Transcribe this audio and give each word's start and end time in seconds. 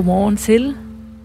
Godmorgen 0.00 0.36
til 0.36 0.76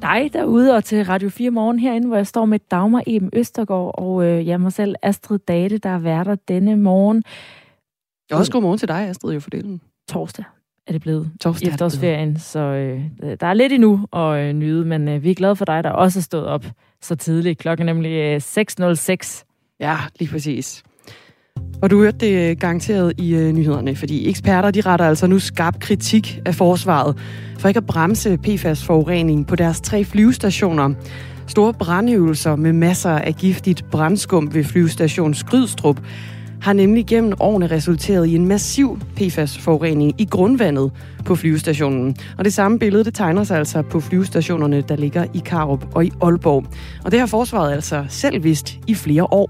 dig 0.01 0.29
derude 0.33 0.75
og 0.75 0.83
til 0.83 1.05
Radio 1.05 1.29
4 1.29 1.49
Morgen 1.49 1.79
herinde, 1.79 2.07
hvor 2.07 2.15
jeg 2.15 2.27
står 2.27 2.45
med 2.45 2.59
Dagmar 2.71 3.03
Eben 3.07 3.29
Østergaard 3.33 3.95
og 3.97 4.25
øh, 4.25 4.47
jeg 4.47 4.61
mig 4.61 4.73
selv 4.73 4.95
Astrid 5.01 5.39
Date, 5.39 5.77
der 5.77 5.89
er 5.89 5.97
værter 5.99 6.35
denne 6.47 6.75
morgen. 6.75 7.23
Også 8.31 8.51
godmorgen 8.51 8.77
til 8.77 8.87
dig, 8.87 9.07
Astrid, 9.07 9.33
jo 9.33 9.39
for 9.39 9.49
delen. 9.49 9.81
Torsdag 10.09 10.45
er 10.87 10.91
det 10.91 11.01
blevet 11.01 11.31
Torsdag 11.41 11.69
efterårsferien, 11.69 12.39
så 12.39 12.59
øh, 12.59 13.01
der 13.39 13.47
er 13.47 13.53
lidt 13.53 13.73
endnu 13.73 14.07
at 14.13 14.37
øh, 14.37 14.53
nyde, 14.53 14.85
men 14.85 15.07
øh, 15.07 15.23
vi 15.23 15.31
er 15.31 15.35
glade 15.35 15.55
for 15.55 15.65
dig, 15.65 15.83
der 15.83 15.89
også 15.89 16.19
er 16.19 16.23
stået 16.23 16.45
op 16.45 16.65
så 17.01 17.15
tidligt. 17.15 17.59
Klokken 17.59 17.89
er 17.89 17.93
nemlig 17.93 18.11
øh, 18.11 18.41
6.06. 19.21 19.43
Ja, 19.79 19.97
lige 20.19 20.31
præcis. 20.31 20.83
Og 21.81 21.91
du 21.91 22.01
hørte 22.01 22.17
det 22.17 22.49
øh, 22.49 22.57
garanteret 22.57 23.13
i 23.17 23.35
øh, 23.35 23.53
nyhederne, 23.53 23.95
fordi 23.95 24.29
eksperter 24.29 24.71
de 24.71 24.81
retter 24.81 25.05
altså 25.05 25.27
nu 25.27 25.39
skarp 25.39 25.79
kritik 25.79 26.39
af 26.45 26.55
forsvaret 26.55 27.17
for 27.59 27.67
ikke 27.67 27.77
at 27.77 27.85
bremse 27.85 28.37
PFAS-forurening 28.37 29.47
på 29.47 29.55
deres 29.55 29.81
tre 29.81 30.03
flyvestationer. 30.03 30.93
Store 31.47 31.73
brandøvelser 31.73 32.55
med 32.55 32.73
masser 32.73 33.11
af 33.11 33.35
giftigt 33.35 33.85
brandskum 33.91 34.53
ved 34.53 34.63
flyvestation 34.63 35.33
Skrydstrup 35.33 35.99
har 36.61 36.73
nemlig 36.73 37.05
gennem 37.05 37.33
årene 37.39 37.67
resulteret 37.67 38.27
i 38.27 38.35
en 38.35 38.47
massiv 38.47 38.99
PFAS-forurening 39.15 40.21
i 40.21 40.25
grundvandet 40.25 40.91
på 41.25 41.35
flyvestationen. 41.35 42.15
Og 42.37 42.45
det 42.45 42.53
samme 42.53 42.79
billede, 42.79 43.03
det 43.03 43.13
tegner 43.13 43.43
sig 43.43 43.57
altså 43.57 43.81
på 43.81 43.99
flyvestationerne, 43.99 44.81
der 44.81 44.95
ligger 44.95 45.25
i 45.33 45.41
Karup 45.45 45.95
og 45.95 46.05
i 46.05 46.11
Aalborg. 46.21 46.65
Og 47.03 47.11
det 47.11 47.19
har 47.19 47.27
forsvaret 47.27 47.73
altså 47.73 48.05
selv 48.09 48.43
vidst 48.43 48.79
i 48.87 48.95
flere 48.95 49.23
år. 49.23 49.49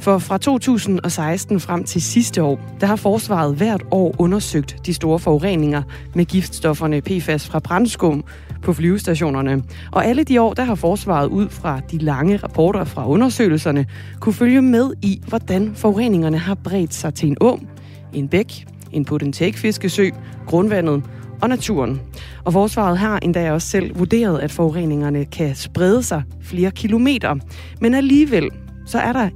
For 0.00 0.18
fra 0.18 0.38
2016 0.38 1.60
frem 1.60 1.84
til 1.84 2.02
sidste 2.02 2.42
år, 2.42 2.60
der 2.80 2.86
har 2.86 2.96
forsvaret 2.96 3.56
hvert 3.56 3.82
år 3.90 4.14
undersøgt 4.18 4.76
de 4.86 4.94
store 4.94 5.18
forureninger 5.18 5.82
med 6.14 6.24
giftstofferne 6.24 7.00
PFAS 7.00 7.46
fra 7.46 7.58
brandskum 7.58 8.24
på 8.62 8.72
flyvestationerne. 8.72 9.62
Og 9.92 10.06
alle 10.06 10.24
de 10.24 10.40
år, 10.40 10.52
der 10.54 10.64
har 10.64 10.74
forsvaret 10.74 11.28
ud 11.28 11.48
fra 11.48 11.80
de 11.90 11.98
lange 11.98 12.36
rapporter 12.36 12.84
fra 12.84 13.08
undersøgelserne, 13.08 13.86
kunne 14.20 14.32
følge 14.32 14.62
med 14.62 14.92
i, 15.02 15.22
hvordan 15.28 15.74
forureningerne 15.74 16.38
har 16.38 16.54
bredt 16.54 16.94
sig 16.94 17.14
til 17.14 17.28
en 17.28 17.36
å, 17.40 17.58
en 18.12 18.28
bæk, 18.28 18.66
en 18.92 19.04
potentialfiskesø, 19.04 20.10
grundvandet 20.46 21.02
og 21.42 21.48
naturen. 21.48 22.00
Og 22.44 22.52
forsvaret 22.52 22.98
har 22.98 23.18
endda 23.18 23.52
også 23.52 23.68
selv 23.68 23.98
vurderet, 23.98 24.38
at 24.38 24.52
forureningerne 24.52 25.24
kan 25.24 25.54
sprede 25.54 26.02
sig 26.02 26.22
flere 26.42 26.70
kilometer. 26.70 27.36
Men 27.80 27.94
alligevel, 27.94 28.50
så 28.86 28.98
er 28.98 29.12
der 29.12 29.28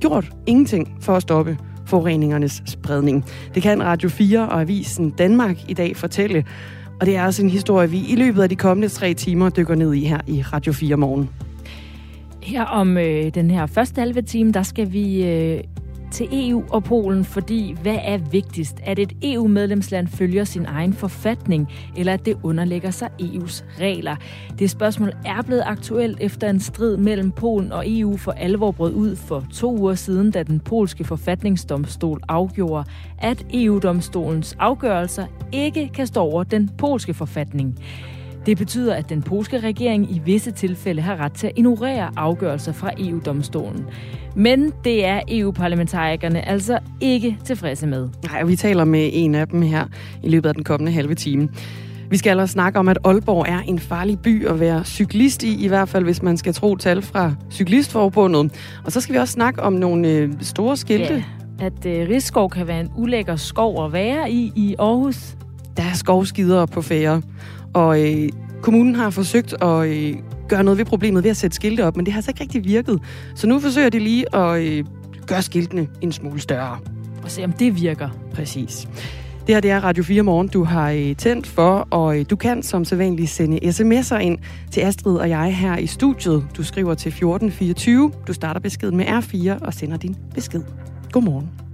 gjort 0.00 0.30
ingenting 0.46 0.96
for 1.00 1.16
at 1.16 1.22
stoppe 1.22 1.58
forureningernes 1.86 2.62
spredning. 2.66 3.24
Det 3.54 3.62
kan 3.62 3.82
Radio 3.82 4.08
4 4.08 4.48
og 4.48 4.60
Avisen 4.60 5.10
Danmark 5.10 5.56
i 5.68 5.74
dag 5.74 5.96
fortælle, 5.96 6.44
og 7.00 7.06
det 7.06 7.16
er 7.16 7.24
også 7.24 7.42
en 7.42 7.50
historie, 7.50 7.90
vi 7.90 7.98
i 8.08 8.16
løbet 8.16 8.42
af 8.42 8.48
de 8.48 8.56
kommende 8.56 8.88
tre 8.88 9.14
timer 9.14 9.48
dykker 9.48 9.74
ned 9.74 9.94
i 9.94 10.04
her 10.04 10.20
i 10.26 10.42
Radio 10.42 10.72
4 10.72 10.96
morgen. 10.96 11.30
Her 12.42 12.64
om 12.64 12.98
øh, 12.98 13.34
den 13.34 13.50
her 13.50 13.66
første 13.66 14.00
halve 14.00 14.22
time, 14.22 14.52
der 14.52 14.62
skal 14.62 14.92
vi 14.92 15.24
øh, 15.24 15.60
til 16.10 16.28
EU 16.32 16.64
og 16.70 16.84
Polen, 16.84 17.24
fordi 17.24 17.76
hvad 17.82 17.98
er 18.02 18.18
vigtigst? 18.18 18.76
At 18.84 18.98
et 18.98 19.12
EU-medlemsland 19.22 20.08
følger 20.08 20.44
sin 20.44 20.66
egen 20.66 20.92
forfatning, 20.92 21.68
eller 21.96 22.12
at 22.12 22.26
det 22.26 22.36
underlægger 22.42 22.90
sig 22.90 23.08
EU's 23.22 23.64
regler? 23.80 24.16
Det 24.58 24.70
spørgsmål 24.70 25.12
er 25.24 25.42
blevet 25.42 25.62
aktuelt 25.66 26.18
efter 26.20 26.50
en 26.50 26.60
strid 26.60 26.96
mellem 26.96 27.30
Polen 27.30 27.72
og 27.72 27.84
EU 27.86 28.16
for 28.16 28.32
alvor 28.32 28.70
brød 28.70 28.94
ud 28.94 29.16
for 29.16 29.44
to 29.52 29.78
uger 29.78 29.94
siden, 29.94 30.30
da 30.30 30.42
den 30.42 30.60
polske 30.60 31.04
forfatningsdomstol 31.04 32.20
afgjorde, 32.28 32.84
at 33.18 33.46
EU-domstolens 33.54 34.56
afgørelser 34.58 35.26
ikke 35.52 35.88
kan 35.94 36.06
stå 36.06 36.20
over 36.20 36.44
den 36.44 36.70
polske 36.78 37.14
forfatning. 37.14 37.78
Det 38.48 38.58
betyder, 38.58 38.94
at 38.94 39.08
den 39.08 39.22
polske 39.22 39.60
regering 39.60 40.10
i 40.10 40.20
visse 40.24 40.50
tilfælde 40.50 41.02
har 41.02 41.16
ret 41.16 41.32
til 41.32 41.46
at 41.46 41.52
ignorere 41.56 42.10
afgørelser 42.16 42.72
fra 42.72 42.90
EU-domstolen. 42.98 43.86
Men 44.36 44.72
det 44.84 45.04
er 45.04 45.20
EU-parlamentarikerne 45.28 46.48
altså 46.48 46.78
ikke 47.00 47.38
tilfredse 47.44 47.86
med. 47.86 48.08
Nej, 48.24 48.42
vi 48.42 48.56
taler 48.56 48.84
med 48.84 49.10
en 49.12 49.34
af 49.34 49.48
dem 49.48 49.62
her 49.62 49.84
i 50.22 50.28
løbet 50.28 50.48
af 50.48 50.54
den 50.54 50.64
kommende 50.64 50.92
halve 50.92 51.14
time. 51.14 51.48
Vi 52.10 52.16
skal 52.16 52.40
altså 52.40 52.52
snakke 52.52 52.78
om, 52.78 52.88
at 52.88 52.98
Aalborg 53.04 53.46
er 53.48 53.60
en 53.60 53.78
farlig 53.78 54.18
by 54.18 54.46
at 54.46 54.60
være 54.60 54.84
cyklist 54.84 55.42
i, 55.42 55.64
i 55.64 55.68
hvert 55.68 55.88
fald 55.88 56.04
hvis 56.04 56.22
man 56.22 56.36
skal 56.36 56.54
tro 56.54 56.76
tal 56.76 57.02
fra 57.02 57.34
Cyklistforbundet. 57.50 58.52
Og 58.84 58.92
så 58.92 59.00
skal 59.00 59.12
vi 59.12 59.18
også 59.18 59.32
snakke 59.32 59.62
om 59.62 59.72
nogle 59.72 60.08
øh, 60.08 60.32
store 60.40 60.76
skilte. 60.76 61.24
Ja, 61.60 61.66
at 61.66 61.86
øh, 61.86 62.08
Rigskov 62.08 62.50
kan 62.50 62.66
være 62.66 62.80
en 62.80 62.90
ulækker 62.96 63.36
skov 63.36 63.84
at 63.84 63.92
være 63.92 64.30
i 64.30 64.52
i 64.56 64.74
Aarhus. 64.78 65.36
Der 65.76 65.82
er 65.82 65.94
skovskider 65.94 66.66
på 66.66 66.82
færre. 66.82 67.22
Og 67.74 68.02
øh, 68.02 68.28
kommunen 68.62 68.94
har 68.94 69.10
forsøgt 69.10 69.54
at 69.62 69.88
øh, 69.88 70.14
gøre 70.48 70.64
noget 70.64 70.78
ved 70.78 70.84
problemet 70.84 71.24
ved 71.24 71.30
at 71.30 71.36
sætte 71.36 71.54
skilte 71.54 71.84
op, 71.84 71.96
men 71.96 72.06
det 72.06 72.12
har 72.12 72.18
altså 72.18 72.30
ikke 72.30 72.40
rigtig 72.40 72.64
virket. 72.64 73.00
Så 73.34 73.46
nu 73.46 73.60
forsøger 73.60 73.88
de 73.88 73.98
lige 73.98 74.34
at 74.34 74.62
øh, 74.62 74.84
gøre 75.26 75.42
skiltene 75.42 75.88
en 76.00 76.12
smule 76.12 76.40
større. 76.40 76.78
Og 77.22 77.30
se, 77.30 77.44
om 77.44 77.52
det 77.52 77.80
virker. 77.80 78.08
Præcis. 78.34 78.88
Det 79.46 79.54
her 79.54 79.60
det 79.60 79.70
er 79.70 79.80
Radio 79.80 80.04
4 80.04 80.22
Morgen, 80.22 80.48
du 80.48 80.64
har 80.64 80.90
øh, 80.90 81.16
tændt 81.16 81.46
for, 81.46 81.88
og 81.90 82.18
øh, 82.18 82.24
du 82.30 82.36
kan 82.36 82.62
som 82.62 82.84
sædvanligt 82.84 83.30
sende 83.30 83.58
sms'er 83.58 84.18
ind 84.18 84.38
til 84.70 84.80
Astrid 84.80 85.16
og 85.16 85.28
jeg 85.28 85.56
her 85.56 85.76
i 85.76 85.86
studiet. 85.86 86.46
Du 86.56 86.62
skriver 86.62 86.94
til 86.94 87.08
1424, 87.08 88.12
du 88.26 88.32
starter 88.32 88.60
beskeden 88.60 88.96
med 88.96 89.06
R4 89.06 89.66
og 89.66 89.74
sender 89.74 89.96
din 89.96 90.16
besked. 90.34 90.62
Godmorgen. 91.12 91.67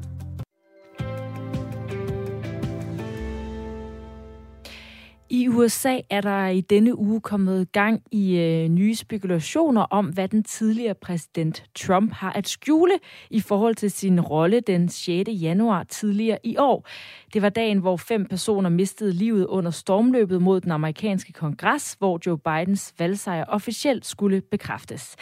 I 5.35 5.49
USA 5.49 5.99
er 6.11 6.21
der 6.21 6.47
i 6.47 6.61
denne 6.61 6.99
uge 6.99 7.21
kommet 7.21 7.73
gang 7.73 8.03
i 8.13 8.37
øh, 8.37 8.69
nye 8.69 8.95
spekulationer 8.95 9.83
om, 9.83 10.07
hvad 10.07 10.29
den 10.29 10.45
tidligere 10.45 10.95
præsident 10.95 11.65
Trump 11.75 12.13
har 12.13 12.33
at 12.33 12.49
skjule 12.49 12.93
i 13.31 13.41
forhold 13.41 13.75
til 13.75 13.91
sin 13.91 14.21
rolle 14.21 14.61
den 14.61 14.89
6. 14.89 15.29
januar 15.29 15.83
tidligere 15.83 16.39
i 16.45 16.57
år. 16.57 16.89
Det 17.35 17.43
var 17.43 17.49
dagen, 17.49 17.79
hvor 17.79 17.97
fem 17.97 18.27
personer 18.27 18.71
mistede 18.71 19.13
livet 19.13 19.47
under 19.47 19.71
stormløbet 19.71 20.43
mod 20.43 20.61
den 20.61 20.71
amerikanske 20.71 21.33
kongres, 21.33 21.97
hvor 21.99 22.21
Joe 22.27 22.39
Bidens 22.39 22.95
valgsejr 22.99 23.45
officielt 23.45 24.07
skulle 24.07 24.41
bekræftes. 24.41 25.17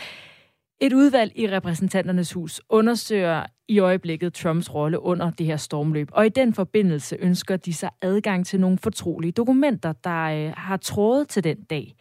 Et 0.82 0.92
udvalg 0.92 1.32
i 1.34 1.48
repræsentanternes 1.48 2.32
hus 2.32 2.60
undersøger 2.68 3.46
i 3.68 3.78
øjeblikket 3.78 4.34
Trumps 4.34 4.74
rolle 4.74 5.00
under 5.02 5.30
det 5.30 5.46
her 5.46 5.56
stormløb, 5.56 6.08
og 6.12 6.26
i 6.26 6.28
den 6.28 6.54
forbindelse 6.54 7.16
ønsker 7.20 7.56
de 7.56 7.74
sig 7.74 7.90
adgang 8.00 8.46
til 8.46 8.60
nogle 8.60 8.78
fortrolige 8.78 9.32
dokumenter, 9.32 9.92
der 9.92 10.22
øh, 10.22 10.52
har 10.56 10.76
trådet 10.76 11.28
til 11.28 11.44
den 11.44 11.56
dag. 11.62 11.94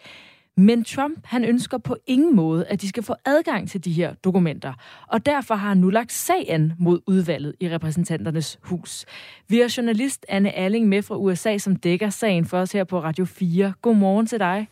Men 0.57 0.83
Trump, 0.83 1.19
han 1.25 1.45
ønsker 1.45 1.77
på 1.77 1.95
ingen 2.07 2.35
måde, 2.35 2.65
at 2.65 2.81
de 2.81 2.89
skal 2.89 3.03
få 3.03 3.15
adgang 3.25 3.69
til 3.69 3.85
de 3.85 3.91
her 3.91 4.13
dokumenter, 4.13 4.73
og 5.07 5.25
derfor 5.25 5.55
har 5.55 5.67
han 5.67 5.77
nu 5.77 5.89
lagt 5.89 6.11
sagen 6.11 6.73
mod 6.79 6.99
udvalget 7.07 7.55
i 7.59 7.69
repræsentanternes 7.69 8.59
hus. 8.61 9.05
Vi 9.47 9.59
har 9.59 9.73
journalist 9.77 10.25
Anne 10.29 10.51
Alling 10.51 10.87
med 10.87 11.01
fra 11.01 11.15
USA, 11.15 11.57
som 11.57 11.75
dækker 11.75 12.09
sagen 12.09 12.45
for 12.45 12.57
os 12.57 12.71
her 12.71 12.83
på 12.83 12.99
Radio 12.99 13.25
4. 13.25 13.73
Godmorgen 13.81 14.25
til 14.27 14.39
dig. 14.39 14.67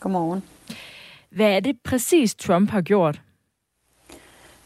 Godmorgen. 0.00 0.42
Hvad 1.36 1.50
er 1.50 1.60
det 1.60 1.76
præcis, 1.84 2.34
Trump 2.34 2.70
har 2.70 2.80
gjort? 2.80 3.20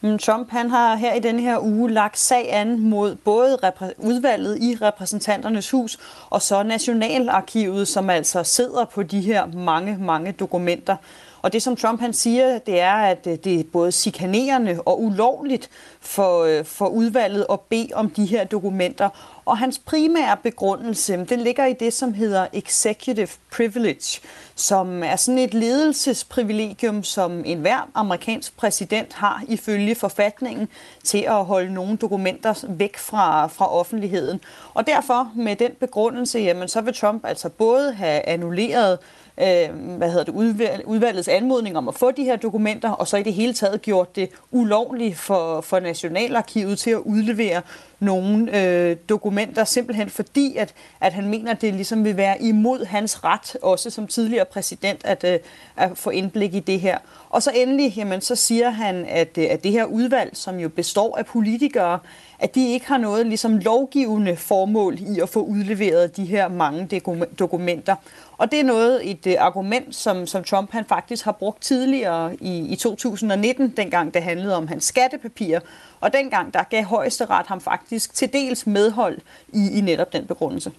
Mm, 0.00 0.18
Trump 0.18 0.50
han 0.50 0.70
har 0.70 0.96
her 0.96 1.14
i 1.14 1.20
denne 1.20 1.42
her 1.42 1.58
uge 1.58 1.90
lagt 1.90 2.18
sag 2.18 2.52
an 2.52 2.80
mod 2.80 3.14
både 3.14 3.58
udvalget 3.98 4.58
i 4.58 4.76
repræsentanternes 4.82 5.70
hus 5.70 5.98
og 6.30 6.42
så 6.42 6.62
Nationalarkivet, 6.62 7.88
som 7.88 8.10
altså 8.10 8.44
sidder 8.44 8.84
på 8.84 9.02
de 9.02 9.20
her 9.20 9.46
mange, 9.46 9.96
mange 9.98 10.32
dokumenter. 10.32 10.96
Og 11.42 11.52
det, 11.52 11.62
som 11.62 11.76
Trump 11.76 12.00
han 12.00 12.12
siger, 12.12 12.58
det 12.58 12.80
er, 12.80 12.94
at 12.94 13.26
øh, 13.26 13.38
det 13.44 13.60
er 13.60 13.64
både 13.72 13.92
chikanerende 13.92 14.80
og 14.86 15.02
ulovligt 15.02 15.70
for, 16.00 16.44
øh, 16.44 16.64
for 16.64 16.86
udvalget 16.86 17.46
at 17.52 17.60
bede 17.60 17.88
om 17.94 18.10
de 18.10 18.26
her 18.26 18.44
dokumenter. 18.44 19.08
Og 19.44 19.58
hans 19.58 19.78
primære 19.78 20.36
begrundelse, 20.36 21.26
den 21.28 21.40
ligger 21.40 21.66
i 21.66 21.72
det, 21.72 21.92
som 21.92 22.14
hedder 22.14 22.46
executive 22.52 23.28
privilege, 23.52 24.20
som 24.54 25.02
er 25.02 25.16
sådan 25.16 25.38
et 25.38 25.54
ledelsesprivilegium, 25.54 27.04
som 27.04 27.42
enhver 27.46 27.90
amerikansk 27.94 28.56
præsident 28.56 29.12
har 29.12 29.42
ifølge 29.48 29.94
forfatningen 29.94 30.68
til 31.04 31.18
at 31.18 31.44
holde 31.44 31.74
nogle 31.74 31.96
dokumenter 31.96 32.54
væk 32.68 32.96
fra, 32.96 33.46
fra 33.46 33.72
offentligheden. 33.72 34.40
Og 34.74 34.86
derfor 34.86 35.32
med 35.36 35.56
den 35.56 35.70
begrundelse, 35.80 36.38
jamen, 36.38 36.68
så 36.68 36.80
vil 36.80 36.94
Trump 36.94 37.24
altså 37.24 37.48
både 37.48 37.92
have 37.92 38.28
annulleret 38.28 38.98
øh, 39.38 39.96
hvad 39.96 40.10
hedder 40.10 40.24
det, 40.24 40.32
udvalg, 40.32 40.86
udvalgets 40.86 41.28
anmodning 41.28 41.76
om 41.76 41.88
at 41.88 41.94
få 41.94 42.10
de 42.10 42.24
her 42.24 42.36
dokumenter, 42.36 42.90
og 42.90 43.08
så 43.08 43.16
i 43.16 43.22
det 43.22 43.34
hele 43.34 43.52
taget 43.52 43.82
gjort 43.82 44.16
det 44.16 44.30
ulovligt 44.50 45.16
for, 45.16 45.60
for 45.60 45.80
Nationalarkivet 45.80 46.78
til 46.78 46.90
at 46.90 46.98
udlevere 46.98 47.62
nogle 48.00 48.62
øh, 48.62 48.96
dokumenter, 49.08 49.64
simpelthen 49.64 50.10
fordi, 50.10 50.56
at, 50.56 50.74
at 51.00 51.12
han 51.12 51.28
mener, 51.28 51.50
at 51.50 51.60
det 51.60 51.74
ligesom 51.74 52.04
vil 52.04 52.16
være 52.16 52.42
imod 52.42 52.84
hans 52.84 53.24
ret, 53.24 53.56
også 53.62 53.90
som 53.90 54.06
tidligere 54.06 54.44
præsident, 54.44 55.00
at, 55.04 55.24
øh, 55.24 55.38
at 55.76 55.90
få 55.98 56.10
indblik 56.10 56.54
i 56.54 56.60
det 56.60 56.80
her. 56.80 56.98
Og 57.30 57.42
så 57.42 57.50
endelig, 57.54 57.96
jamen, 57.96 58.20
så 58.20 58.36
siger 58.36 58.70
han, 58.70 59.06
at, 59.08 59.38
øh, 59.38 59.46
at 59.50 59.64
det 59.64 59.72
her 59.72 59.84
udvalg, 59.84 60.30
som 60.36 60.58
jo 60.58 60.68
består 60.68 61.16
af 61.18 61.26
politikere, 61.26 61.98
at 62.38 62.54
de 62.54 62.72
ikke 62.72 62.86
har 62.86 62.98
noget 62.98 63.26
ligesom 63.26 63.58
lovgivende 63.58 64.36
formål 64.36 64.98
i 64.98 65.20
at 65.20 65.28
få 65.28 65.42
udleveret 65.42 66.16
de 66.16 66.24
her 66.24 66.48
mange 66.48 67.00
dokumenter. 67.38 67.96
Og 68.38 68.50
det 68.50 68.60
er 68.60 68.64
noget, 68.64 69.10
et 69.10 69.26
øh, 69.26 69.34
argument, 69.38 69.94
som, 69.96 70.26
som 70.26 70.44
Trump 70.44 70.72
han 70.72 70.84
faktisk 70.84 71.24
har 71.24 71.32
brugt 71.32 71.62
tidligere 71.62 72.36
i, 72.40 72.58
i 72.58 72.76
2019, 72.76 73.68
dengang 73.68 74.14
det 74.14 74.22
handlede 74.22 74.56
om 74.56 74.68
hans 74.68 74.84
skattepapirer. 74.84 75.60
Og 76.00 76.12
dengang 76.12 76.54
der 76.54 76.62
gav 76.62 76.84
højesteret 76.84 77.46
ham 77.46 77.60
faktisk 77.60 78.14
til 78.14 78.32
dels 78.32 78.66
medhold 78.66 79.18
i, 79.48 79.78
i 79.78 79.80
netop 79.80 80.12
den 80.12 80.26
begrundelse. 80.26 80.72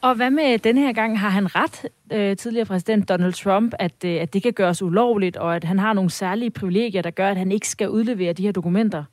Og 0.00 0.14
hvad 0.14 0.30
med 0.30 0.58
den 0.58 0.78
her 0.78 0.92
gang? 0.92 1.20
Har 1.20 1.28
han 1.28 1.54
ret, 1.54 1.86
øh, 2.12 2.36
tidligere 2.36 2.66
præsident 2.66 3.08
Donald 3.08 3.32
Trump, 3.32 3.74
at, 3.78 4.04
øh, 4.04 4.20
at 4.20 4.32
det 4.32 4.42
kan 4.42 4.52
gøres 4.52 4.82
ulovligt, 4.82 5.36
og 5.36 5.56
at 5.56 5.64
han 5.64 5.78
har 5.78 5.92
nogle 5.92 6.10
særlige 6.10 6.50
privilegier, 6.50 7.02
der 7.02 7.10
gør, 7.10 7.28
at 7.28 7.36
han 7.36 7.52
ikke 7.52 7.68
skal 7.68 7.88
udlevere 7.88 8.32
de 8.32 8.42
her 8.42 8.52
dokumenter? 8.52 9.04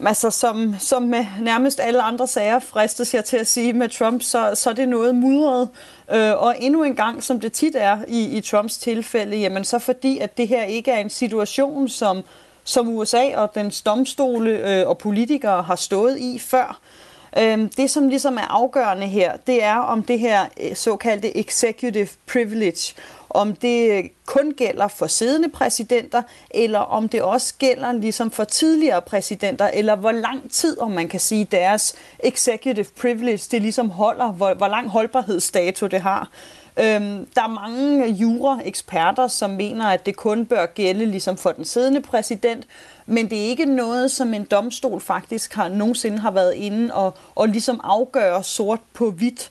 Altså, 0.00 0.30
som, 0.30 0.74
som 0.78 1.02
med 1.02 1.26
nærmest 1.40 1.80
alle 1.80 2.02
andre 2.02 2.26
sager 2.26 2.58
fristes 2.58 3.14
jeg 3.14 3.24
til 3.24 3.36
at 3.36 3.46
sige 3.46 3.72
med 3.72 3.88
Trump, 3.88 4.22
så, 4.22 4.50
så 4.54 4.70
er 4.70 4.74
det 4.74 4.88
noget 4.88 5.14
mudret. 5.14 5.68
Øh, 6.14 6.42
og 6.42 6.54
endnu 6.60 6.84
en 6.84 6.96
gang, 6.96 7.22
som 7.22 7.40
det 7.40 7.52
tit 7.52 7.76
er 7.78 7.98
i, 8.08 8.36
i 8.36 8.40
Trumps 8.40 8.78
tilfælde, 8.78 9.36
jamen 9.36 9.64
så 9.64 9.78
fordi, 9.78 10.18
at 10.18 10.36
det 10.36 10.48
her 10.48 10.64
ikke 10.64 10.90
er 10.90 10.98
en 10.98 11.10
situation, 11.10 11.88
som, 11.88 12.22
som 12.64 12.88
USA 12.88 13.36
og 13.36 13.54
dens 13.54 13.82
domstole 13.82 14.50
øh, 14.50 14.88
og 14.88 14.98
politikere 14.98 15.62
har 15.62 15.76
stået 15.76 16.18
i 16.18 16.38
før. 16.38 16.80
Øh, 17.38 17.68
det, 17.76 17.90
som 17.90 18.08
ligesom 18.08 18.36
er 18.36 18.50
afgørende 18.50 19.06
her, 19.06 19.36
det 19.46 19.64
er 19.64 19.76
om 19.76 20.02
det 20.02 20.18
her 20.18 20.46
øh, 20.60 20.76
såkaldte 20.76 21.36
executive 21.36 22.08
privilege, 22.32 22.94
om 23.30 23.54
det 23.54 23.90
øh, 23.90 24.04
kun 24.26 24.52
gælder 24.56 24.88
for 24.88 25.06
siddende 25.06 25.48
præsidenter, 25.48 26.22
eller 26.50 26.78
om 26.78 27.08
det 27.08 27.22
også 27.22 27.54
gælder 27.58 27.92
ligesom 27.92 28.30
for 28.30 28.44
tidligere 28.44 29.02
præsidenter, 29.02 29.70
eller 29.74 29.96
hvor 29.96 30.12
lang 30.12 30.50
tid, 30.50 30.78
om 30.78 30.90
man 30.90 31.08
kan 31.08 31.20
sige, 31.20 31.44
deres 31.44 31.94
executive 32.24 32.86
privilege, 33.00 33.48
det 33.50 33.62
ligesom 33.62 33.90
holder, 33.90 34.32
hvor, 34.32 34.54
hvor 34.54 34.68
lang 34.68 34.88
holdbarhedsdato 34.88 35.86
det 35.86 36.00
har. 36.00 36.30
Øhm, 36.76 37.26
der 37.34 37.42
er 37.42 37.68
mange 37.68 38.08
jura-eksperter, 38.08 39.28
som 39.28 39.50
mener, 39.50 39.86
at 39.86 40.06
det 40.06 40.16
kun 40.16 40.46
bør 40.46 40.66
gælde 40.66 41.06
ligesom 41.06 41.36
for 41.36 41.52
den 41.52 41.64
siddende 41.64 42.00
præsident, 42.02 42.66
men 43.06 43.30
det 43.30 43.38
er 43.38 43.46
ikke 43.48 43.64
noget, 43.64 44.10
som 44.10 44.34
en 44.34 44.44
domstol 44.44 45.00
faktisk 45.00 45.54
har 45.54 45.68
nogensinde 45.68 46.18
har 46.18 46.30
været 46.30 46.54
inde 46.54 46.94
og, 46.94 47.14
og 47.34 47.48
ligesom 47.48 47.80
afgøre 47.84 48.42
sort 48.42 48.80
på 48.94 49.10
hvidt. 49.10 49.50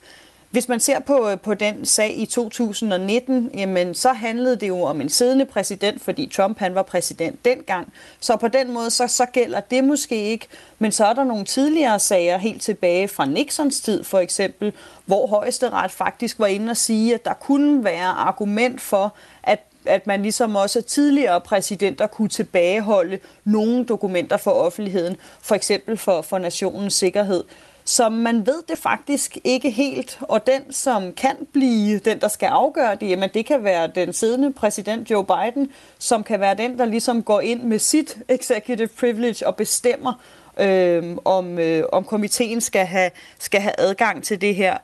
Hvis 0.52 0.68
man 0.68 0.80
ser 0.80 1.00
på, 1.00 1.30
øh, 1.30 1.40
på 1.40 1.54
den 1.54 1.86
sag 1.86 2.20
i 2.20 2.26
2019, 2.26 3.52
jamen, 3.54 3.94
så 3.94 4.14
handlede 4.14 4.56
det 4.56 4.68
jo 4.68 4.82
om 4.82 5.02
en 5.02 5.10
siddende 5.10 5.46
præsident, 5.46 6.02
fordi 6.02 6.32
Trump 6.36 6.60
han 6.60 6.76
var 6.76 6.84
præsident 6.84 7.46
dengang. 7.46 7.94
Så 8.20 8.36
på 8.36 8.48
den 8.48 8.72
måde, 8.74 8.90
så, 8.90 9.08
så 9.08 9.26
gælder 9.26 9.60
det 9.60 9.84
måske 9.84 10.24
ikke. 10.24 10.48
Men 10.80 10.92
så 10.92 11.06
er 11.06 11.14
der 11.14 11.24
nogle 11.24 11.46
tidligere 11.46 12.00
sager, 12.00 12.38
helt 12.38 12.62
tilbage 12.62 13.08
fra 13.08 13.26
Nixons 13.26 13.82
tid 13.82 14.04
for 14.04 14.20
eksempel, 14.20 14.74
hvor 15.06 15.28
højesteret 15.28 15.92
faktisk 15.92 16.40
var 16.40 16.48
inde 16.48 16.72
og 16.72 16.78
sige, 16.78 17.14
at 17.14 17.26
der 17.26 17.34
kunne 17.34 17.84
være 17.84 18.08
argument 18.08 18.82
for, 18.82 19.16
at 19.44 19.60
at 19.86 20.08
man 20.08 20.22
ligesom 20.22 20.56
også 20.56 20.82
tidligere 20.82 21.42
præsidenter 21.42 22.08
kunne 22.08 22.30
tilbageholde 22.30 23.20
nogle 23.44 23.86
dokumenter 23.86 24.38
for 24.38 24.52
offentligheden, 24.52 25.18
for 25.42 25.56
eksempel 25.56 25.98
for, 25.98 26.22
for 26.22 26.38
nationens 26.38 26.94
sikkerhed. 26.94 27.44
Så 27.92 28.10
man 28.10 28.46
ved 28.46 28.64
det 28.70 28.78
faktisk 28.78 29.38
ikke 29.44 29.70
helt, 29.70 30.20
og 30.22 30.48
den, 30.48 30.74
som 30.74 31.14
kan 31.14 31.36
blive 31.54 32.00
den, 32.00 32.20
der 32.20 32.28
skal 32.28 32.48
afgøre 32.48 32.96
det, 32.96 33.10
jamen 33.10 33.30
det 33.34 33.46
kan 33.46 33.64
være 33.64 33.88
den 33.96 34.14
siddende 34.14 34.54
præsident 34.54 35.12
Joe 35.12 35.26
Biden, 35.26 35.72
som 36.00 36.24
kan 36.24 36.40
være 36.40 36.56
den, 36.56 36.78
der 36.78 36.86
ligesom 36.86 37.24
går 37.24 37.42
ind 37.42 37.64
med 37.64 37.80
sit 37.80 38.18
executive 38.30 38.88
privilege 38.88 39.48
og 39.48 39.56
bestemmer, 39.56 40.14
øh, 40.60 41.18
om, 41.26 41.60
øh, 41.60 41.84
om 41.92 42.04
komiteen 42.04 42.62
skal 42.62 42.86
have, 42.86 43.12
skal 43.40 43.62
have 43.62 43.74
adgang 43.78 44.24
til 44.24 44.42
det 44.42 44.56
her. 44.56 44.78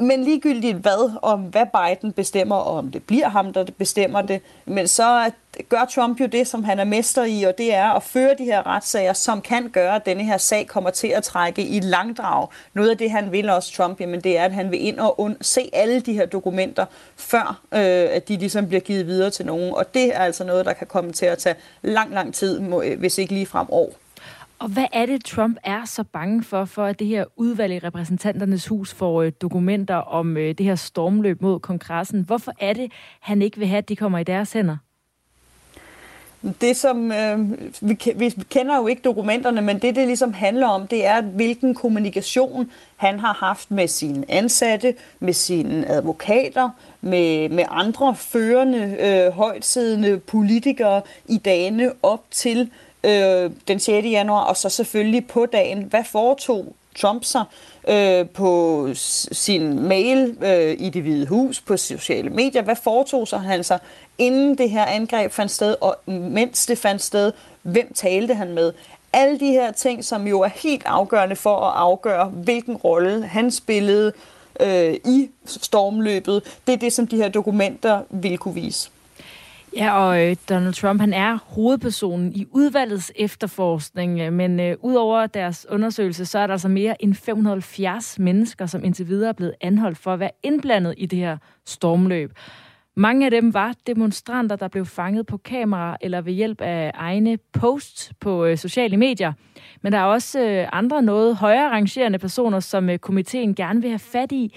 Men 0.00 0.24
ligegyldigt 0.24 0.76
hvad, 0.76 1.18
om 1.22 1.40
hvad 1.40 1.66
Biden 1.66 2.12
bestemmer, 2.12 2.56
og 2.56 2.76
om 2.76 2.90
det 2.90 3.02
bliver 3.02 3.28
ham, 3.28 3.52
der 3.52 3.64
bestemmer 3.78 4.22
det, 4.22 4.40
men 4.64 4.88
så 4.88 5.30
gør 5.68 5.84
Trump 5.94 6.20
jo 6.20 6.26
det, 6.26 6.46
som 6.46 6.64
han 6.64 6.78
er 6.78 6.84
mester 6.84 7.24
i, 7.24 7.42
og 7.42 7.58
det 7.58 7.74
er 7.74 7.90
at 7.92 8.02
føre 8.02 8.34
de 8.38 8.44
her 8.44 8.66
retssager, 8.66 9.12
som 9.12 9.40
kan 9.40 9.68
gøre, 9.68 9.94
at 9.96 10.06
denne 10.06 10.24
her 10.24 10.36
sag 10.38 10.66
kommer 10.66 10.90
til 10.90 11.08
at 11.08 11.22
trække 11.22 11.62
i 11.62 11.80
langdrag. 11.80 12.48
Noget 12.74 12.90
af 12.90 12.98
det, 12.98 13.10
han 13.10 13.32
vil 13.32 13.50
også, 13.50 13.72
Trump, 13.72 14.00
jamen 14.00 14.20
det 14.20 14.38
er, 14.38 14.44
at 14.44 14.52
han 14.52 14.70
vil 14.70 14.86
ind 14.86 14.98
og 14.98 15.20
und- 15.20 15.36
se 15.40 15.70
alle 15.72 16.00
de 16.00 16.12
her 16.12 16.26
dokumenter, 16.26 16.86
før 17.16 17.60
øh, 17.72 18.08
at 18.10 18.28
de 18.28 18.36
ligesom 18.36 18.66
bliver 18.68 18.80
givet 18.80 19.06
videre 19.06 19.30
til 19.30 19.46
nogen. 19.46 19.74
Og 19.74 19.94
det 19.94 20.16
er 20.16 20.18
altså 20.18 20.44
noget, 20.44 20.66
der 20.66 20.72
kan 20.72 20.86
komme 20.86 21.12
til 21.12 21.26
at 21.26 21.38
tage 21.38 21.56
lang, 21.82 22.14
lang 22.14 22.34
tid, 22.34 22.60
øh, 22.84 22.98
hvis 22.98 23.18
ikke 23.18 23.32
lige 23.32 23.46
frem 23.46 23.66
år. 23.70 23.92
Og 24.58 24.68
hvad 24.68 24.86
er 24.92 25.06
det, 25.06 25.24
Trump 25.24 25.58
er 25.64 25.84
så 25.84 26.04
bange 26.04 26.44
for, 26.44 26.64
for 26.64 26.84
at 26.84 26.98
det 26.98 27.06
her 27.06 27.24
udvalg 27.36 27.72
i 27.72 27.78
repræsentanternes 27.78 28.66
hus 28.66 28.94
får 28.94 29.22
øh, 29.22 29.32
dokumenter 29.42 29.94
om 29.94 30.36
øh, 30.36 30.54
det 30.58 30.66
her 30.66 30.74
stormløb 30.74 31.42
mod 31.42 31.60
kongressen? 31.60 32.22
Hvorfor 32.22 32.52
er 32.60 32.72
det, 32.72 32.92
han 33.20 33.42
ikke 33.42 33.58
vil 33.58 33.68
have, 33.68 33.78
at 33.78 33.88
de 33.88 33.96
kommer 33.96 34.18
i 34.18 34.24
deres 34.24 34.52
hænder? 34.52 34.76
Det 36.60 36.76
som, 36.76 37.12
øh, 37.12 37.50
vi, 37.80 37.98
vi 38.16 38.30
kender 38.50 38.76
jo 38.76 38.86
ikke 38.86 39.02
dokumenterne, 39.02 39.60
men 39.60 39.78
det 39.78 39.96
det 39.96 40.06
ligesom 40.06 40.32
handler 40.32 40.66
om, 40.66 40.86
det 40.86 41.06
er, 41.06 41.20
hvilken 41.20 41.74
kommunikation 41.74 42.70
han 42.96 43.18
har 43.18 43.32
haft 43.32 43.70
med 43.70 43.88
sine 43.88 44.24
ansatte, 44.28 44.94
med 45.20 45.32
sine 45.32 45.88
advokater, 45.88 46.70
med, 47.00 47.48
med 47.48 47.64
andre 47.70 48.14
førende, 48.14 48.96
øh, 49.00 49.32
højtsiddende 49.32 50.18
politikere 50.18 51.02
i 51.28 51.38
dagene 51.38 51.92
op 52.02 52.24
til 52.30 52.60
øh, 52.60 52.87
Øh, 53.04 53.50
den 53.68 53.78
6. 53.78 54.06
januar, 54.06 54.44
og 54.44 54.56
så 54.56 54.68
selvfølgelig 54.68 55.26
på 55.26 55.46
dagen. 55.46 55.82
Hvad 55.82 56.04
foretog 56.04 56.74
Trump 56.96 57.24
sig 57.24 57.44
øh, 57.88 58.28
på 58.28 58.88
sin 59.32 59.82
mail 59.88 60.36
øh, 60.42 60.76
i 60.78 60.90
det 60.90 61.02
hvide 61.02 61.26
hus, 61.26 61.60
på 61.60 61.76
sociale 61.76 62.30
medier? 62.30 62.62
Hvad 62.62 62.76
foretog 62.76 63.28
sig 63.28 63.40
han 63.40 63.64
sig, 63.64 63.78
inden 64.18 64.58
det 64.58 64.70
her 64.70 64.84
angreb 64.84 65.32
fandt 65.32 65.52
sted, 65.52 65.76
og 65.80 65.96
mens 66.06 66.66
det 66.66 66.78
fandt 66.78 67.02
sted? 67.02 67.32
Hvem 67.62 67.92
talte 67.94 68.34
han 68.34 68.52
med? 68.52 68.72
Alle 69.12 69.40
de 69.40 69.46
her 69.46 69.72
ting, 69.72 70.04
som 70.04 70.26
jo 70.26 70.40
er 70.40 70.48
helt 70.48 70.82
afgørende 70.86 71.36
for 71.36 71.56
at 71.56 71.72
afgøre, 71.76 72.28
hvilken 72.28 72.76
rolle 72.76 73.26
han 73.26 73.50
spillede 73.50 74.12
øh, 74.60 74.94
i 74.94 75.30
stormløbet, 75.46 76.42
det 76.66 76.72
er 76.72 76.76
det, 76.76 76.92
som 76.92 77.06
de 77.06 77.16
her 77.16 77.28
dokumenter 77.28 78.02
vil 78.10 78.38
kunne 78.38 78.54
vise. 78.54 78.90
Ja, 79.76 79.98
og 79.98 80.22
øh, 80.22 80.36
Donald 80.48 80.74
Trump, 80.74 81.00
han 81.00 81.12
er 81.12 81.38
hovedpersonen 81.46 82.32
i 82.32 82.46
udvalgets 82.50 83.12
efterforskning, 83.16 84.20
øh, 84.20 84.32
men 84.32 84.60
øh, 84.60 84.76
udover 84.80 85.26
deres 85.26 85.66
undersøgelse, 85.70 86.26
så 86.26 86.38
er 86.38 86.46
der 86.46 86.54
altså 86.54 86.68
mere 86.68 87.02
end 87.02 87.14
570 87.14 88.18
mennesker, 88.18 88.66
som 88.66 88.84
indtil 88.84 89.08
videre 89.08 89.28
er 89.28 89.32
blevet 89.32 89.54
anholdt 89.60 89.98
for 89.98 90.12
at 90.12 90.20
være 90.20 90.30
indblandet 90.42 90.94
i 90.96 91.06
det 91.06 91.18
her 91.18 91.36
stormløb. 91.66 92.32
Mange 92.96 93.24
af 93.24 93.30
dem 93.30 93.54
var 93.54 93.74
demonstranter, 93.86 94.56
der 94.56 94.68
blev 94.68 94.86
fanget 94.86 95.26
på 95.26 95.36
kamera 95.36 95.96
eller 96.00 96.20
ved 96.20 96.32
hjælp 96.32 96.60
af 96.60 96.90
egne 96.94 97.38
posts 97.52 98.12
på 98.20 98.44
øh, 98.44 98.58
sociale 98.58 98.96
medier. 98.96 99.32
Men 99.82 99.92
der 99.92 99.98
er 99.98 100.04
også 100.04 100.40
øh, 100.40 100.68
andre 100.72 101.02
noget 101.02 101.36
højere 101.36 101.70
rangerende 101.70 102.18
personer, 102.18 102.60
som 102.60 102.90
øh, 102.90 102.98
komiteen 102.98 103.54
gerne 103.54 103.80
vil 103.80 103.90
have 103.90 103.98
fat 103.98 104.32
i. 104.32 104.54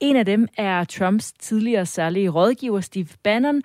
En 0.00 0.16
af 0.16 0.26
dem 0.26 0.48
er 0.56 0.84
Trumps 0.84 1.32
tidligere 1.32 1.86
særlige 1.86 2.28
rådgiver 2.28 2.80
Steve 2.80 3.08
Bannon, 3.22 3.62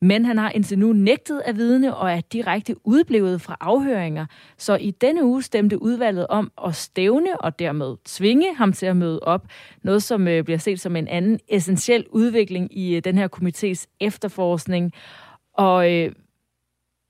men 0.00 0.24
han 0.24 0.38
har 0.38 0.50
indtil 0.50 0.78
nu 0.78 0.92
nægtet 0.92 1.42
at 1.44 1.56
vidne 1.56 1.96
og 1.96 2.12
er 2.12 2.20
direkte 2.20 2.74
udblevet 2.84 3.40
fra 3.40 3.56
afhøringer. 3.60 4.26
Så 4.58 4.76
i 4.76 4.90
denne 4.90 5.24
uge 5.24 5.42
stemte 5.42 5.82
udvalget 5.82 6.26
om 6.26 6.52
at 6.66 6.74
stævne 6.74 7.40
og 7.40 7.58
dermed 7.58 7.96
tvinge 8.04 8.54
ham 8.54 8.72
til 8.72 8.86
at 8.86 8.96
møde 8.96 9.20
op. 9.20 9.46
Noget, 9.82 10.02
som 10.02 10.28
øh, 10.28 10.44
bliver 10.44 10.58
set 10.58 10.80
som 10.80 10.96
en 10.96 11.08
anden 11.08 11.40
essentiel 11.48 12.06
udvikling 12.10 12.78
i 12.78 12.96
øh, 12.96 13.04
den 13.04 13.18
her 13.18 13.28
komités 13.36 13.96
efterforskning. 14.00 14.92
Og 15.54 15.92
øh, 15.92 16.12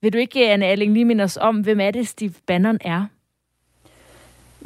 vil 0.02 0.12
du 0.12 0.19
ikke, 0.19 0.50
Anne 0.50 0.66
Alling, 0.66 0.93
lige 0.93 1.05
minde 1.05 1.25
os 1.25 1.37
om, 1.37 1.61
hvem 1.61 1.81
er 1.81 1.90
det, 1.90 2.09
Steve 2.09 2.35
Bannon 2.47 2.78
er? 2.81 3.07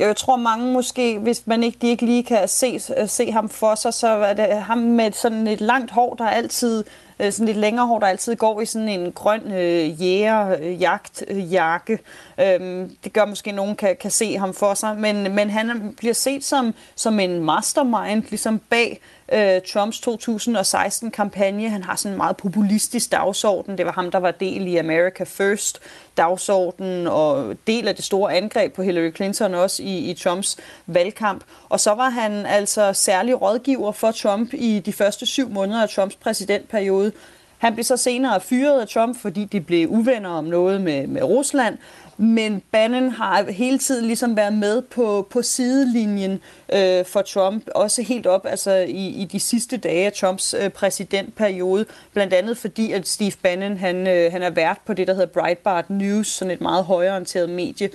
Jeg 0.00 0.16
tror 0.16 0.36
mange 0.36 0.72
måske, 0.72 1.18
hvis 1.18 1.46
man 1.46 1.62
ikke, 1.62 1.78
de 1.82 1.88
ikke 1.88 2.04
lige 2.04 2.24
kan 2.24 2.48
se, 2.48 2.80
øh, 2.96 3.08
se 3.08 3.32
ham 3.32 3.48
for 3.48 3.74
sig, 3.74 3.94
så 3.94 4.08
er 4.08 4.32
det 4.32 4.62
ham 4.62 4.78
med 4.78 5.12
sådan 5.12 5.46
et 5.46 5.60
langt 5.60 5.90
hår, 5.90 6.14
der 6.14 6.26
altid 6.26 6.84
øh, 7.20 7.32
sådan 7.32 7.46
lidt 7.46 7.56
længere 7.58 7.86
hår, 7.86 7.98
der 7.98 8.06
altid 8.06 8.36
går 8.36 8.60
i 8.60 8.66
sådan 8.66 8.88
en 8.88 9.12
grøn 9.12 9.52
øh, 9.52 10.02
jægerjagtjakke. 10.02 11.98
Øh, 12.40 12.54
øhm, 12.54 12.96
det 13.04 13.12
gør 13.12 13.24
måske, 13.24 13.50
at 13.50 13.56
nogen 13.56 13.76
kan, 13.76 13.96
kan 14.00 14.10
se 14.10 14.38
ham 14.38 14.54
for 14.54 14.74
sig, 14.74 14.96
men, 14.96 15.34
men 15.34 15.50
han 15.50 15.94
bliver 15.96 16.14
set 16.14 16.44
som, 16.44 16.74
som 16.94 17.20
en 17.20 17.44
mastermind, 17.44 18.22
ligesom 18.30 18.58
bag 18.58 19.00
øh, 19.32 19.60
Trumps 19.72 20.00
2016-kampagne. 20.08 21.68
Han 21.68 21.84
har 21.84 21.96
sådan 21.96 22.12
en 22.12 22.16
meget 22.16 22.36
populistisk 22.36 23.12
dagsorden. 23.12 23.78
Det 23.78 23.86
var 23.86 23.92
ham, 23.92 24.10
der 24.10 24.18
var 24.18 24.30
del 24.30 24.66
i 24.66 24.76
America 24.76 25.24
First 25.24 25.80
dagsorden 26.16 27.06
og 27.06 27.56
del 27.66 27.88
af 27.88 27.96
det 27.96 28.04
store 28.04 28.34
angreb 28.34 28.72
på 28.72 28.82
Hillary 28.82 29.14
Clinton 29.16 29.54
også 29.54 29.82
i, 29.82 30.10
i 30.10 30.14
Trumps 30.14 30.56
valgkamp. 30.86 31.44
Og 31.68 31.80
så 31.80 31.94
var 31.94 32.10
han 32.10 32.46
altså 32.46 32.92
særlig 32.92 33.42
rådgiver 33.42 33.92
for 33.92 34.10
Trump 34.10 34.54
i 34.54 34.82
de 34.86 34.92
første 34.92 35.26
syv 35.26 35.48
måneder 35.48 35.82
af 35.82 35.88
Trumps 35.88 36.16
præsidentperiode. 36.16 37.12
Han 37.58 37.74
blev 37.74 37.84
så 37.84 37.96
senere 37.96 38.40
fyret 38.40 38.80
af 38.80 38.88
Trump, 38.88 39.20
fordi 39.20 39.44
de 39.44 39.60
blev 39.60 39.88
uvenner 39.88 40.30
om 40.30 40.44
noget 40.44 40.80
med, 40.80 41.06
med 41.06 41.22
Rusland. 41.22 41.78
Men 42.20 42.62
Bannon 42.72 43.10
har 43.10 43.50
hele 43.50 43.78
tiden 43.78 44.06
ligesom 44.06 44.36
været 44.36 44.52
med 44.52 44.82
på, 44.82 45.26
på 45.30 45.42
sidelinjen 45.42 46.40
øh, 46.72 47.04
for 47.04 47.22
Trump, 47.22 47.68
også 47.74 48.02
helt 48.02 48.26
op 48.26 48.46
altså 48.46 48.74
i, 48.74 49.06
i 49.08 49.24
de 49.24 49.40
sidste 49.40 49.76
dage 49.76 50.06
af 50.06 50.12
Trumps 50.12 50.54
øh, 50.54 50.70
præsidentperiode, 50.70 51.86
blandt 52.12 52.34
andet 52.34 52.58
fordi, 52.58 52.92
at 52.92 53.08
Steve 53.08 53.32
Bannon 53.42 53.76
han, 53.76 54.06
øh, 54.06 54.32
han 54.32 54.42
er 54.42 54.50
vært 54.50 54.78
på 54.86 54.94
det, 54.94 55.06
der 55.06 55.14
hedder 55.14 55.26
Breitbart 55.26 55.90
News, 55.90 56.26
sådan 56.26 56.50
et 56.50 56.60
meget 56.60 56.84
højorienteret 56.84 57.50
medie. 57.50 57.90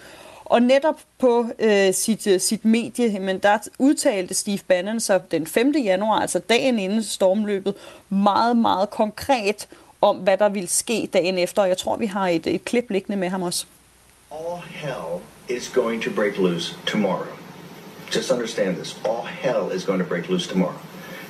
Og 0.45 0.61
netop 0.61 0.99
på 1.19 1.45
øh, 1.59 1.93
sit, 1.93 2.27
øh, 2.27 2.39
sit 2.39 2.65
medie, 2.65 3.19
men 3.19 3.39
der 3.39 3.57
udtalte 3.79 4.33
Steve 4.33 4.59
Bannon 4.67 4.99
så 4.99 5.19
den 5.31 5.47
5. 5.47 5.71
januar, 5.83 6.19
altså 6.19 6.39
dagen 6.39 6.79
inden 6.79 7.03
stormløbet, 7.03 7.73
meget, 8.09 8.57
meget 8.57 8.89
konkret 8.89 9.67
om, 10.01 10.17
hvad 10.17 10.37
der 10.37 10.49
ville 10.49 10.69
ske 10.69 11.09
dagen 11.13 11.37
efter. 11.37 11.61
Og 11.61 11.69
jeg 11.69 11.77
tror, 11.77 11.97
vi 11.97 12.05
har 12.05 12.27
et, 12.27 12.47
et 12.47 12.65
klip 12.65 12.89
liggende 12.89 13.17
med 13.17 13.29
ham 13.29 13.41
også. 13.41 13.65
All 14.35 14.57
hell 14.57 15.21
is 15.47 15.69
going 15.69 16.01
to 16.01 16.09
break 16.11 16.37
loose 16.37 16.75
tomorrow. 16.85 17.33
Just 18.09 18.31
understand 18.31 18.75
this. 18.75 18.95
All 19.05 19.23
hell 19.23 19.69
is 19.69 19.85
going 19.85 19.99
to 19.99 20.05
break 20.05 20.27
loose 20.27 20.45
tomorrow. 20.45 20.79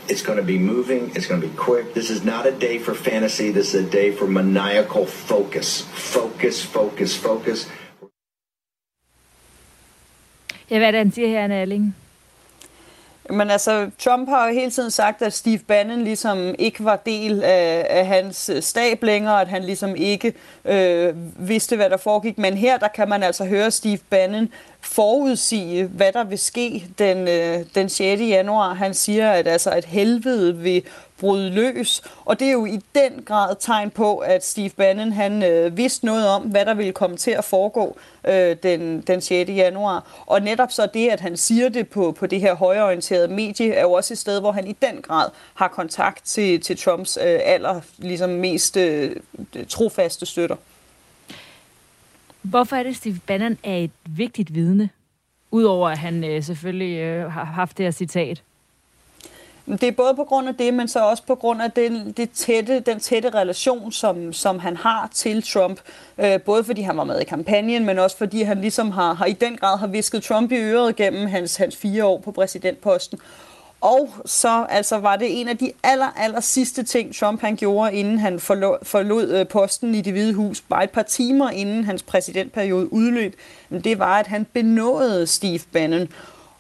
It's 0.10 0.24
going 0.24 0.40
to 0.40 0.44
be 0.44 0.58
moving. 0.58 1.12
It's 1.16 1.28
going 1.28 1.40
to 1.42 1.48
be 1.48 1.56
quick. 1.56 1.94
This 1.94 2.10
is 2.10 2.24
not 2.24 2.48
a 2.48 2.52
day 2.52 2.80
for 2.80 2.96
fantasy. 2.96 3.52
This 3.52 3.76
is 3.76 3.86
a 3.86 3.90
day 3.90 4.10
for 4.12 4.28
maniacal 4.28 5.06
focus. 5.06 5.82
Focus, 5.82 6.66
focus, 6.66 7.16
focus. 7.16 7.70
Ja, 10.70 10.78
hvad 10.78 10.88
er 10.88 10.92
det, 10.92 10.98
han 10.98 11.12
siger 11.12 11.28
her, 11.28 11.44
Anna 11.44 11.62
Alling? 11.62 11.96
Men 13.30 13.50
altså, 13.50 13.90
Trump 14.00 14.30
har 14.30 14.48
jo 14.48 14.54
hele 14.54 14.72
tiden 14.72 14.92
sagt, 14.92 15.22
at 15.22 15.34
Steve 15.34 15.58
Bannon 15.58 16.02
ligesom 16.02 16.56
ikke 16.60 16.86
var 16.86 16.96
del 16.96 17.44
af, 17.44 17.88
af 17.90 18.08
hans 18.08 18.52
stab 18.60 19.04
længere, 19.04 19.42
at 19.42 19.48
han 19.48 19.64
ligesom 19.64 19.96
ikke 19.96 20.34
øh, 20.66 21.14
vidste, 21.48 21.76
hvad 21.76 21.90
der 21.90 21.98
foregik. 21.98 22.38
Men 22.38 22.54
her, 22.54 22.78
der 22.78 22.88
kan 22.88 23.10
man 23.10 23.24
altså 23.24 23.46
høre 23.46 23.72
Steve 23.72 24.00
Bannon 24.10 24.50
forudsige, 24.82 25.86
hvad 25.86 26.12
der 26.12 26.24
vil 26.24 26.40
ske 26.40 26.88
den, 27.00 27.28
øh, 27.28 27.66
den 27.76 27.90
6. 27.90 28.22
januar. 28.22 28.74
Han 28.74 28.94
siger, 28.94 29.32
at 29.32 29.48
altså, 29.48 29.70
at 29.70 29.86
helvede 29.86 30.58
vil 30.58 30.84
bryde 31.20 31.50
løs. 31.50 32.02
Og 32.26 32.40
det 32.40 32.48
er 32.48 32.52
jo 32.52 32.66
i 32.66 32.80
den 32.96 33.24
grad 33.26 33.56
tegn 33.60 33.92
på, 33.92 34.18
at 34.18 34.46
Steve 34.46 34.70
Bannon 34.70 35.12
han 35.12 35.44
øh, 35.44 35.78
vidste 35.78 36.06
noget 36.06 36.28
om, 36.28 36.42
hvad 36.42 36.66
der 36.66 36.74
ville 36.74 36.92
komme 36.92 37.18
til 37.18 37.32
at 37.32 37.44
foregå 37.44 37.98
øh, 38.28 38.56
den, 38.64 39.02
den 39.02 39.22
6. 39.22 39.50
januar. 39.50 40.24
Og 40.26 40.42
netop 40.42 40.72
så 40.72 40.88
det, 40.94 41.10
at 41.10 41.20
han 41.20 41.38
siger 41.38 41.70
det 41.70 41.90
på, 41.90 42.12
på 42.12 42.28
det 42.28 42.40
her 42.40 42.54
højorienterede 42.54 43.28
medie, 43.28 43.74
er 43.74 43.82
jo 43.82 43.92
også 43.92 44.14
et 44.14 44.18
sted, 44.18 44.40
hvor 44.40 44.52
han 44.52 44.68
i 44.68 44.76
den 44.82 45.02
grad 45.02 45.30
har 45.54 45.68
kontakt 45.68 46.26
til, 46.26 46.62
til 46.62 46.78
Trumps 46.78 47.18
øh, 47.18 47.40
aller 47.44 47.82
ligesom 47.98 48.30
mest 48.30 48.78
øh, 48.78 49.16
trofaste 49.70 50.26
støtter. 50.26 50.56
Hvorfor 52.42 52.76
er 52.76 52.84
det, 52.84 52.96
Steve 52.96 53.20
Bannon 53.28 53.58
er 53.64 53.78
et 53.78 53.92
vigtigt 54.06 54.54
vidne? 54.54 54.90
Udover 55.52 55.90
at 55.90 55.98
han 55.98 56.24
øh, 56.24 56.44
selvfølgelig 56.44 56.98
øh, 56.98 57.32
har 57.32 57.44
haft 57.44 57.78
det 57.78 57.86
her 57.86 57.92
citat. 57.92 58.44
Det 59.66 59.84
er 59.84 59.92
både 59.92 60.16
på 60.16 60.24
grund 60.24 60.48
af 60.48 60.56
det, 60.56 60.74
men 60.74 60.88
så 60.88 61.00
også 61.00 61.24
på 61.24 61.36
grund 61.36 61.62
af 61.62 61.72
den, 61.72 62.12
det 62.12 62.32
tætte, 62.32 62.80
den 62.80 63.00
tætte 63.00 63.30
relation, 63.30 63.92
som, 63.92 64.34
som 64.34 64.60
han 64.60 64.78
har 64.78 65.10
til 65.14 65.44
Trump. 65.44 65.80
Øh, 66.18 66.42
både 66.42 66.64
fordi 66.64 66.82
han 66.82 66.98
var 66.98 67.04
med 67.04 67.20
i 67.20 67.24
kampagnen, 67.24 67.86
men 67.86 68.00
også 68.00 68.18
fordi 68.18 68.42
han 68.42 68.62
ligesom 68.62 68.92
har, 68.92 69.14
har 69.14 69.26
i 69.26 69.34
den 69.34 69.58
grad 69.58 69.78
har 69.78 69.88
visket 69.88 70.24
Trump 70.24 70.52
i 70.52 70.56
øret 70.56 70.96
gennem 70.96 71.28
hans, 71.28 71.56
hans 71.56 71.76
fire 71.76 72.06
år 72.06 72.20
på 72.20 72.32
præsidentposten. 72.32 73.20
Og 73.82 74.10
så 74.26 74.66
altså, 74.70 74.98
var 74.98 75.16
det 75.16 75.42
en 75.42 75.48
af 75.48 75.58
de 75.58 75.72
aller, 75.84 76.18
aller 76.18 76.40
sidste 76.40 76.84
ting, 76.84 77.16
Trump 77.16 77.42
han 77.42 77.56
gjorde, 77.56 77.94
inden 77.94 78.20
han 78.20 78.40
forlod, 78.40 78.78
forlod 78.84 79.46
posten 79.46 79.96
i 79.96 80.02
det 80.02 80.14
hvide 80.14 80.34
hus, 80.34 80.62
bare 80.62 80.84
et 80.84 80.90
par 80.90 81.02
timer 81.02 81.50
inden 81.50 81.84
hans 81.84 82.04
præsidentperiode 82.04 82.94
udløb. 82.94 83.36
Det 83.70 84.00
var, 84.00 84.20
at 84.20 84.28
han 84.28 84.46
benåede 84.54 85.28
Steve 85.28 85.60
Bannon. 85.74 86.08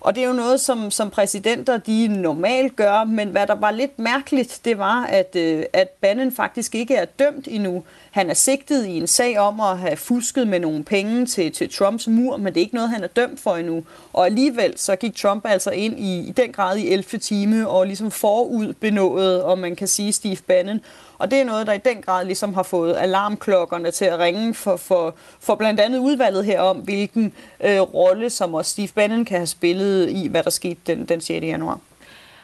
Og 0.06 0.16
det 0.16 0.24
er 0.24 0.28
jo 0.28 0.34
noget, 0.34 0.60
som, 0.60 0.92
som 0.92 1.10
præsidenter 1.10 1.78
de 1.78 2.08
normalt 2.08 2.76
gør, 2.76 3.04
men 3.04 3.30
hvad 3.30 3.48
der 3.48 3.56
var 3.56 3.72
lidt 3.72 4.00
mærkeligt, 4.00 4.62
det 4.66 4.78
var, 4.78 5.06
at, 5.06 5.36
øh, 5.36 5.64
at 5.74 5.90
Bannon 5.90 6.32
faktisk 6.32 6.76
ikke 6.76 6.96
er 6.96 7.06
dømt 7.06 7.48
endnu. 7.48 7.84
Han 8.12 8.30
er 8.30 8.34
sigtet 8.34 8.86
i 8.86 8.98
en 8.98 9.08
sag 9.08 9.40
om 9.40 9.60
at 9.60 9.78
have 9.78 9.98
fusket 9.98 10.48
med 10.48 10.60
nogle 10.60 10.84
penge 10.84 11.26
til, 11.26 11.52
til 11.52 11.74
Trumps 11.74 12.08
mur, 12.08 12.38
men 12.38 12.54
det 12.54 12.58
er 12.58 12.62
ikke 12.62 12.76
noget, 12.76 12.90
han 12.90 13.04
er 13.04 13.08
dømt 13.08 13.40
for 13.40 13.56
endnu. 13.56 13.84
Og 14.14 14.26
alligevel 14.26 14.74
så 14.76 14.96
gik 14.96 15.16
Trump 15.16 15.46
altså 15.46 15.72
ind 15.72 16.00
i, 16.00 16.20
i 16.20 16.32
den 16.32 16.52
grad 16.52 16.78
i 16.78 16.90
11. 16.90 17.20
time 17.20 17.70
og 17.70 17.88
ligesom 17.88 18.12
forud 18.12 18.74
benåede, 18.74 19.46
om 19.46 19.58
man 19.58 19.76
kan 19.76 19.88
sige, 19.88 20.14
Steve 20.14 20.38
Bannon. 20.48 20.82
Og 21.18 21.32
det 21.32 21.40
er 21.40 21.46
noget, 21.46 21.68
der 21.68 21.74
i 21.74 21.78
den 21.78 22.02
grad 22.02 22.26
ligesom 22.26 22.54
har 22.54 22.64
fået 22.64 22.96
alarmklokkerne 22.96 23.92
til 23.92 24.06
at 24.06 24.20
ringe 24.20 24.54
for, 24.54 24.76
for, 24.76 25.16
for 25.40 25.56
blandt 25.56 25.80
andet 25.80 26.00
udvalget 26.00 26.46
her 26.46 26.62
om, 26.62 26.78
hvilken 26.78 27.34
øh, 27.66 27.80
rolle, 27.80 28.30
som 28.30 28.54
også 28.54 28.72
Steve 28.72 28.90
Bannon 28.96 29.26
kan 29.26 29.38
have 29.38 29.48
spillet 29.48 30.10
i, 30.10 30.28
hvad 30.28 30.44
der 30.44 30.50
skete 30.50 30.80
den, 30.88 31.06
den 31.06 31.22
6. 31.22 31.30
januar. 31.30 31.80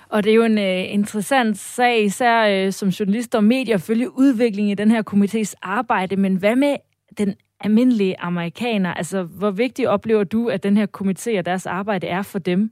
Og 0.10 0.24
det 0.24 0.30
er 0.30 0.36
jo 0.36 0.44
en 0.44 0.58
øh, 0.58 0.94
interessant 0.94 1.58
sag, 1.58 2.04
især 2.04 2.42
øh, 2.42 2.74
som 2.74 2.90
journalist 2.90 3.36
og 3.36 3.44
medier, 3.44 3.76
at 3.76 3.82
følge 3.82 4.18
udviklingen 4.18 4.72
i 4.72 4.76
den 4.76 4.92
her 4.92 5.04
komités 5.14 5.54
arbejde. 5.62 6.16
Men 6.16 6.36
hvad 6.36 6.56
med 6.56 6.76
den 7.18 7.36
almindelige 7.60 8.20
amerikaner? 8.20 8.94
Altså, 8.94 9.24
hvor 9.24 9.52
vigtigt 9.52 9.88
oplever 9.88 10.24
du, 10.24 10.48
at 10.48 10.64
den 10.64 10.78
her 10.78 10.88
komité 10.98 11.38
og 11.38 11.46
deres 11.46 11.66
arbejde 11.66 12.08
er 12.08 12.22
for 12.22 12.40
dem? 12.40 12.72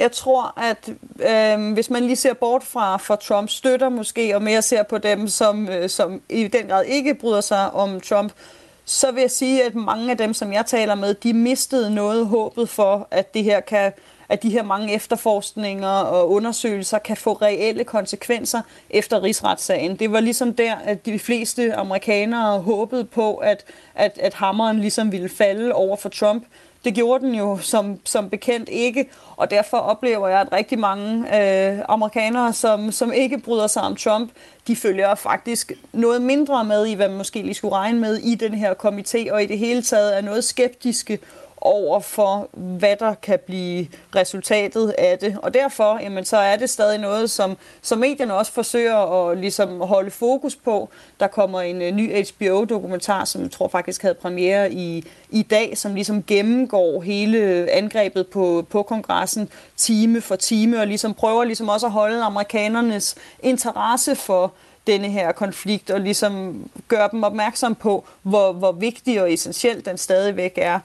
Jeg 0.00 0.12
tror, 0.12 0.60
at 0.60 0.88
øh, 1.30 1.72
hvis 1.72 1.90
man 1.90 2.02
lige 2.02 2.16
ser 2.16 2.34
bort 2.34 2.62
fra 2.62 2.96
for 2.96 3.16
Trumps 3.16 3.52
støtter 3.52 3.88
måske, 3.88 4.34
og 4.34 4.42
mere 4.42 4.62
ser 4.62 4.82
på 4.82 4.98
dem, 4.98 5.28
som, 5.28 5.68
øh, 5.68 5.88
som 5.88 6.22
i 6.28 6.48
den 6.48 6.66
grad 6.66 6.84
ikke 6.84 7.14
bryder 7.14 7.40
sig 7.40 7.70
om 7.70 8.00
Trump, 8.00 8.32
så 8.84 9.12
vil 9.12 9.20
jeg 9.20 9.30
sige, 9.30 9.64
at 9.64 9.74
mange 9.74 10.10
af 10.10 10.18
dem, 10.18 10.34
som 10.34 10.52
jeg 10.52 10.66
taler 10.66 10.94
med, 10.94 11.14
de 11.14 11.32
mistede 11.32 11.94
noget 11.94 12.26
håbet 12.26 12.68
for, 12.68 13.08
at 13.10 13.34
det 13.34 13.44
her 13.44 13.60
kan 13.60 13.92
at 14.30 14.42
de 14.42 14.50
her 14.50 14.62
mange 14.62 14.94
efterforskninger 14.94 15.88
og 15.88 16.30
undersøgelser 16.30 16.98
kan 16.98 17.16
få 17.16 17.32
reelle 17.32 17.84
konsekvenser 17.84 18.62
efter 18.90 19.22
rigsretssagen. 19.22 19.96
Det 19.96 20.12
var 20.12 20.20
ligesom 20.20 20.54
der, 20.54 20.74
at 20.76 21.06
de 21.06 21.18
fleste 21.18 21.74
amerikanere 21.74 22.60
håbede 22.60 23.04
på, 23.04 23.34
at, 23.34 23.64
at, 23.94 24.18
at 24.18 24.34
hammeren 24.34 24.80
ligesom 24.80 25.12
ville 25.12 25.28
falde 25.28 25.72
over 25.72 25.96
for 25.96 26.08
Trump. 26.08 26.44
Det 26.84 26.94
gjorde 26.94 27.26
den 27.26 27.34
jo 27.34 27.58
som, 27.58 28.00
som 28.04 28.30
bekendt 28.30 28.68
ikke, 28.68 29.08
og 29.36 29.50
derfor 29.50 29.76
oplever 29.76 30.28
jeg, 30.28 30.40
at 30.40 30.52
rigtig 30.52 30.78
mange 30.78 31.40
øh, 31.40 31.78
amerikanere, 31.88 32.52
som, 32.52 32.92
som 32.92 33.12
ikke 33.12 33.38
bryder 33.38 33.66
sig 33.66 33.82
om 33.82 33.96
Trump, 33.96 34.30
de 34.66 34.76
følger 34.76 35.14
faktisk 35.14 35.72
noget 35.92 36.22
mindre 36.22 36.64
med 36.64 36.86
i, 36.86 36.94
hvad 36.94 37.08
man 37.08 37.16
måske 37.16 37.42
lige 37.42 37.54
skulle 37.54 37.74
regne 37.74 38.00
med 38.00 38.16
i 38.16 38.34
den 38.34 38.54
her 38.54 38.74
komité, 38.74 39.32
og 39.32 39.42
i 39.42 39.46
det 39.46 39.58
hele 39.58 39.82
taget 39.82 40.16
er 40.16 40.20
noget 40.20 40.44
skeptiske 40.44 41.18
over 41.60 42.00
for, 42.00 42.48
hvad 42.52 42.96
der 42.96 43.14
kan 43.14 43.38
blive 43.46 43.86
resultatet 44.16 44.94
af 44.98 45.18
det. 45.18 45.38
Og 45.42 45.54
derfor, 45.54 45.98
jamen, 46.02 46.24
så 46.24 46.36
er 46.36 46.56
det 46.56 46.70
stadig 46.70 46.98
noget, 46.98 47.30
som, 47.30 47.56
som 47.82 47.98
medierne 47.98 48.34
også 48.34 48.52
forsøger 48.52 49.30
at 49.30 49.38
ligesom 49.38 49.80
holde 49.80 50.10
fokus 50.10 50.56
på. 50.56 50.88
Der 51.20 51.26
kommer 51.26 51.60
en 51.60 51.82
uh, 51.82 51.88
ny 51.88 52.24
HBO-dokumentar, 52.24 53.24
som 53.24 53.42
jeg 53.42 53.50
tror 53.50 53.68
faktisk 53.68 54.02
havde 54.02 54.14
premiere 54.14 54.72
i, 54.72 55.04
i 55.30 55.42
dag, 55.42 55.78
som 55.78 55.94
ligesom 55.94 56.22
gennemgår 56.22 57.02
hele 57.02 57.70
angrebet 57.70 58.26
på, 58.26 58.66
på 58.70 58.82
kongressen 58.82 59.48
time 59.76 60.20
for 60.20 60.36
time, 60.36 60.80
og 60.80 60.86
ligesom 60.86 61.14
prøver 61.14 61.44
ligesom 61.44 61.68
også 61.68 61.86
at 61.86 61.92
holde 61.92 62.22
amerikanernes 62.22 63.14
interesse 63.42 64.14
for 64.14 64.52
denne 64.86 65.08
her 65.08 65.32
konflikt, 65.32 65.90
og 65.90 66.00
ligesom 66.00 66.64
gøre 66.88 67.08
dem 67.12 67.22
opmærksom 67.22 67.74
på, 67.74 68.04
hvor, 68.22 68.52
hvor 68.52 68.72
vigtig 68.72 69.22
og 69.22 69.32
essentiel 69.32 69.84
den 69.84 69.98
stadigvæk 69.98 70.52
er. 70.56 70.80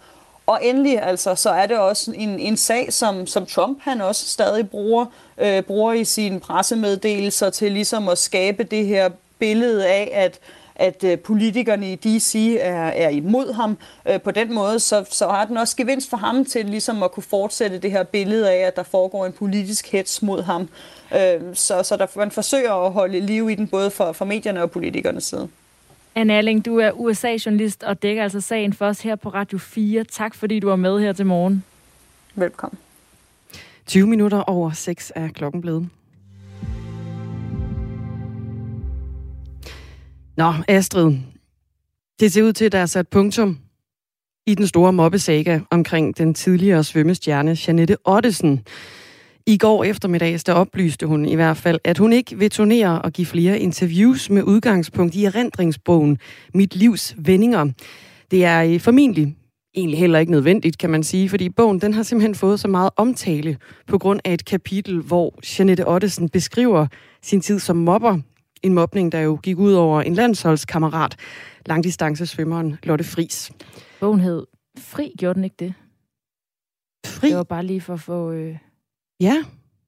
Og 0.47 0.59
endelig 0.61 1.01
altså, 1.01 1.35
så 1.35 1.49
er 1.49 1.65
det 1.65 1.77
også 1.77 2.11
en, 2.15 2.39
en 2.39 2.57
sag, 2.57 2.93
som, 2.93 3.27
som 3.27 3.45
Trump 3.45 3.79
han 3.81 4.01
også 4.01 4.25
stadig 4.27 4.69
bruger, 4.69 5.05
øh, 5.37 5.63
bruger 5.63 5.93
i 5.93 6.03
sine 6.03 6.39
pressemeddelelser 6.39 7.49
til 7.49 7.71
ligesom 7.71 8.09
at 8.09 8.17
skabe 8.17 8.63
det 8.63 8.85
her 8.85 9.09
billede 9.39 9.87
af, 9.87 10.11
at 10.13 10.39
at 10.75 11.03
øh, 11.03 11.19
politikerne 11.19 11.91
i 11.91 11.95
DC 11.95 12.57
er, 12.59 12.87
er 12.87 13.09
imod 13.09 13.53
ham 13.53 13.77
øh, 14.05 14.21
på 14.21 14.31
den 14.31 14.53
måde, 14.53 14.79
så, 14.79 15.05
så 15.09 15.27
har 15.27 15.45
den 15.45 15.57
også 15.57 15.75
gevinst 15.75 16.09
for 16.09 16.17
ham 16.17 16.45
til 16.45 16.65
ligesom 16.65 17.03
at 17.03 17.11
kunne 17.11 17.23
fortsætte 17.23 17.77
det 17.77 17.91
her 17.91 18.03
billede 18.03 18.51
af, 18.51 18.57
at 18.57 18.75
der 18.75 18.83
foregår 18.83 19.25
en 19.25 19.31
politisk 19.31 19.91
hets 19.91 20.21
mod 20.21 20.43
ham. 20.43 20.69
Øh, 21.15 21.41
så, 21.53 21.83
så 21.83 21.97
der, 21.97 22.07
man 22.15 22.31
forsøger 22.31 22.73
at 22.85 22.91
holde 22.91 23.19
liv 23.19 23.49
i 23.49 23.55
den, 23.55 23.67
både 23.67 23.91
for, 23.91 24.11
for 24.11 24.25
medierne 24.25 24.61
og 24.61 24.71
politikernes 24.71 25.23
side. 25.23 25.49
Anne 26.17 26.34
Erling, 26.34 26.65
du 26.65 26.77
er 26.77 26.91
USA-journalist 26.91 27.84
og 27.84 28.01
dækker 28.01 28.24
altså 28.24 28.41
sagen 28.41 28.74
for 28.74 28.86
os 28.86 29.01
her 29.01 29.15
på 29.15 29.29
Radio 29.29 29.57
4. 29.57 30.03
Tak 30.03 30.36
fordi 30.36 30.60
du 30.60 30.67
var 30.67 30.75
med 30.75 31.00
her 31.00 31.13
til 31.13 31.25
morgen. 31.25 31.63
Velkommen. 32.36 32.77
20 33.86 34.07
minutter 34.07 34.41
over 34.41 34.72
6 34.72 35.12
er 35.15 35.27
klokken 35.27 35.62
blevet. 35.62 35.89
Nå, 40.38 40.53
Astrid. 40.67 41.17
Det 42.19 42.31
ser 42.31 42.43
ud 42.43 42.53
til, 42.53 42.65
at 42.65 42.72
der 42.72 42.79
er 42.79 42.86
sat 42.86 43.07
punktum 43.07 43.57
i 44.45 44.55
den 44.55 44.67
store 44.67 44.93
mobbesaga 44.93 45.60
omkring 45.72 46.17
den 46.17 46.34
tidligere 46.34 46.84
svømmestjerne 46.84 47.57
Janette 47.67 47.98
Ottesen. 48.05 48.65
I 49.47 49.57
går 49.57 49.83
eftermiddags, 49.83 50.43
der 50.43 50.53
oplyste 50.53 51.07
hun 51.07 51.25
i 51.25 51.35
hvert 51.35 51.57
fald, 51.57 51.79
at 51.83 51.97
hun 51.97 52.13
ikke 52.13 52.37
vil 52.37 52.49
turnere 52.49 53.01
og 53.01 53.11
give 53.11 53.25
flere 53.25 53.59
interviews 53.59 54.29
med 54.29 54.43
udgangspunkt 54.43 55.15
i 55.15 55.25
erindringsbogen 55.25 56.19
Mit 56.53 56.75
livs 56.75 57.15
vendinger. 57.17 57.71
Det 58.31 58.45
er 58.45 58.63
øh, 58.63 58.79
formentlig 58.79 59.35
egentlig 59.75 59.99
heller 59.99 60.19
ikke 60.19 60.31
nødvendigt, 60.31 60.77
kan 60.77 60.89
man 60.89 61.03
sige, 61.03 61.29
fordi 61.29 61.49
bogen 61.49 61.81
den 61.81 61.93
har 61.93 62.03
simpelthen 62.03 62.35
fået 62.35 62.59
så 62.59 62.67
meget 62.67 62.89
omtale 62.95 63.57
på 63.87 63.97
grund 63.97 64.19
af 64.23 64.33
et 64.33 64.45
kapitel, 64.45 64.99
hvor 64.99 65.39
Janette 65.59 65.87
Ottesen 65.87 66.29
beskriver 66.29 66.87
sin 67.21 67.41
tid 67.41 67.59
som 67.59 67.75
mobber. 67.77 68.19
En 68.63 68.73
mobning, 68.73 69.11
der 69.11 69.19
jo 69.19 69.39
gik 69.43 69.57
ud 69.57 69.73
over 69.73 70.01
en 70.01 70.13
landsholdskammerat, 70.13 71.15
langdistancesvømmeren 71.65 72.77
Lotte 72.83 73.03
Fris. 73.03 73.51
Bogen 73.99 74.19
hed 74.19 74.45
Fri, 74.77 75.13
gjorde 75.19 75.35
den 75.35 75.43
ikke 75.43 75.55
det? 75.59 75.73
Fri? 77.05 77.27
Det 77.27 77.37
var 77.37 77.43
bare 77.43 77.65
lige 77.65 77.81
for 77.81 77.93
at 77.93 77.99
få, 77.99 78.31
øh, 78.31 78.57
Ja. 79.19 79.43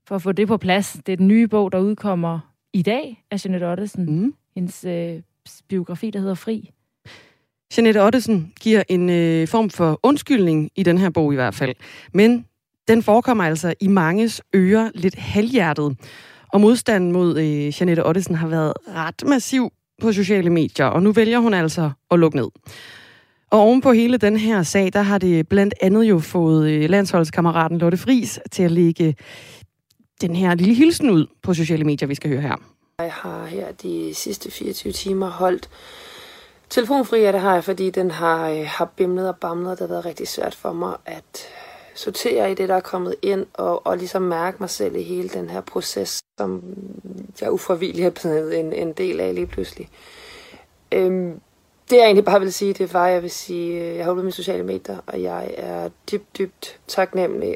for 0.08 0.16
at 0.16 0.22
få 0.22 0.32
det 0.32 0.48
på 0.48 0.58
plads. 0.58 0.98
Det 1.06 1.14
er 1.14 1.18
den 1.18 1.28
nye 1.28 1.48
bog, 1.48 1.72
der 1.72 1.80
udkommer 1.80 2.40
i 2.74 2.82
dag 2.82 3.24
af 3.32 3.46
Jeanette 3.46 3.66
Ottesen. 3.66 4.06
Mm. 4.06 4.34
Hendes 4.56 4.86
øh, 4.86 5.22
biografi, 5.68 6.12
der 6.12 6.20
hedder 6.20 6.36
Fri. 6.36 6.72
Jeanette 7.78 8.04
Ottesen 8.04 8.54
giver 8.60 8.84
en 8.90 9.10
øh, 9.10 9.48
form 9.48 9.70
for 9.70 10.00
undskyldning 10.04 10.70
i 10.76 10.84
den 10.84 10.98
her 10.98 11.10
bog 11.10 11.34
i 11.34 11.36
hvert 11.36 11.56
fald. 11.56 11.76
Men 12.14 12.46
den 12.88 13.04
forekommer 13.04 13.44
altså 13.44 13.74
i 13.80 13.88
manges 13.88 14.42
ører 14.56 14.92
lidt 14.96 15.16
halvhjertet. 15.16 15.98
Og 16.54 16.62
modstanden 16.62 17.12
mod 17.12 17.38
øh, 17.38 17.82
Jeanette 17.82 18.06
Ottesen 18.06 18.36
har 18.36 18.48
været 18.48 18.74
ret 18.88 19.24
massiv 19.26 19.74
på 20.02 20.12
sociale 20.12 20.50
medier, 20.50 20.86
og 20.86 21.04
nu 21.04 21.12
vælger 21.12 21.40
hun 21.40 21.54
altså 21.54 21.92
at 22.12 22.20
lukke 22.20 22.38
ned. 22.38 22.48
Og 23.52 23.60
oven 23.60 23.82
på 23.82 23.92
hele 23.92 24.18
den 24.18 24.38
her 24.38 24.64
sag, 24.64 24.94
der 24.94 25.02
har 25.02 25.18
det 25.18 25.48
blandt 25.48 25.74
andet 25.82 26.04
jo 26.04 26.20
fået 26.20 26.70
øh, 26.70 26.90
landsholdskammeraten 26.90 27.78
Lotte 27.78 27.98
Fris 27.98 28.40
til 28.52 28.64
at 28.64 28.72
lægge 28.72 29.08
øh, 29.08 29.14
den 30.22 30.36
her 30.36 30.56
lille 30.56 30.74
hilsen 30.74 31.10
ud 31.10 31.26
på 31.44 31.54
sociale 31.54 31.84
medier, 31.84 32.08
vi 32.08 32.16
skal 32.16 32.30
høre 32.30 32.42
her. 32.42 32.56
Jeg 33.00 33.12
har 33.14 33.46
her 33.46 33.72
de 33.72 34.14
sidste 34.14 34.52
24 34.52 34.94
timer 34.94 35.30
holdt 35.30 35.70
telefonfri, 36.70 37.24
og 37.24 37.34
det 37.34 37.42
har 37.42 37.54
jeg, 37.54 37.64
fordi 37.64 37.90
den 37.90 38.12
har, 38.12 38.50
øh, 38.50 38.66
har 38.68 38.86
bimlet 38.86 39.30
og 39.30 39.36
bamlet, 39.36 39.72
og 39.72 39.78
det 39.78 39.88
har 39.88 39.94
været 39.94 40.06
rigtig 40.06 40.28
svært 40.28 40.56
for 40.56 40.74
mig 40.74 40.96
at 41.06 41.48
sortere 41.96 42.52
i 42.52 42.56
det, 42.56 42.70
der 42.70 42.76
er 42.76 42.80
kommet 42.80 43.16
ind, 43.22 43.46
og, 43.54 43.88
og 43.88 43.98
ligesom 43.98 44.22
mærke 44.22 44.58
mig 44.60 44.70
selv 44.70 44.96
i 44.96 45.04
hele 45.04 45.30
den 45.30 45.50
her 45.50 45.62
proces, 45.62 46.20
som 46.40 46.64
jeg 47.42 47.52
ufravilligt 47.52 48.04
har 48.04 48.10
blevet 48.10 48.60
en, 48.60 48.74
en 48.74 48.94
del 48.94 49.20
af 49.20 49.36
lige 49.36 49.48
pludselig. 49.48 49.90
Øhm, 50.92 51.42
det 51.90 51.96
jeg 51.96 52.06
egentlig 52.06 52.26
bare 52.26 52.40
vil 52.40 52.54
sige, 52.54 52.74
det 52.74 52.94
var, 52.94 53.08
jeg 53.08 53.22
vil 53.22 53.32
sige, 53.32 53.82
øh, 53.82 53.96
jeg 53.96 54.06
har 54.06 54.14
med 54.14 54.32
sociale 54.32 54.64
medier, 54.64 54.98
og 55.08 55.22
jeg 55.22 55.54
er 55.58 55.90
dybt, 56.12 56.38
dybt 56.38 56.80
taknemmelig. 56.88 57.56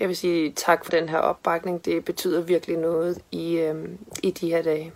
Jeg 0.00 0.08
vil 0.08 0.16
sige 0.16 0.52
tak 0.56 0.84
for 0.84 0.90
den 0.90 1.08
her 1.08 1.18
opbakning. 1.18 1.84
Det 1.84 2.04
betyder 2.04 2.42
virkelig 2.42 2.76
noget 2.76 3.18
i, 3.32 3.56
øhm, 3.56 3.98
i 4.22 4.30
de 4.30 4.50
her 4.50 4.62
dage. 4.62 4.92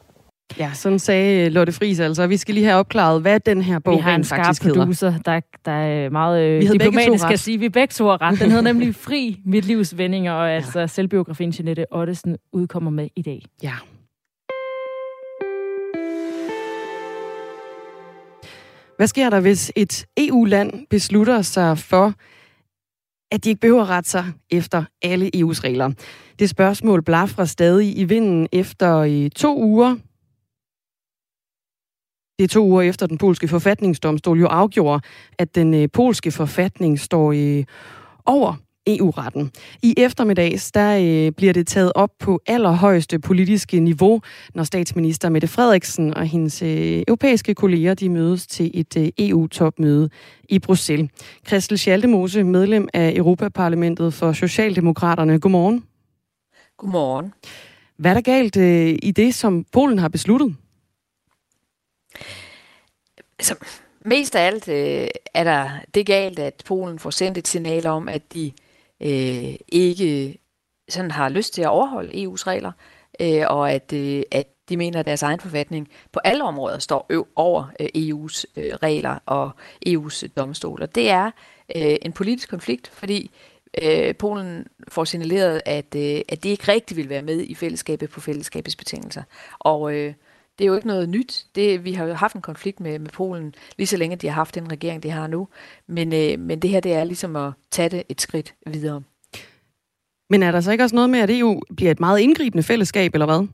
Ja, 0.59 0.71
sådan 0.75 0.99
sagde 0.99 1.49
Lotte 1.49 1.73
Friis 1.73 2.01
altså. 2.01 2.27
Vi 2.27 2.37
skal 2.37 2.55
lige 2.55 2.65
have 2.65 2.77
opklaret, 2.77 3.21
hvad 3.21 3.41
den 3.41 3.63
her 3.63 3.79
bog 3.79 3.97
vi 3.97 4.01
har 4.01 4.11
en 4.11 4.15
rent 4.15 4.27
skarp 4.27 4.39
faktisk 4.39 4.63
hedder. 4.63 4.81
producer, 4.81 5.13
der, 5.25 5.41
der 5.65 5.73
er 5.73 6.11
meget 6.11 6.43
øh, 6.43 6.61
begge 6.61 6.69
to 6.69 6.73
diplomatisk 6.73 7.25
at 7.31 7.41
sige. 7.41 7.59
Vi 7.59 7.69
begge 7.69 7.93
to 7.93 8.05
har 8.05 8.21
ret. 8.21 8.41
Den 8.41 8.51
hedder 8.51 8.65
nemlig 8.65 8.95
Fri, 8.95 9.41
mit 9.45 9.65
livs 9.65 9.99
vendinger, 9.99 10.33
og 10.33 10.51
altså 10.59 10.87
selvbiografien 10.87 11.55
Jeanette 11.59 11.87
Ottesen 11.93 12.37
udkommer 12.53 12.91
med 12.91 13.09
i 13.17 13.23
dag. 13.23 13.43
Ja. 13.63 13.75
Hvad 19.01 19.09
sker 19.09 19.31
der, 19.31 19.41
hvis 19.41 19.73
et 19.77 20.07
EU-land 20.17 20.87
beslutter 20.91 21.43
sig 21.43 21.79
for, 21.79 22.15
at 23.35 23.45
de 23.45 23.49
ikke 23.49 23.61
behøver 23.61 23.83
at 23.83 23.89
rette 23.89 24.11
sig 24.11 24.33
efter 24.51 24.85
alle 25.03 25.27
EU's 25.37 25.61
regler? 25.65 25.93
Det 26.39 26.51
spørgsmål 26.51 27.03
blafrer 27.03 27.45
stadig 27.45 27.99
i 27.99 28.05
vinden 28.05 28.49
efter 28.53 29.03
i 29.03 29.29
to 29.29 29.63
uger. 29.63 29.97
Det 32.39 32.45
er 32.45 32.49
to 32.49 32.65
uger 32.65 32.83
efter 32.83 33.07
den 33.07 33.19
polske 33.19 33.49
forfatningsdomstol 33.49 34.41
jo 34.41 34.47
afgjorde, 34.47 35.03
at 35.39 35.55
den 35.55 35.75
øh, 35.75 35.89
polske 35.93 36.31
forfatning 36.31 37.01
står 37.01 37.33
i 37.33 37.65
over 38.27 38.55
EU-retten. 38.87 39.51
I 39.83 39.95
eftermiddags 39.97 40.73
der 40.73 40.99
øh, 41.27 41.33
bliver 41.33 41.53
det 41.53 41.67
taget 41.67 41.93
op 41.95 42.11
på 42.19 42.41
allerhøjeste 42.47 43.19
politiske 43.19 43.81
niveau, 43.81 44.21
når 44.55 44.65
statsminister 44.65 45.29
Mette 45.29 45.49
Frederiksen 45.49 46.15
og 46.15 46.27
hendes 46.27 46.63
øh, 46.63 47.03
europæiske 47.09 47.55
kolleger 47.55 47.95
de 47.95 48.09
mødes 48.09 48.47
til 48.47 48.71
et 48.75 48.97
øh, 48.97 49.09
EU-topmøde 49.19 50.11
i 50.49 50.59
Bruxelles. 50.59 51.11
Christel 51.47 51.79
Schaldemose, 51.79 52.45
medlem 52.45 52.89
af 52.95 53.13
Europaparlamentet 53.17 54.15
for 54.15 54.33
Socialdemokraterne. 54.33 55.41
Godmorgen. 55.41 55.85
Godmorgen. 56.77 57.33
Hvad 57.97 58.11
er 58.11 58.15
der 58.15 58.21
galt 58.21 58.57
øh, 58.57 58.99
i 59.03 59.11
det, 59.11 59.35
som 59.35 59.65
Polen 59.73 59.99
har 59.99 60.09
besluttet? 60.09 60.57
Altså, 63.39 63.55
mest 64.05 64.37
af 64.37 64.47
alt 64.47 64.69
øh, 64.69 65.09
er 65.35 65.45
der 65.45 65.71
det 65.95 66.07
galt, 66.07 66.39
at 66.39 66.63
Polen 66.67 66.99
får 66.99 67.11
sendt 67.11 67.39
et 67.39 67.49
signal 67.49 67.87
om, 67.87 68.09
at 68.09 68.35
de 68.35 68.53
øh, 69.01 69.55
ikke 69.69 70.39
sådan 70.89 71.11
har 71.11 71.29
lyst 71.29 71.55
til 71.55 71.63
at 71.63 71.69
overholde 71.69 72.13
EU's 72.13 72.47
regler, 72.47 72.73
øh, 73.21 73.43
og 73.49 73.73
at, 73.73 73.93
øh, 73.93 74.23
at 74.31 74.47
de 74.69 74.77
mener, 74.77 75.01
at 75.01 75.07
deres 75.07 75.23
egen 75.23 75.41
forfatning 75.41 75.89
på 76.13 76.21
alle 76.25 76.45
områder 76.45 76.79
står 76.79 77.07
øv 77.11 77.27
over 77.37 77.65
øh, 77.81 77.87
EU's 77.97 78.45
øh, 78.57 78.75
regler 78.75 79.19
og 79.27 79.51
EU's 79.89 80.25
øh, 80.25 80.31
domstol. 80.37 80.83
Og 80.83 80.95
det 80.95 81.11
er 81.11 81.31
øh, 81.77 81.97
en 82.03 82.13
politisk 82.13 82.51
konflikt, 82.51 82.89
fordi 82.89 83.31
øh, 83.83 84.15
Polen 84.15 84.67
får 84.89 85.05
signaleret, 85.05 85.63
at, 85.67 85.95
øh, 85.97 86.21
at 86.29 86.43
det 86.43 86.51
ikke 86.51 86.73
rigtig 86.73 86.97
vil 86.97 87.09
være 87.09 87.23
med 87.23 87.41
i 87.41 87.55
fællesskabet 87.55 88.11
på 88.11 88.21
fællesskabets 88.21 88.77
betingelser. 88.77 89.23
Og 89.59 89.95
øh, 89.95 90.15
det 90.61 90.67
er 90.67 90.69
jo 90.69 90.75
ikke 90.75 90.87
noget 90.87 91.09
nyt. 91.09 91.47
Det, 91.55 91.85
vi 91.85 91.93
har 91.93 92.05
jo 92.05 92.15
haft 92.15 92.35
en 92.35 92.43
konflikt 92.43 92.81
med, 92.81 92.99
med 92.99 93.11
Polen, 93.11 93.55
lige 93.77 93.87
så 93.87 93.97
længe 93.97 94.17
de 94.17 94.27
har 94.27 94.35
haft 94.35 94.55
den 94.55 94.73
regering, 94.73 95.03
de 95.03 95.11
har 95.11 95.27
nu. 95.27 95.49
Men, 95.87 96.13
øh, 96.13 96.39
men 96.39 96.63
det 96.63 96.71
her, 96.71 96.81
det 96.81 96.93
er 96.93 97.05
ligesom 97.05 97.37
at 97.37 97.53
tage 97.71 97.89
det 97.89 98.03
et 98.09 98.21
skridt 98.21 98.55
videre. 98.67 99.03
Men 100.31 100.43
er 100.43 100.53
der 100.53 100.61
så 100.61 100.73
ikke 100.73 100.85
også 100.85 100.97
noget 100.97 101.11
med, 101.11 101.21
at 101.21 101.31
EU 101.31 101.61
bliver 101.77 101.91
et 101.91 102.01
meget 102.01 102.21
indgribende 102.21 102.63
fællesskab, 102.63 103.15
eller 103.15 103.27
hvad? 103.27 103.49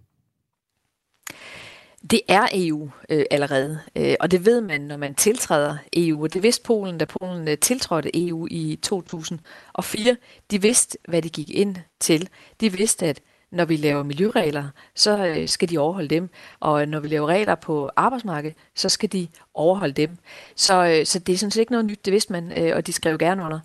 Det 2.10 2.20
er 2.28 2.48
EU 2.52 2.90
øh, 3.10 3.24
allerede, 3.30 3.80
øh, 3.96 4.14
og 4.20 4.30
det 4.30 4.46
ved 4.46 4.60
man, 4.60 4.80
når 4.80 4.96
man 4.96 5.14
tiltræder 5.14 5.76
EU. 5.92 6.22
Og 6.22 6.34
det 6.34 6.42
vidste 6.42 6.64
Polen, 6.64 6.98
da 6.98 7.04
Polen 7.04 7.48
øh, 7.48 7.58
tiltrådte 7.58 8.26
EU 8.26 8.46
i 8.50 8.78
2004. 8.82 10.16
De 10.50 10.62
vidste, 10.62 10.98
hvad 11.08 11.22
de 11.22 11.28
gik 11.28 11.50
ind 11.50 11.76
til. 12.00 12.28
De 12.60 12.72
vidste, 12.72 13.06
at 13.06 13.20
når 13.52 13.64
vi 13.64 13.76
laver 13.76 14.02
miljøregler, 14.02 14.68
så 14.94 15.26
øh, 15.26 15.48
skal 15.48 15.68
de 15.68 15.78
overholde 15.78 16.09
dem. 16.09 16.30
Og 16.61 16.82
øh, 16.82 16.88
når 16.88 17.00
vi 17.00 17.09
laver 17.09 17.26
regler 17.26 17.54
på 17.54 17.90
arbejdsmarkedet, 17.96 18.56
så 18.74 18.88
skal 18.88 19.12
de 19.12 19.28
overholde 19.54 19.94
dem. 19.94 20.11
Så, 20.56 20.87
øh, 20.87 21.06
så 21.06 21.18
det 21.18 21.32
er 21.32 21.38
sådan 21.38 21.50
set 21.50 21.61
ikke 21.61 21.72
noget 21.72 21.87
nyt, 21.87 22.04
det 22.04 22.12
vidste 22.12 22.32
man, 22.32 22.72
og 22.72 22.87
de 22.87 22.92
skrev 22.92 23.18
gerne 23.18 23.44
under 23.44 23.61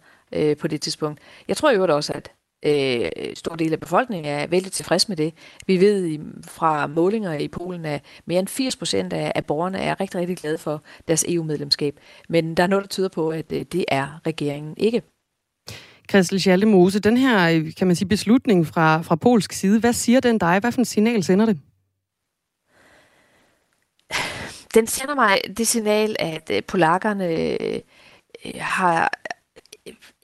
på 0.55 0.67
det 0.67 0.81
tidspunkt. 0.81 1.19
Jeg 1.47 1.57
tror 1.57 1.71
jo 1.71 1.95
også, 1.95 2.13
at 2.13 2.31
øh, 2.65 3.09
stor 3.35 3.55
del 3.55 3.73
af 3.73 3.79
befolkningen 3.79 4.33
er 4.33 4.47
vældig 4.47 4.71
tilfreds 4.71 5.09
med 5.09 5.17
det. 5.17 5.33
Vi 5.67 5.79
ved 5.79 6.05
i, 6.05 6.19
fra 6.43 6.87
målinger 6.87 7.33
i 7.33 7.47
Polen, 7.47 7.85
at 7.85 8.03
mere 8.25 8.39
end 8.39 8.47
80 8.47 8.75
procent 8.75 9.13
af, 9.13 9.31
af 9.35 9.45
borgerne 9.45 9.77
er 9.77 9.99
rigtig, 10.01 10.19
rigtig 10.19 10.37
glade 10.37 10.57
for 10.57 10.83
deres 11.07 11.25
EU-medlemskab. 11.27 11.99
Men 12.29 12.57
der 12.57 12.63
er 12.63 12.67
noget, 12.67 12.83
der 12.83 12.87
tyder 12.87 13.09
på, 13.09 13.29
at 13.29 13.51
øh, 13.51 13.61
det 13.71 13.85
er 13.87 14.21
regeringen 14.25 14.73
ikke. 14.77 15.01
Christel 16.09 16.39
Schaldemose, 16.39 16.99
den 16.99 17.17
her 17.17 17.49
øh, 17.49 17.75
kan 17.77 17.87
man 17.87 17.95
sige, 17.95 18.07
beslutning 18.07 18.67
fra, 18.67 19.01
fra 19.01 19.15
polsk 19.15 19.53
side, 19.53 19.79
hvad 19.79 19.93
siger 19.93 20.19
den 20.19 20.37
dig? 20.37 20.59
Hvad 20.59 20.71
for 20.71 20.79
en 20.79 20.85
signal 20.85 21.23
sender 21.23 21.45
det? 21.45 21.59
Den 24.73 24.87
sender 24.87 25.15
mig 25.15 25.37
det 25.57 25.67
signal, 25.67 26.15
at 26.19 26.51
øh, 26.53 26.63
polakkerne 26.67 27.27
øh, 27.27 27.79
har 28.59 29.11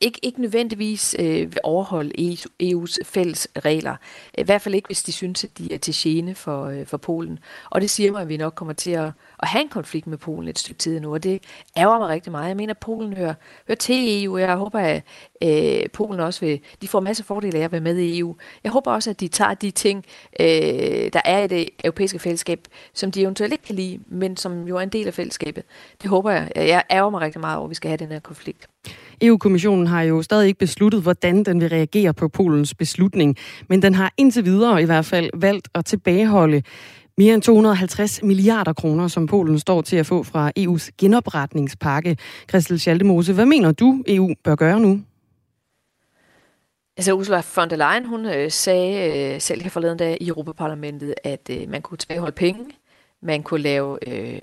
ikke, 0.02 0.20
ikke 0.24 0.42
nødvendigvis 0.42 1.16
øh, 1.20 1.40
vil 1.40 1.60
overholde 1.64 2.12
EU's, 2.20 2.46
e 2.60 2.74
EU's 2.74 2.98
fælles 3.04 3.48
regler. 3.66 3.96
I 4.38 4.44
hvert 4.44 4.62
fald 4.62 4.76
ikke, 4.76 4.88
hvis 4.88 5.04
de 5.04 5.12
synes, 5.12 5.44
at 5.44 5.58
de 5.58 5.74
er 5.74 5.78
til 5.78 5.94
gene 5.98 6.36
for, 6.36 6.66
øh, 6.66 6.86
for 6.86 6.98
Polen. 6.98 7.40
Og 7.70 7.82
det 7.82 7.90
siger 7.90 8.12
mig, 8.12 8.22
at 8.22 8.30
vi 8.30 8.38
nok 8.38 8.54
kommer 8.56 8.74
til 8.74 8.92
at, 8.92 9.12
at 9.40 9.48
have 9.48 9.62
en 9.62 9.70
konflikt 9.70 10.08
med 10.08 10.18
Polen 10.18 10.50
et 10.50 10.60
stykke 10.60 10.80
tid 10.80 11.00
nu, 11.00 11.14
og 11.14 11.24
det 11.24 11.44
ærger 11.78 12.00
mig 12.00 12.08
rigtig 12.08 12.32
meget. 12.32 12.48
Jeg 12.48 12.58
mener, 12.58 12.74
at 12.74 12.78
Polen 12.78 13.14
hører, 13.14 13.34
hører 13.68 13.76
til 13.76 14.24
EU, 14.24 14.34
og 14.34 14.42
jeg 14.42 14.56
håber, 14.56 14.80
at 14.80 15.04
øh, 15.44 15.90
Polen 15.90 16.20
også 16.20 16.46
vil... 16.46 16.60
De 16.82 16.88
får 16.88 17.00
masser 17.00 17.24
af 17.24 17.28
fordele 17.28 17.60
af 17.60 17.64
at 17.64 17.72
være 17.72 17.82
med 17.82 17.98
i 17.98 18.20
EU. 18.20 18.36
Jeg 18.64 18.72
håber 18.72 18.92
også, 18.92 19.10
at 19.10 19.20
de 19.20 19.28
tager 19.28 19.54
de 19.54 19.72
ting, 19.72 20.06
øh, 20.40 20.48
der 21.14 21.22
er 21.26 21.44
i 21.44 21.48
det 21.48 21.70
europæiske 21.84 22.20
fællesskab, 22.20 22.68
som 22.94 23.12
de 23.12 23.22
eventuelt 23.22 23.54
ikke 23.54 23.66
kan 23.66 23.76
lide, 23.76 24.00
men 24.08 24.38
som 24.38 24.68
jo 24.68 24.78
er 24.78 24.82
en 24.82 24.90
del 24.90 25.08
af 25.08 25.14
fællesskabet. 25.14 25.64
Det 26.02 26.10
håber 26.10 26.32
jeg. 26.32 26.52
Jeg 26.56 26.84
ærger 26.92 27.10
mig 27.10 27.22
rigtig 27.22 27.42
meget 27.42 27.58
over, 27.58 27.66
at 27.66 27.70
vi 27.70 27.76
skal 27.76 27.90
have 27.90 27.98
den 27.98 28.12
her 28.12 28.20
konflikt. 28.20 28.68
EU-kommissionen 29.22 29.88
har 29.88 30.02
jo 30.02 30.22
stadig 30.22 30.48
ikke 30.48 30.60
besluttet, 30.60 31.02
hvordan 31.02 31.44
den 31.44 31.62
vil 31.62 31.70
reagere 31.70 32.14
på 32.14 32.28
Polens 32.28 32.76
beslutning, 32.76 33.36
men 33.70 33.82
den 33.82 33.96
har 33.96 34.14
indtil 34.18 34.46
videre 34.46 34.82
i 34.82 34.86
hvert 34.86 35.06
fald 35.06 35.30
valgt 35.34 35.68
at 35.76 35.86
tilbageholde 35.86 36.62
mere 37.18 37.34
end 37.34 37.42
250 37.42 38.24
milliarder 38.24 38.74
kroner, 38.74 39.08
som 39.08 39.28
Polen 39.28 39.60
står 39.60 39.82
til 39.82 39.96
at 39.96 40.06
få 40.06 40.24
fra 40.24 40.52
EU's 40.60 40.90
genopretningspakke. 40.98 42.18
Christel 42.50 42.80
Schaldemose, 42.80 43.34
hvad 43.34 43.46
mener 43.46 43.72
du, 43.72 44.04
EU 44.08 44.34
bør 44.44 44.56
gøre 44.56 44.80
nu? 44.80 45.02
Altså 46.98 47.14
Ursula 47.14 47.42
von 47.56 47.70
der 47.70 47.76
Leyen, 47.76 48.06
hun 48.06 48.26
øh, 48.26 48.52
sagde 48.52 49.34
øh, 49.34 49.42
selv 49.42 49.62
her 49.62 49.70
forleden 49.70 49.98
dag 49.98 50.18
i 50.22 50.28
Europaparlamentet, 50.28 51.14
at 51.24 51.50
øh, 51.52 51.70
man 51.70 51.82
kunne 51.82 51.98
tilbageholde 51.98 52.36
penge 52.36 52.66
man 53.22 53.44
kunne 53.44 53.62
lave, 53.62 54.10
øh, 54.10 54.40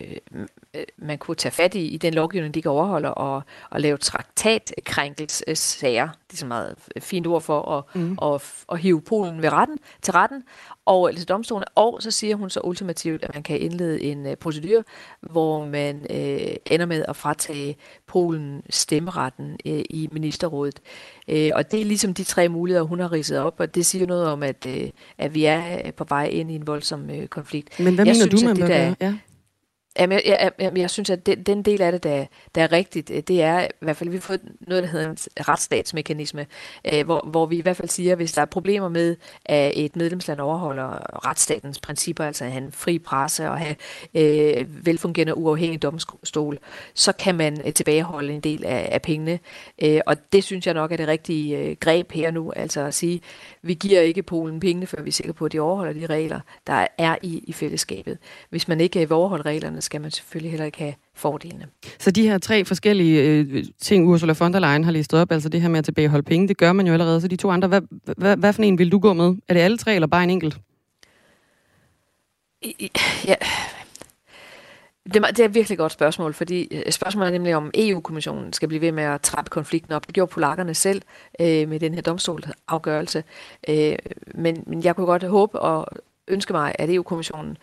man 0.96 1.18
kunne 1.18 1.34
tage 1.34 1.52
fat 1.52 1.74
i, 1.74 1.87
i 1.87 1.96
den 1.96 2.14
lovgivning, 2.14 2.54
de 2.54 2.62
kan 2.62 2.70
overholde, 2.70 3.14
og, 3.14 3.42
og 3.70 3.80
lave 3.80 3.96
traktatkrænkelsessager, 3.96 6.08
det 6.26 6.32
er 6.32 6.37
så 6.37 6.46
meget 6.46 6.76
fint 6.98 7.26
ord 7.26 7.42
for, 7.42 7.78
at, 7.78 7.84
mm. 7.94 8.18
og, 8.18 8.40
og 8.66 8.78
hive 8.78 9.02
Polen 9.02 9.42
ved 9.42 9.52
retten, 9.52 9.78
til 10.02 10.12
retten, 10.12 10.44
og 10.87 11.11
til 11.16 11.29
domstolen, 11.29 11.64
og 11.75 12.03
så 12.03 12.11
siger 12.11 12.37
hun 12.37 12.51
så 12.51 12.61
ultimativt, 12.64 13.25
at 13.25 13.35
man 13.35 13.42
kan 13.42 13.61
indlede 13.61 14.03
en 14.03 14.27
uh, 14.27 14.35
procedur, 14.35 14.85
hvor 15.20 15.66
man 15.66 15.97
uh, 16.11 16.16
ender 16.70 16.87
med 16.87 17.05
at 17.09 17.16
fratage 17.16 17.77
Polen 18.07 18.62
stemmeretten 18.70 19.57
uh, 19.66 19.73
i 19.73 20.09
ministerrådet. 20.12 20.81
Uh, 21.29 21.49
og 21.55 21.70
det 21.70 21.81
er 21.81 21.85
ligesom 21.85 22.14
de 22.14 22.25
tre 22.25 22.49
muligheder, 22.49 22.85
hun 22.85 23.01
har 23.01 23.12
ridset 23.12 23.38
op, 23.38 23.55
og 23.59 23.75
det 23.75 23.87
siger 23.87 24.07
noget 24.07 24.27
om, 24.27 24.42
at, 24.42 24.66
uh, 24.66 24.88
at 25.18 25.35
vi 25.35 25.44
er 25.44 25.90
på 25.90 26.05
vej 26.09 26.25
ind 26.25 26.51
i 26.51 26.55
en 26.55 26.66
voldsom 26.66 27.11
uh, 27.11 27.27
konflikt. 27.27 27.81
Men 27.81 27.94
hvad 27.94 28.07
jeg 28.07 28.14
mener 28.14 28.27
synes, 28.27 28.42
du, 28.42 28.49
man 28.49 28.57
bør 28.57 28.66
gøre? 28.66 28.97
Ja. 29.01 29.14
Jamen, 29.98 30.20
jeg, 30.26 30.38
jeg, 30.40 30.52
jeg, 30.59 30.78
jeg 30.78 30.90
synes, 30.90 31.11
at 31.11 31.26
den, 31.26 31.42
den 31.42 31.62
del 31.62 31.83
af 31.83 31.92
det, 31.92 32.02
der, 32.02 32.26
der 32.54 32.62
er 32.62 32.72
rigtigt, 32.72 33.11
øh, 33.11 33.22
det 33.28 33.42
er 33.42 33.64
i 33.64 33.68
hvert 33.80 33.96
fald, 33.96 34.09
at 34.09 34.12
vi 34.12 34.16
har 34.16 34.22
fået 34.22 34.40
noget, 34.61 34.83
der 34.83 34.88
hedder 34.88 35.11
en 35.11 35.16
retsstatsmekanisme, 35.48 36.46
øh, 36.92 37.04
hvor, 37.04 37.28
hvor 37.30 37.46
vi 37.46 37.57
i 37.57 37.61
hvert 37.61 37.76
fald 37.76 37.88
siger, 37.88 38.12
at 38.12 38.18
hvis 38.18 38.33
der 38.33 38.42
er 38.42 38.46
problemer 38.46 38.88
med, 38.88 39.16
at 39.44 39.72
et 39.76 39.96
medlemsland 39.96 40.40
overholder 40.40 41.26
retsstatens 41.26 41.80
principper, 41.80 42.24
altså 42.24 42.44
at 42.44 42.52
have 42.52 42.64
en 42.64 42.72
fri 42.72 42.98
presse 42.98 43.50
og 43.50 43.59
have 43.59 43.76
øh, 44.14 44.87
velfungerende 44.87 45.37
uafhængig 45.37 45.83
domstol, 45.83 46.59
så 46.94 47.12
kan 47.12 47.35
man 47.35 47.61
øh, 47.66 47.72
tilbageholde 47.72 48.35
en 48.35 48.40
del 48.40 48.64
af, 48.64 48.88
af 48.92 49.02
pengene. 49.02 49.38
Øh, 49.83 50.00
og 50.07 50.33
det 50.33 50.44
synes 50.44 50.66
jeg 50.66 50.74
nok 50.74 50.92
er 50.92 50.96
det 50.96 51.09
rigtige 51.09 51.59
øh, 51.59 51.76
greb 51.80 52.12
her 52.12 52.30
nu, 52.30 52.52
altså 52.57 52.80
at 52.80 52.94
sige, 52.94 53.20
vi 53.62 53.74
giver 53.74 54.00
ikke 54.00 54.22
Polen 54.22 54.61
pengene, 54.61 54.87
før 54.87 55.02
vi 55.02 55.09
er 55.09 55.12
sikre 55.12 55.33
på, 55.33 55.44
at 55.44 55.52
de 55.52 55.61
overholder 55.61 55.92
de 55.92 56.07
regler, 56.07 56.40
der 56.66 56.87
er 56.98 57.16
i, 57.22 57.44
i 57.46 57.52
fællesskabet. 57.52 58.18
Hvis 58.50 58.68
man 58.68 58.80
ikke 58.80 59.00
øh, 59.00 59.11
vil 59.11 59.12
overholde 59.12 59.44
reglerne, 59.44 59.84
skal 59.85 60.01
man 60.01 60.11
selvfølgelig 60.11 60.51
heller 60.51 60.66
ikke 60.66 60.79
have 60.79 60.94
fordelene. 61.14 61.66
Så 61.99 62.11
de 62.11 62.23
her 62.23 62.38
tre 62.38 62.64
forskellige 62.64 63.23
øh, 63.23 63.64
ting, 63.81 64.09
Ursula 64.09 64.35
von 64.38 64.53
der 64.53 64.59
Leyen 64.59 64.85
har 64.85 64.92
listet 64.92 65.20
op, 65.20 65.33
altså 65.33 65.49
det 65.49 65.61
her 65.61 65.68
med 65.68 65.79
at 65.79 65.85
tilbageholde 65.85 66.23
penge, 66.23 66.49
det 66.49 66.57
gør 66.57 66.73
man 66.73 66.87
jo 66.87 66.92
allerede. 66.92 67.20
Så 67.20 67.29
de 67.29 67.37
to 67.37 67.51
andre, 67.51 67.68
hvad, 67.68 67.81
hvad, 68.16 68.37
hvad 68.37 68.53
for 68.53 68.62
en 68.62 68.79
vil 68.79 68.92
du 68.92 68.99
gå 68.99 69.12
med? 69.12 69.37
Er 69.49 69.55
det 69.55 69.61
alle 69.61 69.79
tre, 69.79 69.94
eller 69.94 70.07
bare 70.07 70.25
en 70.25 70.31
enkelt? 70.31 70.57
Ja, 73.27 73.35
det 75.05 75.16
er, 75.16 75.27
det 75.27 75.40
er 75.40 75.44
et 75.44 75.55
virkelig 75.55 75.79
godt 75.79 75.92
spørgsmål, 75.92 76.35
fordi 76.35 76.68
øh, 76.70 76.92
spørgsmålet 76.92 77.29
er 77.29 77.33
nemlig, 77.33 77.57
om 77.57 77.70
EU-kommissionen 77.75 78.53
skal 78.53 78.68
blive 78.68 78.81
ved 78.81 78.92
med 78.92 79.05
at 79.05 79.20
trappe 79.20 79.51
konflikten 79.51 79.92
op. 79.92 80.07
Det 80.07 80.14
gjorde 80.14 80.31
polakkerne 80.33 80.75
selv 80.75 81.03
øh, 81.40 81.68
med 81.68 81.81
den 81.81 81.94
her 81.94 82.03
domstolafgørelse. 82.03 83.25
Øh, 83.68 83.97
men, 84.35 84.64
men 84.66 84.85
jeg 84.85 84.97
kunne 84.97 85.07
godt 85.07 85.23
håbe 85.23 85.61
og 85.61 85.87
ønske 86.29 86.53
mig, 86.53 86.75
at 86.79 86.90
EU-kommissionen 86.90 87.57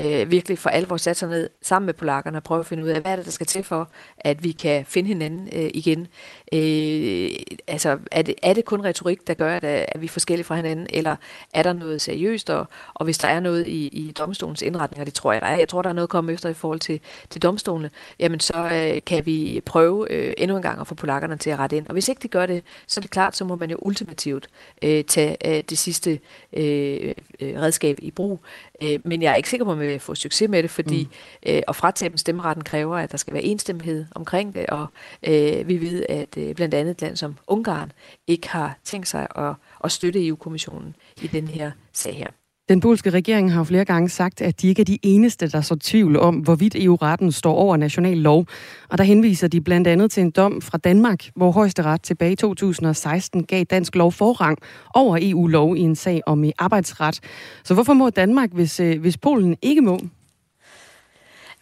øh, 0.00 0.30
virkelig 0.30 0.58
for 0.58 0.70
alvor 0.70 0.96
sat 0.96 1.16
sig 1.16 1.28
ned 1.28 1.50
sammen 1.62 1.86
med 1.86 1.94
polakkerne 1.94 2.38
og 2.38 2.42
prøve 2.42 2.60
at 2.60 2.66
finde 2.66 2.84
ud 2.84 2.88
af, 2.88 3.00
hvad 3.00 3.12
er 3.12 3.16
det, 3.16 3.24
der 3.24 3.30
skal 3.30 3.46
til 3.46 3.64
for, 3.64 3.90
at 4.18 4.44
vi 4.44 4.52
kan 4.52 4.86
finde 4.86 5.08
hinanden 5.08 5.48
øh, 5.52 5.70
igen. 5.74 6.06
Øh, 6.52 7.30
altså, 7.66 7.98
er 8.10 8.22
det, 8.22 8.34
er 8.42 8.52
det 8.52 8.64
kun 8.64 8.84
retorik, 8.84 9.26
der 9.26 9.34
gør, 9.34 9.56
at, 9.56 9.64
at 9.64 10.00
vi 10.00 10.06
er 10.06 10.10
forskellige 10.10 10.44
fra 10.44 10.56
hinanden, 10.56 10.86
eller 10.90 11.16
er 11.54 11.62
der 11.62 11.72
noget 11.72 12.00
seriøst, 12.00 12.50
og, 12.50 12.66
og 12.94 13.04
hvis 13.04 13.18
der 13.18 13.28
er 13.28 13.40
noget 13.40 13.66
i, 13.66 13.86
i 13.86 14.12
domstolens 14.18 14.62
indretninger, 14.62 15.04
det 15.04 15.14
tror 15.14 15.32
jeg, 15.32 15.40
der 15.40 15.46
er, 15.46 15.58
jeg 15.58 15.68
tror, 15.68 15.82
der 15.82 15.88
er 15.88 15.94
noget 15.94 16.06
at 16.06 16.10
komme 16.10 16.32
efter 16.32 16.48
i 16.48 16.54
forhold 16.54 16.80
til, 16.80 17.00
til 17.30 17.42
domstolene, 17.42 17.90
jamen 18.18 18.40
så 18.40 18.70
øh, 18.72 19.02
kan 19.06 19.26
vi 19.26 19.60
prøve 19.66 20.12
øh, 20.12 20.34
endnu 20.38 20.56
en 20.56 20.62
gang 20.62 20.80
at 20.80 20.86
få 20.86 20.94
polakkerne 20.94 21.36
til 21.36 21.50
at 21.50 21.58
rette 21.58 21.76
ind. 21.76 21.86
Og 21.86 21.92
hvis 21.92 22.08
ikke 22.08 22.22
det 22.22 22.30
gør 22.30 22.46
det, 22.46 22.62
så 22.86 23.00
er 23.00 23.02
det 23.02 23.10
klart, 23.10 23.36
så 23.36 23.44
må 23.44 23.56
man 23.56 23.70
jo 23.70 23.76
ultimativt 23.82 24.48
øh, 24.82 25.04
tage 25.04 25.36
øh, 25.46 25.62
det 25.70 25.78
sidste 25.78 26.20
øh, 26.52 27.14
øh, 27.40 27.60
redskab 27.60 27.98
i 28.02 28.10
brug. 28.10 28.40
Øh, 28.82 28.98
men 29.04 29.22
jeg 29.22 29.32
er 29.32 29.36
ikke 29.36 29.50
sikker 29.50 29.64
på, 29.64 29.72
at 29.72 29.78
man 29.78 29.86
vil 29.86 30.00
få 30.00 30.14
succes 30.14 30.48
med 30.48 30.62
det, 30.62 30.70
fordi 30.70 31.04
mm. 31.04 31.52
øh, 31.52 31.62
at 31.68 31.76
fratage 31.76 32.08
dem 32.08 32.16
stemmeretten 32.16 32.64
kræver, 32.64 32.96
at 32.96 33.12
der 33.12 33.18
skal 33.18 33.34
være 33.34 33.42
enstemmighed 33.42 34.06
omkring 34.14 34.54
det, 34.54 34.66
og 34.66 34.86
øh, 35.22 35.68
vi 35.68 35.80
ved, 35.80 36.06
at 36.08 36.37
øh, 36.38 36.54
blandt 36.54 36.74
andet 36.74 36.90
et 36.90 37.02
land 37.02 37.16
som 37.16 37.36
Ungarn 37.46 37.92
ikke 38.26 38.48
har 38.48 38.78
tænkt 38.84 39.08
sig 39.08 39.26
at, 39.36 39.54
at 39.84 39.92
støtte 39.92 40.26
EU-kommissionen 40.26 40.96
i 41.22 41.26
den 41.26 41.48
her 41.48 41.70
sag 41.92 42.16
her. 42.16 42.28
Den 42.68 42.80
polske 42.80 43.10
regering 43.10 43.52
har 43.52 43.64
flere 43.64 43.84
gange 43.84 44.08
sagt, 44.08 44.40
at 44.40 44.62
de 44.62 44.68
ikke 44.68 44.80
er 44.80 44.84
de 44.84 44.98
eneste, 45.02 45.48
der 45.48 45.60
så 45.60 45.76
tvivl 45.76 46.16
om, 46.16 46.36
hvorvidt 46.36 46.74
EU-retten 46.76 47.32
står 47.32 47.54
over 47.54 47.76
national 47.76 48.16
lov. 48.16 48.46
Og 48.88 48.98
der 48.98 49.04
henviser 49.04 49.48
de 49.48 49.60
blandt 49.60 49.88
andet 49.88 50.10
til 50.10 50.20
en 50.20 50.30
dom 50.30 50.62
fra 50.62 50.78
Danmark, 50.78 51.30
hvor 51.36 51.50
højesteret 51.50 52.02
tilbage 52.02 52.32
i 52.32 52.36
2016 52.36 53.44
gav 53.44 53.64
dansk 53.64 53.94
lov 53.94 54.12
forrang 54.12 54.58
over 54.94 55.18
EU-lov 55.20 55.76
i 55.76 55.80
en 55.80 55.96
sag 55.96 56.20
om 56.26 56.44
arbejdsret. 56.58 57.20
Så 57.64 57.74
hvorfor 57.74 57.92
må 57.92 58.10
Danmark, 58.10 58.52
hvis, 58.52 58.80
øh, 58.80 59.00
hvis 59.00 59.16
Polen 59.16 59.56
ikke 59.62 59.80
må? 59.80 60.00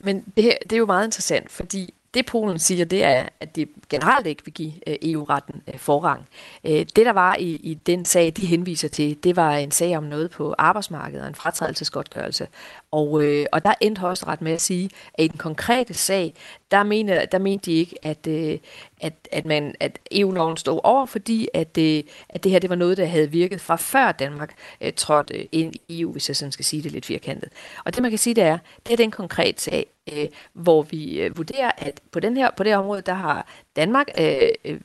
Men 0.00 0.24
det, 0.36 0.44
her, 0.44 0.54
det 0.62 0.72
er 0.72 0.78
jo 0.78 0.86
meget 0.86 1.04
interessant, 1.04 1.50
fordi 1.50 1.94
det 2.16 2.26
Polen 2.26 2.59
siger, 2.59 2.85
det 2.85 3.05
er, 3.05 3.29
at 3.40 3.57
de 3.57 3.66
generelt 3.90 4.26
ikke 4.26 4.44
vil 4.44 4.55
give 4.55 4.72
øh, 4.87 4.96
EU-retten 5.02 5.62
øh, 5.68 5.79
forrang. 5.79 6.29
Øh, 6.64 6.72
det, 6.72 6.96
der 7.07 7.12
var 7.12 7.37
i, 7.37 7.50
i 7.50 7.74
den 7.74 8.05
sag, 8.05 8.33
de 8.37 8.46
henviser 8.46 8.88
til, 8.88 9.24
det 9.24 9.37
var 9.37 9.52
en 9.52 9.70
sag 9.70 9.96
om 9.96 10.05
noget 10.05 10.31
på 10.31 10.55
arbejdsmarkedet 10.59 11.22
og 11.22 11.29
en 11.29 11.35
fratrædelsesgodtgørelse. 11.35 12.48
Og, 12.90 13.22
øh, 13.24 13.46
og 13.52 13.64
der 13.64 13.74
endte 13.81 14.00
højesteret 14.00 14.42
med 14.42 14.52
at 14.52 14.61
sige, 14.61 14.90
at 15.14 15.24
i 15.24 15.29
den 15.29 15.38
konkrete 15.38 15.94
sag, 15.94 16.35
der, 16.70 16.83
mener, 16.83 17.24
der 17.24 17.38
mente 17.38 17.70
de 17.70 17.72
ikke, 17.72 17.96
at, 18.02 18.26
øh, 18.26 18.59
at, 19.00 19.14
at, 19.33 19.44
man, 19.46 19.74
at 19.81 19.98
EU-loven 20.12 20.57
stod 20.57 20.81
over, 20.85 21.07
fordi 21.07 21.48
at, 21.55 21.79
øh, 21.79 22.02
at 22.29 22.44
det 22.44 22.52
her 22.52 22.59
det 22.59 22.70
var 22.70 22.76
noget, 22.76 22.96
der 22.96 23.07
havde 23.07 23.31
virket 23.31 23.61
fra 23.61 23.76
før 23.76 24.12
Danmark 24.12 24.55
øh, 24.81 24.92
trådte 24.92 25.55
ind 25.55 25.74
i 25.88 26.00
EU, 26.00 26.12
hvis 26.12 26.29
jeg 26.29 26.37
sådan 26.37 26.52
skal 26.52 26.64
sige 26.64 26.83
det 26.83 26.92
lidt 26.92 27.07
firkantet. 27.07 27.48
Og 27.85 27.94
det 27.94 28.02
man 28.02 28.11
kan 28.11 28.18
sige, 28.18 28.35
det 28.35 28.44
er, 28.44 28.59
det 28.87 28.92
er 28.92 28.96
den 28.96 29.11
konkrete 29.11 29.62
sag, 29.62 29.87
øh, 30.12 30.28
hvor 30.52 30.82
vi 30.82 31.20
øh, 31.20 31.36
vurderer, 31.36 31.70
at 31.78 32.00
på, 32.10 32.20
den 32.20 32.36
her, 32.36 32.50
på 32.56 32.62
det 32.62 32.72
her 32.72 32.78
område, 32.78 33.02
der 33.02 33.14
har 33.14 33.46
Danmark 33.76 34.06
øh, 34.20 34.48
øh 34.64 34.80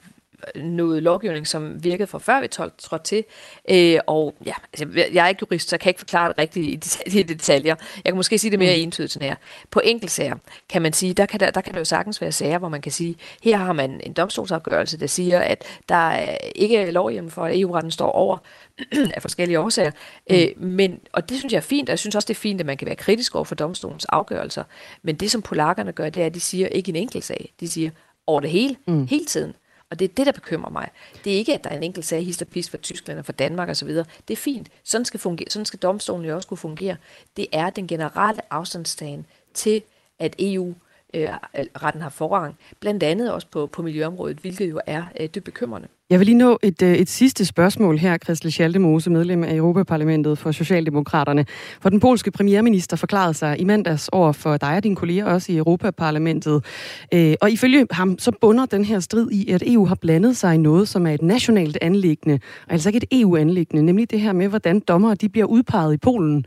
noget 0.55 1.03
lovgivning, 1.03 1.47
som 1.47 1.83
virkede 1.83 2.07
fra 2.07 2.19
før 2.19 2.41
vi 2.41 2.47
trådte 2.47 3.05
til. 3.05 3.23
Øh, 3.69 3.99
og 4.07 4.35
ja, 4.45 4.53
altså, 4.73 5.09
jeg 5.13 5.23
er 5.23 5.27
ikke 5.27 5.39
jurist, 5.41 5.69
så 5.69 5.75
jeg 5.75 5.79
kan 5.79 5.89
ikke 5.89 5.99
forklare 5.99 6.29
det 6.29 6.37
rigtigt 6.37 6.67
i, 6.67 6.75
detaljer, 6.75 7.19
i 7.19 7.23
detaljer. 7.23 7.75
Jeg 7.95 8.11
kan 8.11 8.15
måske 8.15 8.37
sige 8.37 8.51
det 8.51 8.59
mere 8.59 8.75
mm. 8.75 8.83
entydigt 8.83 9.11
sådan 9.11 9.27
her. 9.27 9.35
På 9.71 9.81
enkeltsager 9.83 10.35
kan 10.69 10.81
man 10.81 10.93
sige, 10.93 11.13
der 11.13 11.25
kan 11.25 11.39
der, 11.39 11.51
der 11.51 11.61
kan 11.61 11.73
det 11.73 11.79
jo 11.79 11.85
sagtens 11.85 12.21
være 12.21 12.31
sager, 12.31 12.57
hvor 12.57 12.69
man 12.69 12.81
kan 12.81 12.91
sige, 12.91 13.15
her 13.43 13.57
har 13.57 13.73
man 13.73 14.01
en 14.03 14.13
domstolsafgørelse, 14.13 14.99
der 14.99 15.07
siger, 15.07 15.39
at 15.39 15.63
der 15.89 15.95
er 15.95 16.37
ikke 16.55 16.91
lovhjem 16.91 17.29
for, 17.29 17.45
at 17.45 17.59
EU-retten 17.59 17.91
står 17.91 18.11
over 18.11 18.37
af 19.15 19.21
forskellige 19.21 19.59
årsager. 19.59 19.91
Mm. 20.29 20.35
Øh, 20.35 20.47
men, 20.57 20.99
og 21.13 21.29
det 21.29 21.37
synes 21.37 21.53
jeg 21.53 21.57
er 21.57 21.61
fint, 21.61 21.89
og 21.89 21.91
jeg 21.91 21.99
synes 21.99 22.15
også, 22.15 22.27
det 22.27 22.33
er 22.33 22.39
fint, 22.39 22.59
at 22.59 22.65
man 22.65 22.77
kan 22.77 22.85
være 22.85 22.95
kritisk 22.95 23.35
over 23.35 23.45
for 23.45 23.55
domstolens 23.55 24.05
afgørelser. 24.05 24.63
Men 25.03 25.15
det, 25.15 25.31
som 25.31 25.41
polakkerne 25.41 25.91
gør, 25.91 26.09
det 26.09 26.21
er, 26.21 26.25
at 26.25 26.33
de 26.33 26.39
siger 26.39 26.67
ikke 26.67 26.89
en 26.89 26.95
enkelt 26.95 27.23
sag. 27.23 27.53
De 27.59 27.69
siger 27.69 27.89
over 28.27 28.41
det 28.41 28.49
hele, 28.49 28.75
mm. 28.87 29.07
hele 29.07 29.25
tiden. 29.25 29.53
Og 29.91 29.99
det 29.99 30.09
er 30.09 30.13
det, 30.13 30.25
der 30.25 30.31
bekymrer 30.31 30.69
mig. 30.69 30.89
Det 31.23 31.33
er 31.33 31.37
ikke, 31.37 31.53
at 31.53 31.63
der 31.63 31.69
er 31.69 31.77
en 31.77 31.83
enkelt 31.83 32.05
sag, 32.05 32.25
hister 32.25 32.45
pis 32.45 32.69
for 32.69 32.77
Tyskland 32.77 33.19
og 33.19 33.25
for 33.25 33.31
Danmark 33.31 33.69
osv. 33.69 33.87
Det 33.87 34.05
er 34.29 34.35
fint. 34.35 34.69
Sådan 34.83 35.05
skal, 35.05 35.19
fungere, 35.19 35.49
sådan 35.49 35.65
skal 35.65 35.79
domstolen 35.79 36.25
jo 36.25 36.35
også 36.35 36.47
kunne 36.47 36.57
fungere. 36.57 36.95
Det 37.37 37.47
er 37.51 37.69
den 37.69 37.87
generelle 37.87 38.53
afstandstagen 38.53 39.25
til, 39.53 39.83
at 40.19 40.35
EU 40.39 40.73
øh, 41.13 41.29
retten 41.53 42.01
har 42.01 42.09
forrang, 42.09 42.57
blandt 42.79 43.03
andet 43.03 43.33
også 43.33 43.47
på, 43.47 43.67
på 43.67 43.81
miljøområdet, 43.81 44.37
hvilket 44.37 44.69
jo 44.69 44.81
er 44.85 45.03
øh, 45.19 45.29
dybt 45.35 45.45
bekymrende. 45.45 45.87
Jeg 46.11 46.19
vil 46.19 46.25
lige 46.25 46.37
nå 46.37 46.59
et, 46.63 46.81
øh, 46.81 46.93
et 46.93 47.09
sidste 47.09 47.45
spørgsmål 47.45 47.97
her, 47.97 48.17
Christel 48.17 48.51
Schaldemose, 48.51 49.09
medlem 49.09 49.43
af 49.43 49.55
Europaparlamentet 49.55 50.37
for 50.37 50.51
Socialdemokraterne. 50.51 51.45
For 51.81 51.89
den 51.89 51.99
polske 51.99 52.31
premierminister 52.31 52.97
forklarede 52.97 53.33
sig 53.33 53.59
i 53.59 53.63
mandags 53.63 54.07
over 54.07 54.31
for 54.31 54.57
dig 54.57 54.75
og 54.75 54.83
dine 54.83 54.95
kolleger 54.95 55.25
også 55.25 55.51
i 55.51 55.57
Europaparlamentet. 55.57 56.65
Øh, 57.13 57.33
og 57.41 57.51
ifølge 57.51 57.87
ham, 57.91 58.19
så 58.19 58.31
bunder 58.41 58.65
den 58.65 58.85
her 58.85 58.99
strid 58.99 59.31
i, 59.31 59.51
at 59.51 59.63
EU 59.65 59.85
har 59.85 59.95
blandet 59.95 60.37
sig 60.37 60.55
i 60.55 60.57
noget, 60.57 60.87
som 60.87 61.07
er 61.07 61.11
et 61.11 61.21
nationalt 61.21 61.77
anlæggende, 61.81 62.39
og 62.67 62.73
altså 62.73 62.89
ikke 62.89 62.97
et 62.97 63.21
EU-anlæggende, 63.21 63.85
nemlig 63.85 64.11
det 64.11 64.19
her 64.19 64.33
med, 64.33 64.47
hvordan 64.47 64.79
dommere 64.79 65.15
de 65.15 65.29
bliver 65.29 65.45
udpeget 65.45 65.93
i 65.93 65.97
Polen. 65.97 66.45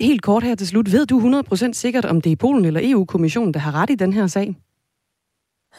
Helt 0.00 0.22
kort 0.22 0.42
her 0.42 0.54
til 0.54 0.66
slut. 0.66 0.92
Ved 0.92 1.06
du 1.06 1.42
100% 1.52 1.72
sikkert, 1.72 2.04
om 2.04 2.20
det 2.20 2.32
er 2.32 2.36
Polen 2.36 2.64
eller 2.64 2.80
EU-kommissionen, 2.84 3.54
der 3.54 3.60
har 3.60 3.82
ret 3.82 3.90
i 3.90 3.94
den 3.94 4.12
her 4.12 4.26
sag? 4.26 4.56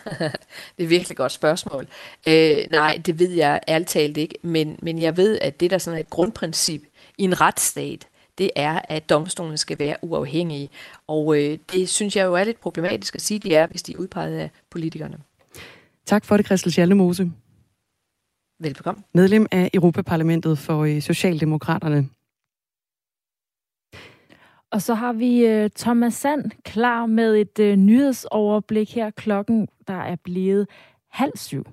Det 0.05 0.33
er 0.77 0.83
et 0.83 0.89
virkelig 0.89 1.17
godt 1.17 1.31
spørgsmål. 1.31 1.87
Øh, 2.27 2.57
nej, 2.71 3.01
det 3.05 3.19
ved 3.19 3.31
jeg 3.31 3.59
ærligt 3.67 3.89
talt 3.89 4.17
ikke, 4.17 4.35
men, 4.41 4.79
men 4.81 5.01
jeg 5.01 5.17
ved, 5.17 5.39
at 5.41 5.59
det 5.59 5.71
der 5.71 5.77
sådan 5.77 5.97
er 5.97 6.01
et 6.01 6.09
grundprincip 6.09 6.81
i 7.17 7.23
en 7.23 7.41
retsstat, 7.41 8.07
det 8.37 8.51
er, 8.55 8.81
at 8.89 9.09
domstolene 9.09 9.57
skal 9.57 9.79
være 9.79 9.95
uafhængige. 10.01 10.69
Og 11.07 11.37
øh, 11.37 11.57
det 11.73 11.89
synes 11.89 12.15
jeg 12.15 12.25
jo 12.25 12.33
er 12.33 12.43
lidt 12.43 12.59
problematisk 12.59 13.15
at 13.15 13.21
sige, 13.21 13.39
de 13.39 13.55
er, 13.55 13.67
hvis 13.67 13.83
de 13.83 13.93
er 13.93 13.97
udpeget 13.97 14.37
af 14.37 14.49
politikerne. 14.69 15.17
Tak 16.05 16.25
for 16.25 16.37
det, 16.37 16.45
Christel 16.45 16.71
Schaldemose. 16.71 17.31
Velbekomme. 18.59 19.03
Medlem 19.13 19.47
af 19.51 19.69
Europaparlamentet 19.73 20.57
for 20.57 20.83
øh, 20.83 21.01
Socialdemokraterne. 21.01 22.09
Og 24.73 24.81
så 24.81 24.93
har 24.93 25.13
vi 25.13 25.45
øh, 25.45 25.69
Thomas 25.69 26.13
Sand 26.13 26.51
klar 26.65 27.05
med 27.05 27.35
et 27.35 27.59
øh, 27.59 27.75
nyhedsoverblik 27.75 28.95
her. 28.95 29.09
Klokken, 29.09 29.67
der 29.87 29.93
er 29.93 30.15
blevet 30.23 30.67
halv 31.09 31.31
syv. 31.35 31.65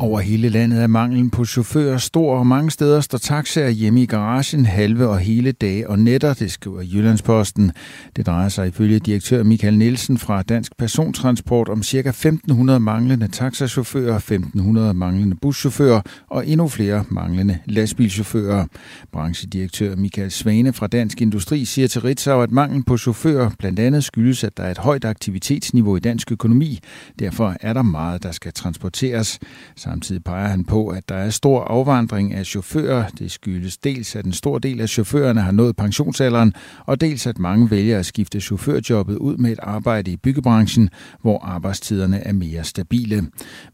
Over 0.00 0.20
hele 0.20 0.48
landet 0.48 0.82
er 0.82 0.86
manglen 0.86 1.30
på 1.30 1.44
chauffører 1.44 1.98
stor, 1.98 2.38
og 2.38 2.46
mange 2.46 2.70
steder 2.70 3.00
står 3.00 3.18
taxaer 3.18 3.68
hjemme 3.68 4.02
i 4.02 4.06
garagen 4.06 4.66
halve 4.66 5.08
og 5.08 5.18
hele 5.18 5.52
dage 5.52 5.90
og 5.90 5.98
nætter, 5.98 6.34
det 6.34 6.52
skriver 6.52 6.82
Jyllandsposten. 6.82 7.72
Det 8.16 8.26
drejer 8.26 8.48
sig 8.48 8.68
ifølge 8.68 8.98
direktør 8.98 9.42
Michael 9.42 9.78
Nielsen 9.78 10.18
fra 10.18 10.42
Dansk 10.42 10.76
Persontransport 10.78 11.68
om 11.68 11.82
ca. 11.82 11.98
1500 11.98 12.80
manglende 12.80 13.28
taxachauffører, 13.28 14.16
1500 14.16 14.94
manglende 14.94 15.36
buschauffører 15.42 16.00
og 16.30 16.46
endnu 16.48 16.68
flere 16.68 17.04
manglende 17.08 17.58
lastbilchauffører. 17.66 18.66
Branchedirektør 19.12 19.96
Michael 19.96 20.30
Svane 20.30 20.72
fra 20.72 20.86
Dansk 20.86 21.22
Industri 21.22 21.64
siger 21.64 21.88
til 21.88 22.00
Ritzau, 22.00 22.40
at 22.40 22.50
manglen 22.50 22.82
på 22.82 22.98
chauffører 22.98 23.50
blandt 23.58 23.78
andet 23.78 24.04
skyldes, 24.04 24.44
at 24.44 24.56
der 24.56 24.62
er 24.62 24.70
et 24.70 24.78
højt 24.78 25.04
aktivitetsniveau 25.04 25.96
i 25.96 26.00
dansk 26.00 26.32
økonomi. 26.32 26.78
Derfor 27.18 27.56
er 27.60 27.72
der 27.72 27.82
meget, 27.82 28.22
der 28.22 28.32
skal 28.32 28.52
transporteres. 28.52 29.38
Samtidig 29.86 30.24
peger 30.24 30.48
han 30.48 30.64
på, 30.64 30.88
at 30.88 31.08
der 31.08 31.14
er 31.14 31.30
stor 31.30 31.64
afvandring 31.64 32.34
af 32.34 32.46
chauffører. 32.46 33.08
Det 33.08 33.30
skyldes 33.30 33.78
dels, 33.78 34.16
at 34.16 34.24
en 34.24 34.32
stor 34.32 34.58
del 34.58 34.80
af 34.80 34.88
chaufførerne 34.88 35.40
har 35.40 35.52
nået 35.52 35.76
pensionsalderen, 35.76 36.52
og 36.86 37.00
dels 37.00 37.26
at 37.26 37.38
mange 37.38 37.70
vælger 37.70 37.98
at 37.98 38.06
skifte 38.06 38.40
chaufførjobbet 38.40 39.16
ud 39.16 39.36
med 39.36 39.52
et 39.52 39.58
arbejde 39.62 40.10
i 40.10 40.16
byggebranchen, 40.16 40.90
hvor 41.22 41.38
arbejdstiderne 41.44 42.18
er 42.18 42.32
mere 42.32 42.64
stabile. 42.64 43.26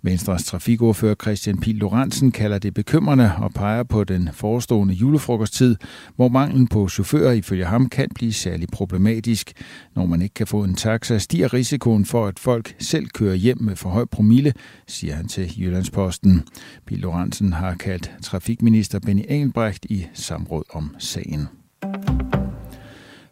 Venstres 0.03 0.45
trafikordfører 0.45 1.15
Christian 1.23 1.59
Pil 1.59 1.75
Lorentzen 1.75 2.33
kalder 2.33 2.59
det 2.59 2.75
bekymrende 2.75 3.33
og 3.39 3.53
peger 3.55 3.83
på 3.83 4.05
den 4.05 4.29
forestående 4.33 4.95
julefrokosttid, 4.95 5.77
hvor 6.17 6.29
manglen 6.29 6.69
på 6.69 6.89
chauffører 6.89 7.33
ifølge 7.33 7.65
ham 7.65 7.89
kan 7.89 8.09
blive 8.15 8.33
særlig 8.33 8.69
problematisk. 8.73 9.53
Når 9.97 10.07
man 10.07 10.23
ikke 10.23 10.35
kan 10.35 10.47
få 10.47 10.65
en 10.65 10.75
taxa, 10.75 11.19
stiger 11.19 11.55
risikoen 11.55 12.05
for, 12.05 12.27
at 12.27 12.39
folk 12.39 12.75
selv 12.79 13.07
kører 13.07 13.35
hjem 13.35 13.59
med 13.61 13.77
for 13.77 13.91
høj 13.91 14.05
promille, 14.05 14.53
siger 14.87 15.15
han 15.15 15.29
til 15.29 15.61
Jyllands 15.61 15.91
Jyllandsposten. 16.03 16.43
Pil 16.87 16.99
Lorentzen 16.99 17.53
har 17.53 17.75
kaldt 17.75 18.11
trafikminister 18.23 18.99
Benny 18.99 19.25
Engelbrecht 19.29 19.85
i 19.85 20.07
samråd 20.15 20.65
om 20.71 20.97
sagen. 20.99 21.49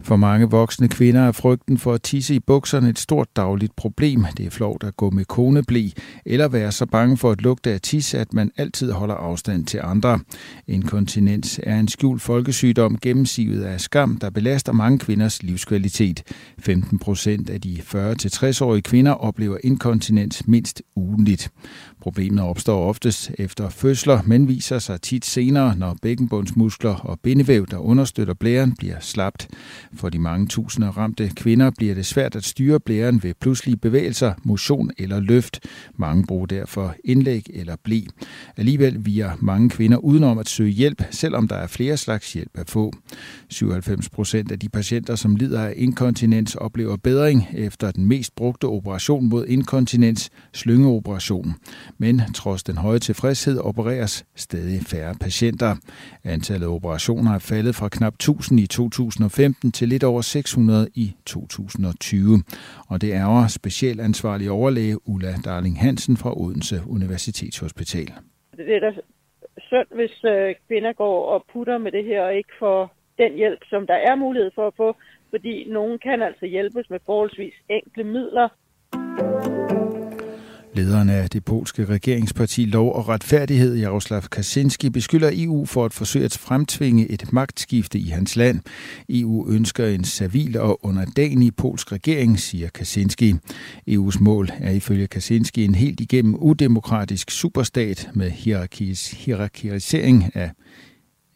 For 0.02 0.16
mange 0.16 0.50
voksne 0.50 0.88
kvinder 0.88 1.20
er 1.20 1.32
frygten 1.32 1.78
for 1.78 1.94
at 1.94 2.02
tisse 2.02 2.34
i 2.34 2.38
bukserne 2.38 2.88
et 2.88 2.98
stort 2.98 3.36
dagligt 3.36 3.76
problem. 3.76 4.24
Det 4.36 4.46
er 4.46 4.50
flot 4.50 4.84
at 4.84 4.96
gå 4.96 5.10
med 5.10 5.24
konebli, 5.24 5.94
eller 6.24 6.48
være 6.48 6.72
så 6.72 6.86
bange 6.86 7.16
for 7.16 7.30
at 7.30 7.42
lugte 7.42 7.70
af 7.70 7.80
tis, 7.80 8.14
at 8.14 8.32
man 8.32 8.50
altid 8.56 8.92
holder 8.92 9.14
afstand 9.14 9.66
til 9.66 9.80
andre. 9.82 10.20
Inkontinens 10.66 11.60
er 11.62 11.80
en 11.80 11.88
skjult 11.88 12.22
folkesygdom 12.22 12.98
gennemsivet 12.98 13.62
af 13.62 13.80
skam, 13.80 14.16
der 14.16 14.30
belaster 14.30 14.72
mange 14.72 14.98
kvinders 14.98 15.42
livskvalitet. 15.42 16.22
15 16.58 16.98
procent 16.98 17.50
af 17.50 17.60
de 17.60 17.76
40-60-årige 17.80 18.82
kvinder 18.82 19.12
oplever 19.12 19.58
inkontinens 19.64 20.46
mindst 20.46 20.82
ugenligt. 20.96 21.50
Problemet 22.00 22.44
opstår 22.44 22.88
oftest 22.88 23.30
efter 23.38 23.68
fødsler, 23.68 24.22
men 24.26 24.48
viser 24.48 24.78
sig 24.78 25.02
tit 25.02 25.24
senere, 25.24 25.76
når 25.76 25.96
bækkenbundsmuskler 26.02 26.94
og 26.94 27.20
bindevæv, 27.20 27.66
der 27.66 27.76
understøtter 27.76 28.34
blæren, 28.34 28.74
bliver 28.76 28.96
slapt. 29.00 29.48
For 29.94 30.08
de 30.08 30.18
mange 30.18 30.46
tusinde 30.46 30.90
ramte 30.90 31.30
kvinder 31.36 31.70
bliver 31.78 31.94
det 31.94 32.06
svært 32.06 32.36
at 32.36 32.44
styre 32.44 32.80
blæren 32.80 33.22
ved 33.22 33.34
pludselige 33.40 33.76
bevægelser, 33.76 34.34
motion 34.44 34.90
eller 34.98 35.20
løft. 35.20 35.60
Mange 35.96 36.26
bruger 36.26 36.46
derfor 36.46 36.94
indlæg 37.04 37.46
eller 37.54 37.76
blæ. 37.84 38.00
Alligevel 38.56 39.06
viger 39.06 39.32
mange 39.40 39.70
kvinder 39.70 39.98
udenom 39.98 40.38
at 40.38 40.48
søge 40.48 40.70
hjælp, 40.70 41.02
selvom 41.10 41.48
der 41.48 41.56
er 41.56 41.66
flere 41.66 41.96
slags 41.96 42.32
hjælp 42.32 42.50
at 42.54 42.70
få. 42.70 42.92
97 43.48 44.08
procent 44.08 44.52
af 44.52 44.58
de 44.58 44.68
patienter, 44.68 45.14
som 45.14 45.36
lider 45.36 45.62
af 45.62 45.74
inkontinens, 45.76 46.54
oplever 46.54 46.96
bedring 46.96 47.46
efter 47.54 47.90
den 47.90 48.06
mest 48.06 48.34
brugte 48.34 48.64
operation 48.64 49.28
mod 49.28 49.46
inkontinens, 49.46 50.30
slyngeoperation. 50.52 51.54
Men 52.04 52.16
trods 52.34 52.62
den 52.62 52.76
høje 52.76 52.98
tilfredshed 52.98 53.58
opereres 53.58 54.14
stadig 54.36 54.80
færre 54.92 55.14
patienter. 55.20 55.72
Antallet 56.24 56.66
af 56.66 56.74
operationer 56.78 57.32
er 57.34 57.38
faldet 57.52 57.74
fra 57.74 57.88
knap 57.88 58.14
1000 58.14 58.60
i 58.60 58.66
2015 58.66 59.72
til 59.72 59.88
lidt 59.88 60.04
over 60.04 60.20
600 60.20 60.88
i 60.94 61.06
2020. 61.26 62.42
Og 62.90 63.00
det 63.02 63.10
ærger 63.12 63.46
specielt 63.48 64.00
ansvarlig 64.00 64.50
overlæge 64.50 65.08
Ulla 65.08 65.32
Darling 65.44 65.80
Hansen 65.80 66.16
fra 66.16 66.40
Odense 66.40 66.76
Universitetshospital. 66.86 68.10
Det 68.56 68.76
er 68.76 68.80
da 68.80 68.90
synd, 69.58 69.88
hvis 69.94 70.24
øh, 70.24 70.54
kvinder 70.66 70.92
går 70.92 71.18
og 71.34 71.44
putter 71.52 71.78
med 71.78 71.92
det 71.92 72.04
her 72.04 72.22
og 72.22 72.34
ikke 72.34 72.54
får 72.58 72.94
den 73.18 73.32
hjælp, 73.36 73.60
som 73.70 73.86
der 73.86 73.98
er 74.08 74.14
mulighed 74.16 74.50
for 74.54 74.66
at 74.66 74.74
få, 74.76 74.96
fordi 75.30 75.54
nogen 75.68 75.98
kan 75.98 76.22
altså 76.22 76.46
hjælpes 76.46 76.90
med 76.90 76.98
forholdsvis 77.06 77.54
enkle 77.68 78.04
midler. 78.04 78.48
Lederen 80.80 81.08
af 81.08 81.30
det 81.30 81.44
polske 81.44 81.84
regeringsparti 81.84 82.64
Lov 82.64 82.94
og 82.94 83.08
Retfærdighed, 83.08 83.76
Jaroslav 83.76 84.22
Kaczynski, 84.22 84.90
beskylder 84.90 85.30
EU 85.32 85.66
for 85.66 85.84
at 85.84 85.92
forsøge 85.92 86.24
at 86.24 86.38
fremtvinge 86.38 87.10
et 87.10 87.32
magtskifte 87.32 87.98
i 87.98 88.08
hans 88.08 88.36
land. 88.36 88.60
EU 89.08 89.48
ønsker 89.50 89.86
en 89.86 90.04
servil 90.04 90.58
og 90.58 90.84
underdanig 90.84 91.56
polsk 91.56 91.92
regering, 91.92 92.40
siger 92.40 92.68
Kaczynski. 92.68 93.34
EU's 93.90 94.20
mål 94.20 94.50
er 94.60 94.70
ifølge 94.70 95.06
Kaczynski 95.06 95.64
en 95.64 95.74
helt 95.74 96.00
igennem 96.00 96.34
udemokratisk 96.34 97.30
superstat 97.30 98.10
med 98.14 98.30
hierarkis, 98.30 99.10
hierarkisering 99.10 100.30
af 100.34 100.50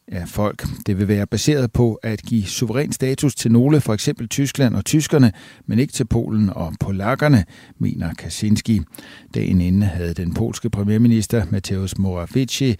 af 0.08 0.28
folk. 0.28 0.66
Det 0.86 0.98
vil 0.98 1.08
være 1.08 1.26
baseret 1.26 1.72
på 1.72 1.94
at 1.94 2.22
give 2.22 2.44
suveræn 2.44 2.92
status 2.92 3.34
til 3.34 3.52
nogle, 3.52 3.80
for 3.80 3.94
eksempel 3.94 4.28
Tyskland 4.28 4.74
og 4.74 4.84
tyskerne, 4.84 5.32
men 5.66 5.78
ikke 5.78 5.92
til 5.92 6.04
Polen 6.06 6.50
og 6.50 6.74
polakkerne, 6.80 7.44
mener 7.78 8.14
Kaczynski. 8.14 8.80
Dagen 9.34 9.60
inden 9.60 9.82
havde 9.82 10.14
den 10.14 10.34
polske 10.34 10.70
premierminister 10.70 11.44
Mateusz 11.50 11.98
Morawiecki 11.98 12.76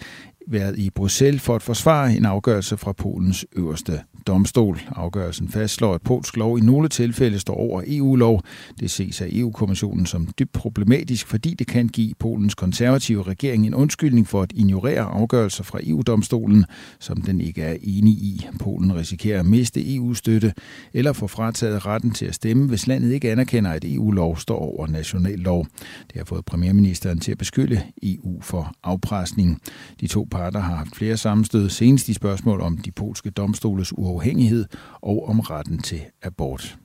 været 0.47 0.79
i 0.79 0.91
Bruxelles 0.91 1.43
for 1.43 1.57
at 1.57 1.63
forsvare 1.63 2.17
en 2.17 2.25
afgørelse 2.25 2.77
fra 2.77 2.93
Polens 2.93 3.47
øverste 3.57 4.01
domstol. 4.27 4.81
Afgørelsen 4.97 5.49
fastslår, 5.49 5.95
at 5.95 6.03
polsk 6.03 6.37
lov 6.37 6.59
i 6.59 6.61
nogle 6.61 6.89
tilfælde 6.89 7.39
står 7.39 7.55
over 7.55 7.83
EU-lov. 7.87 8.43
Det 8.81 8.91
ses 8.91 9.21
af 9.21 9.29
EU-kommissionen 9.33 10.07
som 10.07 10.29
dybt 10.39 10.53
problematisk, 10.53 11.27
fordi 11.27 11.55
det 11.55 11.67
kan 11.67 11.89
give 11.89 12.15
Polens 12.19 12.55
konservative 12.55 13.23
regering 13.23 13.67
en 13.67 13.75
undskyldning 13.75 14.29
for 14.29 14.43
at 14.43 14.53
ignorere 14.55 15.01
afgørelser 15.01 15.65
fra 15.65 15.79
EU-domstolen, 15.83 16.65
som 16.99 17.23
den 17.23 17.41
ikke 17.41 17.63
er 17.63 17.77
enig 17.83 18.13
i. 18.13 18.47
Polen 18.61 18.97
risikerer 18.97 19.41
at 19.41 19.47
miste 19.47 19.95
EU-støtte 19.95 20.53
eller 20.93 21.13
få 21.13 21.27
frataget 21.27 21.87
retten 21.87 22.11
til 22.11 22.27
at 22.27 22.35
stemme, 22.35 22.69
hvis 22.69 22.87
landet 22.87 23.13
ikke 23.13 23.33
anerkender, 23.33 23.71
at 23.71 23.85
EU-lov 23.85 24.39
står 24.39 24.59
over 24.59 24.87
national 24.87 25.39
lov. 25.39 25.67
Det 26.07 26.17
har 26.17 26.25
fået 26.25 26.45
premierministeren 26.45 27.19
til 27.19 27.33
at 27.33 27.39
beskylde 27.39 27.83
EU 28.03 28.41
for 28.41 28.75
afpresning. 28.85 29.61
De 30.01 30.07
to 30.07 30.25
parter 30.35 30.61
har 30.61 30.77
haft 30.77 30.97
flere 30.97 31.17
sammenstød, 31.17 31.69
senest 31.69 32.09
i 32.09 32.13
spørgsmål 32.13 32.61
om 32.61 32.79
de 32.79 32.91
polske 32.91 33.31
domstoles 33.31 33.99
uafhængighed 33.99 34.65
og 34.93 35.29
om 35.29 35.41
retten 35.41 35.79
til 35.79 36.01
abort. 36.23 36.79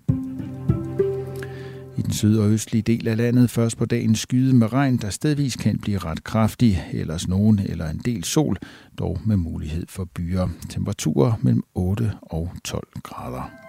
I 1.98 2.02
den 2.02 2.14
syd- 2.14 2.38
og 2.38 2.50
østlige 2.50 2.82
del 2.82 3.08
af 3.08 3.18
landet 3.18 3.50
først 3.50 3.78
på 3.78 3.86
dagen 3.86 4.16
skyde 4.16 4.56
med 4.56 4.74
regn, 4.74 4.98
der 4.98 5.10
stedvis 5.10 5.56
kan 5.56 5.80
blive 5.80 5.98
ret 5.98 6.24
kraftig, 6.24 6.84
ellers 6.92 7.28
nogen 7.28 7.60
eller 7.60 7.90
en 7.90 8.02
del 8.06 8.24
sol, 8.24 8.58
dog 9.00 9.20
med 9.26 9.38
mulighed 9.38 9.86
for 9.90 10.06
byer. 10.06 10.48
Temperaturer 10.70 11.34
mellem 11.42 11.64
8 11.76 12.12
og 12.22 12.52
12 12.66 12.88
grader. 13.04 13.69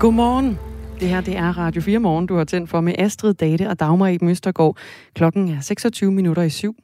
Godmorgen. 0.00 0.58
Det 1.00 1.08
her 1.08 1.20
det 1.20 1.36
er 1.36 1.58
Radio 1.58 1.82
4 1.82 1.98
Morgen, 1.98 2.26
du 2.26 2.36
har 2.36 2.44
tændt 2.44 2.70
for 2.70 2.80
med 2.80 2.94
Astrid 2.98 3.34
Date 3.34 3.68
og 3.68 3.80
Dagmar 3.80 4.08
i 4.08 4.18
Østergaard. 4.22 4.76
Klokken 5.14 5.48
er 5.48 5.60
26 5.60 6.12
minutter 6.12 6.42
i 6.42 6.50
syv. 6.50 6.76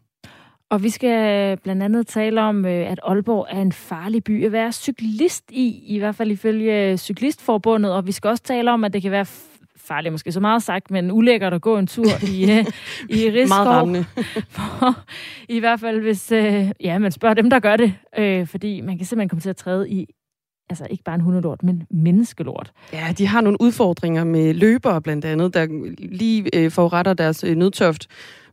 Og 0.71 0.83
vi 0.83 0.91
skal 0.91 1.57
blandt 1.57 1.83
andet 1.83 2.07
tale 2.07 2.43
om, 2.43 2.65
øh, 2.65 2.91
at 2.91 3.01
Aalborg 3.03 3.47
er 3.51 3.61
en 3.63 3.73
farlig 3.73 4.25
by 4.25 4.47
at 4.47 4.53
være 4.53 4.73
cyklist 4.73 5.45
i, 5.51 5.83
i 5.87 5.99
hvert 5.99 6.15
fald 6.15 6.31
ifølge 6.31 6.97
Cyklistforbundet. 6.97 7.93
Og 7.93 8.07
vi 8.07 8.13
skal 8.13 8.29
også 8.29 8.43
tale 8.43 8.71
om, 8.71 8.85
at 8.85 8.93
det 8.93 9.03
kan 9.03 9.11
være 9.11 9.27
farligt, 9.77 10.13
måske 10.13 10.33
så 10.33 10.41
meget 10.41 10.63
sagt, 10.63 10.91
men 10.91 11.13
ulækkert 11.13 11.55
at 11.55 11.63
gå 11.63 11.79
en 11.79 11.87
tur 11.87 12.13
i, 12.23 12.51
øh, 12.53 12.65
i 13.19 13.31
Rigskov. 13.31 13.65
Meget 13.65 13.69
rammende. 13.69 14.05
I 15.57 15.59
hvert 15.59 15.81
fald, 15.81 16.01
hvis 16.01 16.33
øh, 16.33 16.71
ja, 16.81 16.99
man 16.99 17.13
spørger 17.13 17.35
dem, 17.35 17.51
der 17.51 17.61
gør 17.61 17.77
det. 17.77 17.95
fordi 18.49 18.81
man 18.81 18.99
kan 18.99 19.07
simpelthen 19.07 19.29
komme 19.29 19.41
til 19.41 19.51
at 19.51 19.57
træde 19.57 19.91
i 19.91 20.07
altså 20.71 20.87
ikke 20.91 21.05
bare 21.05 21.15
en 21.15 21.21
hundelort, 21.21 21.63
men 21.63 21.87
menneskelort. 21.91 22.73
Ja, 22.93 23.15
de 23.19 23.27
har 23.27 23.41
nogle 23.41 23.61
udfordringer 23.61 24.25
med 24.25 24.55
løbere 24.55 25.03
blandt 25.03 25.25
andet, 25.25 25.55
der 25.55 25.67
lige 25.99 26.57
øh, 26.57 26.71
foruretter 26.71 27.15
deres 27.15 27.45
øh, 27.45 27.57
nødtøft 27.57 28.07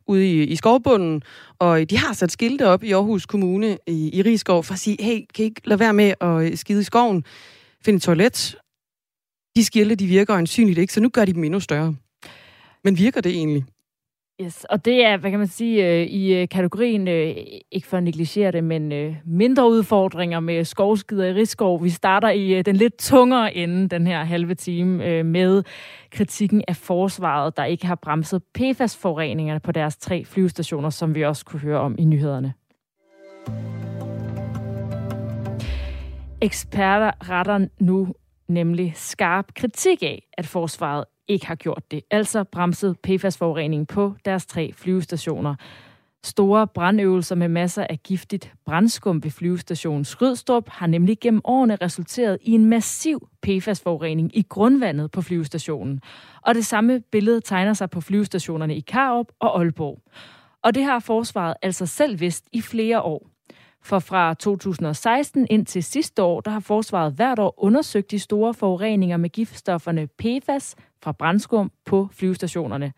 ude 0.08 0.32
i, 0.32 0.44
i 0.44 0.56
skovbunden, 0.56 1.22
og 1.60 1.82
øh, 1.82 1.86
de 1.90 1.98
har 1.98 2.14
sat 2.14 2.32
skilte 2.32 2.68
op 2.68 2.84
i 2.84 2.92
Aarhus 2.92 3.26
Kommune 3.26 3.78
i, 3.88 4.18
i 4.18 4.22
Rigskov 4.22 4.64
for 4.64 4.74
at 4.74 4.80
sige, 4.80 4.98
hey, 5.00 5.26
kan 5.36 5.44
I 5.44 5.46
ikke 5.46 5.62
lade 5.66 5.80
være 5.80 5.94
med 5.94 6.14
at 6.22 6.52
øh, 6.52 6.58
skide 6.58 6.82
i 6.82 6.84
skoven? 6.84 7.24
Find 7.86 7.98
et 7.98 8.04
toilet. 8.04 8.56
De 9.56 9.66
skilte, 9.66 9.96
de 9.96 10.06
virker 10.06 10.34
øjensynligt 10.34 10.80
ikke, 10.80 10.94
så 10.94 11.02
nu 11.02 11.10
gør 11.10 11.26
de 11.26 11.34
dem 11.34 11.44
endnu 11.44 11.60
større. 11.60 11.96
Men 12.84 12.98
virker 12.98 13.22
det 13.22 13.32
egentlig? 13.32 13.66
Yes, 14.42 14.66
og 14.70 14.86
det 14.86 15.06
er, 15.06 15.18
hvad 15.18 15.30
kan 15.30 15.40
man 15.40 15.48
sige, 15.48 15.88
øh, 15.88 16.08
i 16.08 16.34
øh, 16.34 16.50
kategorien, 16.50 17.08
øh, 17.08 17.36
ikke 17.72 17.88
for 17.88 17.98
at 17.98 18.04
negligere 18.04 18.52
det, 18.52 18.64
men 18.64 19.16
mindre 19.26 19.70
udfordringer 19.70 20.40
med 20.40 20.64
skovskider 20.64 21.26
i 21.26 21.34
Rigskov. 21.34 21.84
Vi 21.84 21.90
starter 21.90 22.30
i 22.30 22.62
den 22.62 22.76
lidt 22.76 22.98
tungere 22.98 23.56
ende, 23.56 23.90
den 23.90 24.08
her 24.08 24.24
halve 24.24 24.56
time, 24.56 25.24
med 25.24 25.64
kritikken 26.12 26.64
af 26.68 26.76
forsvaret, 26.76 27.58
der 27.58 27.66
ikke 27.66 27.86
har 27.86 27.96
bremset 27.96 28.42
PFAS-forureningerne 28.60 29.60
på 29.60 29.72
deres 29.72 29.98
tre 29.98 30.26
flyvestationer, 30.26 30.90
som 30.90 31.16
vi 31.16 31.26
også 31.26 31.46
kunne 31.46 31.60
høre 31.60 31.80
om 31.80 31.96
i 32.00 32.06
nyhederne. 32.06 32.54
Eksperter 36.42 37.30
retter 37.30 37.68
nu 37.80 38.14
nemlig 38.48 38.94
skarp 38.96 39.46
kritik 39.56 40.04
af, 40.04 40.30
at 40.38 40.46
forsvaret 40.46 41.06
ikke 41.32 41.48
har 41.48 41.56
gjort 41.56 41.92
det, 41.92 42.02
altså 42.12 42.44
bremset 42.44 42.98
PFAS-forureningen 43.08 43.86
på 43.86 44.14
deres 44.26 44.46
tre 44.46 44.74
flyvestationer. 44.74 45.56
Store 46.24 46.68
brandøvelser 46.68 47.36
med 47.36 47.48
masser 47.48 47.88
af 47.90 48.00
giftigt 48.04 48.54
brandskum 48.66 49.24
ved 49.24 49.32
flyvestationen 49.32 50.06
Skrydstrup 50.06 50.70
har 50.70 50.88
nemlig 50.88 51.20
gennem 51.20 51.42
årene 51.44 51.76
resulteret 51.76 52.38
i 52.42 52.52
en 52.52 52.66
massiv 52.66 53.30
PFAS-forurening 53.42 54.38
i 54.38 54.46
grundvandet 54.50 55.12
på 55.12 55.22
flyvestationen. 55.22 56.02
Og 56.42 56.56
det 56.56 56.66
samme 56.66 57.02
billede 57.12 57.42
tegner 57.42 57.74
sig 57.74 57.90
på 57.90 58.02
flyvestationerne 58.02 58.76
i 58.76 58.80
Karup 58.80 59.28
og 59.40 59.60
Aalborg. 59.60 60.02
Og 60.64 60.76
det 60.76 60.84
har 60.84 61.00
forsvaret 61.00 61.54
altså 61.62 61.86
selv 61.86 62.20
vidst 62.20 62.46
i 62.54 62.62
flere 62.62 63.02
år. 63.02 63.31
For 63.84 64.00
fra 64.00 64.34
2016 64.34 65.48
ind 65.50 65.66
til 65.66 65.84
sidste 65.84 66.24
år, 66.24 66.42
der 66.42 66.52
har 66.52 66.60
forsvaret 66.60 67.14
hvert 67.14 67.40
år 67.40 67.64
undersøgt 67.64 68.12
de 68.12 68.20
store 68.20 68.54
forureninger 68.54 69.18
med 69.18 69.30
giftstofferne 69.30 70.08
PFAS 70.08 70.76
fra 71.04 71.12
brandskum 71.12 71.72
på 71.86 72.10
flyvestationerne. 72.12 72.94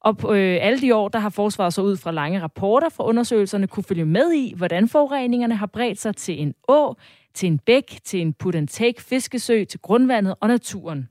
Og 0.00 0.16
på 0.16 0.32
øh, 0.32 0.58
alle 0.60 0.80
de 0.80 0.94
år, 0.94 1.08
der 1.08 1.18
har 1.18 1.28
forsvaret 1.28 1.74
så 1.74 1.82
ud 1.82 1.96
fra 1.96 2.10
lange 2.10 2.42
rapporter 2.42 2.88
fra 2.88 3.04
undersøgelserne 3.04 3.66
kunne 3.66 3.84
følge 3.84 4.04
med 4.04 4.32
i, 4.32 4.54
hvordan 4.56 4.88
forureningerne 4.88 5.56
har 5.56 5.66
bredt 5.66 6.00
sig 6.00 6.16
til 6.16 6.42
en 6.42 6.54
å, 6.68 6.94
til 7.34 7.46
en 7.46 7.58
bæk, 7.58 7.98
til 8.04 8.20
en 8.20 8.32
put-and-take 8.32 9.02
fiskesø, 9.02 9.64
til 9.64 9.80
grundvandet 9.80 10.34
og 10.40 10.48
naturen. 10.48 11.08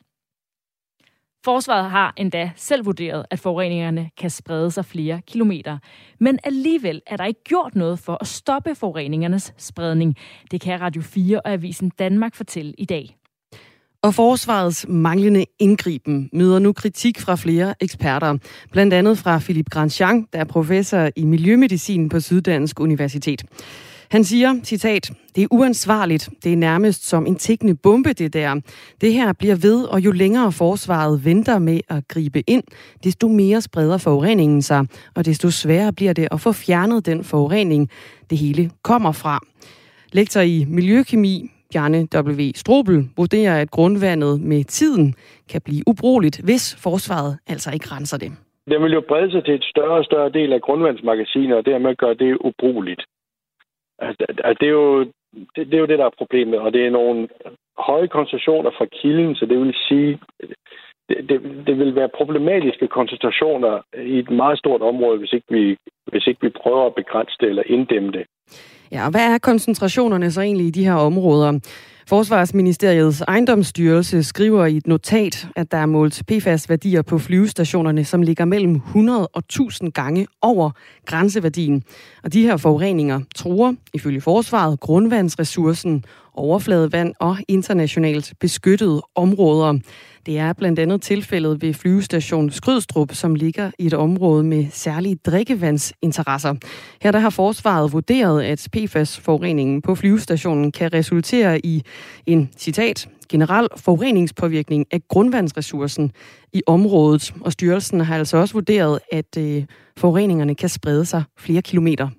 Forsvaret 1.46 1.90
har 1.90 2.14
endda 2.18 2.52
selv 2.56 2.86
vurderet, 2.86 3.26
at 3.32 3.40
forureningerne 3.40 4.10
kan 4.18 4.30
sprede 4.30 4.72
sig 4.72 4.86
flere 4.86 5.22
kilometer. 5.28 5.78
Men 6.20 6.40
alligevel 6.44 7.02
er 7.08 7.18
der 7.18 7.26
ikke 7.26 7.44
gjort 7.44 7.76
noget 7.76 8.00
for 8.00 8.18
at 8.22 8.28
stoppe 8.28 8.76
forureningernes 8.76 9.54
spredning. 9.58 10.16
Det 10.52 10.62
kan 10.62 10.82
Radio 10.82 11.02
4 11.02 11.42
og 11.42 11.52
Avisen 11.52 11.92
Danmark 12.00 12.36
fortælle 12.36 12.74
i 12.78 12.86
dag. 12.86 13.18
Og 14.02 14.14
forsvarets 14.14 14.86
manglende 14.90 15.46
indgriben 15.60 16.30
møder 16.34 16.60
nu 16.60 16.74
kritik 16.74 17.20
fra 17.20 17.36
flere 17.36 17.74
eksperter. 17.80 18.38
Blandt 18.72 18.94
andet 18.94 19.18
fra 19.18 19.40
Philip 19.40 19.70
Grandjean, 19.70 20.28
der 20.34 20.40
er 20.40 20.44
professor 20.44 21.10
i 21.16 21.26
miljømedicin 21.26 22.10
på 22.10 22.20
Syddansk 22.20 22.80
Universitet. 22.80 23.44
Han 24.16 24.24
siger, 24.24 24.50
citat, 24.64 25.12
det 25.36 25.44
er 25.44 25.48
uansvarligt. 25.52 26.30
Det 26.44 26.54
er 26.54 26.58
nærmest 26.58 27.10
som 27.10 27.26
en 27.26 27.36
tækkende 27.36 27.76
bombe, 27.84 28.10
det 28.10 28.34
der. 28.34 28.62
Det 29.02 29.14
her 29.14 29.34
bliver 29.34 29.56
ved, 29.56 29.84
og 29.94 30.00
jo 30.06 30.12
længere 30.12 30.52
forsvaret 30.52 31.26
venter 31.26 31.60
med 31.60 31.80
at 31.90 32.08
gribe 32.08 32.42
ind, 32.48 32.64
desto 33.04 33.28
mere 33.28 33.62
spreder 33.62 33.98
forureningen 33.98 34.62
sig, 34.62 34.86
og 35.16 35.26
desto 35.26 35.50
sværere 35.50 35.94
bliver 35.94 36.14
det 36.14 36.28
at 36.32 36.40
få 36.40 36.52
fjernet 36.52 37.06
den 37.06 37.24
forurening, 37.24 37.90
det 38.30 38.38
hele 38.38 38.72
kommer 38.84 39.12
fra. 39.12 39.40
Lektor 40.12 40.42
i 40.42 40.66
miljøkemi, 40.68 41.52
Bjarne 41.72 42.08
W. 42.16 42.52
Strobel, 42.56 43.10
vurderer, 43.18 43.62
at 43.62 43.72
grundvandet 43.72 44.42
med 44.42 44.64
tiden 44.64 45.16
kan 45.52 45.62
blive 45.62 45.84
ubrugeligt, 45.88 46.42
hvis 46.44 46.76
forsvaret 46.84 47.38
altså 47.48 47.72
ikke 47.74 47.88
renser 47.96 48.18
det. 48.18 48.32
Det 48.72 48.82
vil 48.82 48.94
jo 48.94 49.04
brede 49.08 49.32
sig 49.32 49.44
til 49.46 49.54
et 49.54 49.64
større 49.64 49.98
og 49.98 50.06
større 50.06 50.30
del 50.30 50.54
af 50.54 50.62
grundvandsmagasiner, 50.62 51.56
og 51.56 51.66
dermed 51.66 51.96
gøre 51.96 52.14
det 52.14 52.38
ubrugeligt. 52.48 53.02
Altså, 54.08 54.26
altså, 54.30 54.58
det, 54.60 54.68
er 54.68 54.78
jo, 54.82 55.04
det, 55.56 55.62
det 55.70 55.74
er 55.74 55.84
jo 55.84 55.92
det, 55.92 56.00
der 56.00 56.06
er 56.06 56.20
problemet, 56.22 56.60
og 56.60 56.74
det 56.74 56.86
er 56.86 56.90
nogle 57.00 57.28
høje 57.78 58.08
koncentrationer 58.08 58.72
fra 58.78 58.86
kilden, 59.02 59.36
så 59.36 59.46
det 59.46 59.58
vil 59.60 59.76
sige, 59.88 60.20
det, 61.10 61.18
det, 61.30 61.38
det 61.68 61.80
vil 61.80 61.96
være 61.96 62.18
problematiske 62.18 62.88
koncentrationer 62.88 63.74
i 64.14 64.20
et 64.20 64.30
meget 64.30 64.58
stort 64.60 64.82
område, 64.82 65.20
hvis 65.20 65.34
ikke 65.34 65.48
vi, 65.50 65.78
hvis 66.12 66.28
ikke 66.28 66.42
vi 66.42 66.50
prøver 66.50 66.86
at 66.86 66.96
begrænse 66.96 67.36
det 67.40 67.50
eller 67.50 67.64
inddæmme 67.66 68.12
det. 68.12 68.26
Ja, 68.92 69.06
og 69.06 69.12
hvad 69.12 69.34
er 69.34 69.38
koncentrationerne 69.38 70.32
så 70.32 70.42
egentlig 70.42 70.68
i 70.68 70.78
de 70.78 70.86
her 70.86 70.96
områder? 71.10 71.60
Forsvarsministeriets 72.08 73.22
ejendomsstyrelse 73.22 74.24
skriver 74.24 74.66
i 74.66 74.78
et 74.78 74.88
notat, 74.88 75.48
at 75.56 75.72
der 75.72 75.78
er 75.78 75.86
målt 75.86 76.24
PFAS-værdier 76.28 77.02
på 77.02 77.20
flyvestationerne, 77.20 78.06
som 78.06 78.22
ligger 78.22 78.46
mellem 78.46 78.76
100 78.76 79.28
og 79.28 79.40
1000 79.40 79.92
gange 79.92 80.28
over 80.42 80.72
grænseværdien. 81.06 81.84
Og 82.24 82.34
de 82.34 82.42
her 82.42 82.58
forureninger 82.58 83.22
truer, 83.36 83.74
ifølge 83.94 84.22
forsvaret, 84.22 84.80
grundvandsressourcen, 84.80 86.06
overfladevand 86.34 87.14
og 87.20 87.38
internationalt 87.48 88.34
beskyttede 88.40 89.02
områder. 89.16 89.80
Det 90.26 90.38
er 90.38 90.54
blandt 90.54 90.80
andet 90.80 91.02
tilfældet 91.02 91.62
ved 91.62 91.74
flyvestation 91.74 92.52
Skrydstrup, 92.52 93.14
som 93.14 93.36
ligger 93.36 93.72
i 93.80 93.86
et 93.86 93.94
område 93.94 94.44
med 94.44 94.66
særlige 94.72 95.16
drikkevandsinteresser. 95.16 96.56
Her 97.02 97.12
der 97.12 97.20
har 97.20 97.30
forsvaret 97.30 97.94
vurderet, 97.94 98.44
at 98.44 98.68
PFAS-forureningen 98.76 99.82
på 99.82 99.96
flyvestationen 99.96 100.72
kan 100.72 100.94
resultere 100.94 101.66
i 101.66 101.84
en, 102.26 102.50
citat, 102.58 103.10
generel 103.30 103.68
forureningspåvirkning 103.78 104.86
af 104.92 105.02
grundvandsressourcen 105.08 106.12
i 106.54 106.62
området. 106.68 107.34
Og 107.42 107.52
styrelsen 107.52 108.02
har 108.02 108.18
altså 108.18 108.38
også 108.38 108.54
vurderet, 108.54 109.00
at 109.12 109.38
øh, 109.38 109.66
forureningerne 109.98 110.56
kan 110.56 110.70
sprede 110.70 111.06
sig 111.06 111.24
flere 111.38 111.62
kilometer 111.62 112.10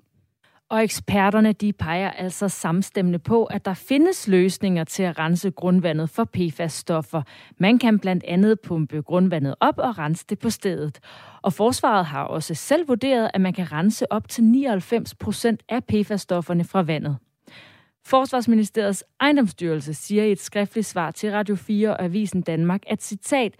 og 0.69 0.83
eksperterne 0.83 1.53
de 1.53 1.73
peger 1.73 2.11
altså 2.11 2.49
samstemmende 2.49 3.19
på, 3.19 3.45
at 3.45 3.65
der 3.65 3.73
findes 3.73 4.27
løsninger 4.27 4.83
til 4.83 5.03
at 5.03 5.19
rense 5.19 5.51
grundvandet 5.51 6.09
for 6.09 6.23
PFAS-stoffer. 6.23 7.21
Man 7.57 7.79
kan 7.79 7.99
blandt 7.99 8.23
andet 8.23 8.59
pumpe 8.59 9.01
grundvandet 9.01 9.55
op 9.59 9.77
og 9.77 9.97
rense 9.97 10.25
det 10.29 10.39
på 10.39 10.49
stedet. 10.49 10.99
Og 11.41 11.53
forsvaret 11.53 12.05
har 12.05 12.23
også 12.23 12.53
selv 12.53 12.87
vurderet, 12.87 13.31
at 13.33 13.41
man 13.41 13.53
kan 13.53 13.71
rense 13.71 14.11
op 14.11 14.29
til 14.29 14.43
99 14.43 15.15
procent 15.15 15.63
af 15.69 15.81
PFAS-stofferne 15.91 16.63
fra 16.63 16.81
vandet. 16.81 17.17
Forsvarsministeriets 18.05 19.03
ejendomsstyrelse 19.21 19.93
siger 19.93 20.23
i 20.23 20.31
et 20.31 20.39
skriftligt 20.39 20.87
svar 20.87 21.11
til 21.11 21.31
Radio 21.31 21.55
4 21.55 21.89
og 21.89 22.03
Avisen 22.03 22.41
Danmark, 22.41 22.81
at 22.87 23.03
citat, 23.03 23.53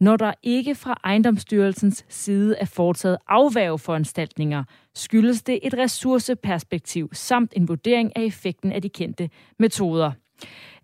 når 0.00 0.16
der 0.16 0.32
ikke 0.42 0.74
fra 0.74 1.00
ejendomsstyrelsens 1.04 2.06
side 2.08 2.56
er 2.56 2.72
foretaget 2.76 3.18
afværgeforanstaltninger, 3.28 4.64
skyldes 4.94 5.42
det 5.42 5.58
et 5.62 5.78
ressourceperspektiv 5.78 7.08
samt 7.12 7.52
en 7.56 7.68
vurdering 7.68 8.16
af 8.16 8.22
effekten 8.22 8.72
af 8.72 8.82
de 8.82 8.88
kendte 8.88 9.30
metoder. 9.58 10.12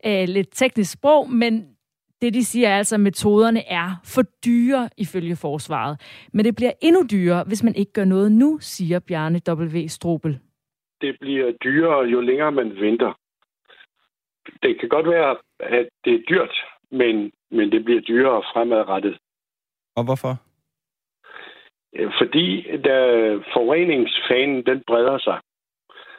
Æh, 0.04 0.28
lidt 0.28 0.48
teknisk 0.52 0.92
sprog, 0.92 1.30
men 1.30 1.76
det 2.22 2.34
de 2.34 2.44
siger 2.44 2.68
er 2.68 2.78
altså, 2.78 2.96
at 2.96 3.00
metoderne 3.00 3.68
er 3.68 4.00
for 4.04 4.22
dyre 4.22 4.88
ifølge 4.96 5.36
forsvaret. 5.36 6.00
Men 6.32 6.44
det 6.44 6.56
bliver 6.56 6.72
endnu 6.82 7.06
dyrere, 7.10 7.44
hvis 7.46 7.62
man 7.62 7.74
ikke 7.74 7.92
gør 7.92 8.04
noget 8.04 8.32
nu, 8.32 8.58
siger 8.60 8.98
Bjarne 8.98 9.40
W. 9.48 9.86
Strobel. 9.88 10.38
Det 11.00 11.16
bliver 11.20 11.52
dyrere, 11.52 12.04
jo 12.04 12.20
længere 12.20 12.52
man 12.52 12.80
venter. 12.80 13.18
Det 14.62 14.80
kan 14.80 14.88
godt 14.88 15.06
være, 15.06 15.36
at 15.60 15.88
det 16.04 16.14
er 16.14 16.22
dyrt, 16.28 16.54
men, 16.90 17.32
men 17.50 17.72
det 17.72 17.84
bliver 17.84 18.00
dyrere 18.00 18.42
fremadrettet. 18.52 19.18
Og 19.96 20.04
hvorfor? 20.04 20.32
Øh, 21.96 22.10
fordi 22.20 22.62
der 22.88 23.00
forureningsfanen, 23.52 24.66
den 24.66 24.82
breder 24.86 25.18
sig. 25.18 25.38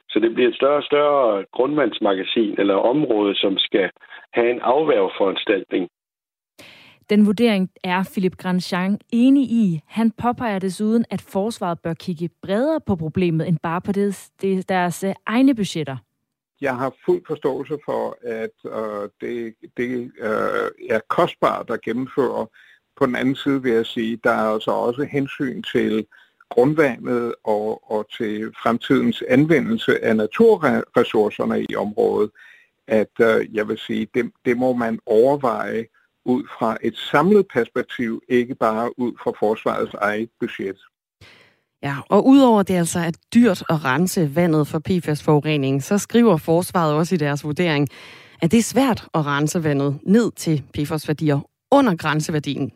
Så 0.10 0.20
det 0.20 0.34
bliver 0.34 0.50
et 0.50 0.56
større 0.56 0.78
og 0.78 0.84
større 0.84 1.46
grundvandsmagasin 1.52 2.56
eller 2.58 2.76
område, 2.76 3.36
som 3.36 3.58
skal 3.58 3.90
have 4.34 4.52
en 4.52 4.62
afværgeforanstaltning. 4.62 5.90
Den 7.10 7.26
vurdering 7.26 7.70
er 7.84 8.10
Philip 8.14 8.38
Grandjean 8.38 9.00
enig 9.14 9.44
i. 9.44 9.82
Han 9.88 10.12
påpeger 10.12 10.60
desuden, 10.60 11.06
at 11.10 11.22
forsvaret 11.22 11.80
bør 11.80 11.94
kigge 11.94 12.30
bredere 12.42 12.80
på 12.88 12.96
problemet 12.96 13.48
end 13.48 13.58
bare 13.64 13.82
på 13.82 13.92
det, 13.92 14.30
det, 14.42 14.70
deres 14.70 15.06
egne 15.26 15.56
budgetter. 15.56 15.98
Jeg 16.62 16.76
har 16.76 16.94
fuld 17.06 17.22
forståelse 17.28 17.78
for, 17.86 18.18
at 18.22 18.56
øh, 18.66 19.10
det, 19.22 19.56
det 19.78 20.12
øh, 20.20 20.90
er 20.90 21.00
kostbart 21.08 21.70
at 21.70 21.82
gennemføre 21.82 22.48
på 22.98 23.06
den 23.06 23.16
anden 23.16 23.36
side 23.36 23.64
vil 23.64 23.72
jeg 23.72 23.86
sige, 23.86 24.20
der 24.24 24.32
er 24.32 24.54
altså 24.54 24.72
også 24.72 25.04
hensyn 25.04 25.62
til 25.62 26.08
grundvandet 26.50 27.36
og, 27.44 27.92
og 27.92 28.10
til 28.18 28.54
fremtidens 28.64 29.24
anvendelse 29.28 30.04
af 30.04 30.16
naturressourcerne 30.16 31.66
i 31.70 31.76
området, 31.76 32.32
at 32.88 33.12
øh, 33.22 33.56
jeg 33.56 33.68
vil 33.68 33.78
sige, 33.78 34.08
det, 34.14 34.32
det 34.46 34.58
må 34.58 34.74
man 34.74 35.00
overveje 35.06 35.86
ud 36.26 36.44
fra 36.60 36.78
et 36.82 36.98
samlet 36.98 37.48
perspektiv, 37.54 38.22
ikke 38.28 38.56
bare 38.56 39.00
ud 39.00 39.14
fra 39.24 39.32
forsvarets 39.40 39.94
eget 39.94 40.30
budget. 40.40 40.78
Ja, 41.84 41.96
og 42.10 42.28
udover 42.28 42.64
det 42.64 42.74
altså 42.74 43.00
er 43.00 43.12
dyrt 43.36 43.64
at 43.70 43.86
rense 43.86 44.36
vandet 44.36 44.68
for 44.68 44.80
PFAS-forurening, 44.80 45.84
så 45.84 45.98
skriver 45.98 46.38
forsvaret 46.38 46.94
også 46.94 47.16
i 47.16 47.18
deres 47.18 47.44
vurdering, 47.44 47.88
at 48.42 48.52
det 48.52 48.58
er 48.58 48.64
svært 48.64 49.08
at 49.14 49.26
rense 49.26 49.64
vandet 49.64 50.00
ned 50.04 50.32
til 50.32 50.64
PFAS-værdier 50.74 51.40
under 51.72 51.96
grænseværdien. 51.96 52.72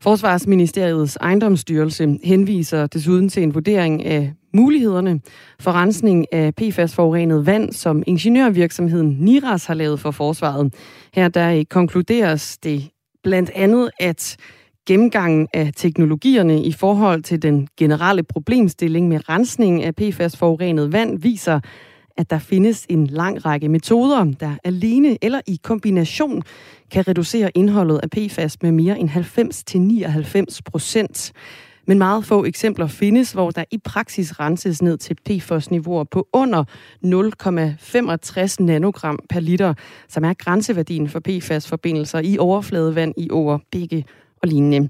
Forsvarsministeriets 0.00 1.16
ejendomsstyrelse 1.16 2.18
henviser 2.24 2.86
desuden 2.86 3.28
til 3.28 3.42
en 3.42 3.54
vurdering 3.54 4.04
af 4.04 4.32
mulighederne 4.54 5.20
for 5.60 5.72
rensning 5.72 6.32
af 6.32 6.54
PFAS-forurenet 6.54 7.46
vand, 7.46 7.72
som 7.72 8.02
ingeniørvirksomheden 8.06 9.16
NIRAS 9.20 9.66
har 9.66 9.74
lavet 9.74 10.00
for 10.00 10.10
forsvaret. 10.10 10.74
Her 11.14 11.28
der 11.28 11.64
konkluderes 11.70 12.58
det 12.58 12.90
blandt 13.22 13.50
andet, 13.54 13.90
at 14.00 14.36
gennemgangen 14.86 15.48
af 15.52 15.72
teknologierne 15.76 16.62
i 16.64 16.72
forhold 16.72 17.22
til 17.22 17.42
den 17.42 17.68
generelle 17.76 18.22
problemstilling 18.22 19.08
med 19.08 19.28
rensning 19.28 19.82
af 19.82 19.94
PFAS-forurenet 19.94 20.92
vand 20.92 21.18
viser, 21.18 21.60
at 22.16 22.30
der 22.30 22.38
findes 22.38 22.86
en 22.88 23.06
lang 23.06 23.46
række 23.46 23.68
metoder, 23.68 24.24
der 24.40 24.50
alene 24.64 25.18
eller 25.22 25.40
i 25.46 25.60
kombination 25.62 26.42
kan 26.90 27.08
reducere 27.08 27.50
indholdet 27.54 28.00
af 28.02 28.10
PFAS 28.10 28.62
med 28.62 28.72
mere 28.72 28.98
end 28.98 29.10
90-99 30.54 30.58
procent. 30.64 31.32
Men 31.86 31.98
meget 31.98 32.24
få 32.24 32.44
eksempler 32.44 32.86
findes, 32.86 33.32
hvor 33.32 33.50
der 33.50 33.64
i 33.70 33.78
praksis 33.78 34.40
renses 34.40 34.82
ned 34.82 34.98
til 34.98 35.16
PFOS-niveauer 35.28 36.04
på 36.04 36.28
under 36.32 36.64
0,65 37.04 38.64
nanogram 38.64 39.18
per 39.30 39.40
liter, 39.40 39.74
som 40.08 40.24
er 40.24 40.34
grænseværdien 40.34 41.08
for 41.08 41.20
PFAS-forbindelser 41.28 42.18
i 42.18 42.38
overfladevand 42.38 43.14
i 43.16 43.30
over 43.30 43.58
begge 43.72 44.04
og 44.44 44.48
lignende. 44.48 44.88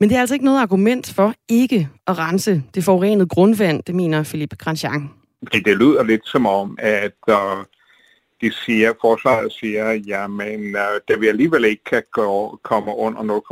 Men 0.00 0.08
det 0.08 0.16
er 0.16 0.20
altså 0.20 0.34
ikke 0.34 0.44
noget 0.44 0.60
argument 0.60 1.12
for 1.14 1.34
ikke 1.48 1.88
at 2.06 2.18
rense 2.18 2.62
det 2.74 2.84
forurenede 2.84 3.28
grundvand, 3.28 3.82
det 3.82 3.94
mener 3.94 4.22
Philippe 4.22 4.56
Grandjean. 4.56 5.10
Det, 5.52 5.64
det 5.64 5.76
lyder 5.76 6.02
lidt 6.02 6.28
som 6.28 6.46
om, 6.46 6.78
at 6.78 7.18
øh, 7.28 7.64
de 8.40 8.52
siger, 8.52 8.92
forsvaret 9.00 9.52
siger, 9.52 9.92
jamen, 9.92 10.76
øh, 10.76 11.00
da 11.08 11.16
vi 11.16 11.26
alligevel 11.26 11.64
ikke 11.64 11.84
kan 11.84 12.02
gå, 12.12 12.58
komme 12.62 12.96
under 12.96 13.42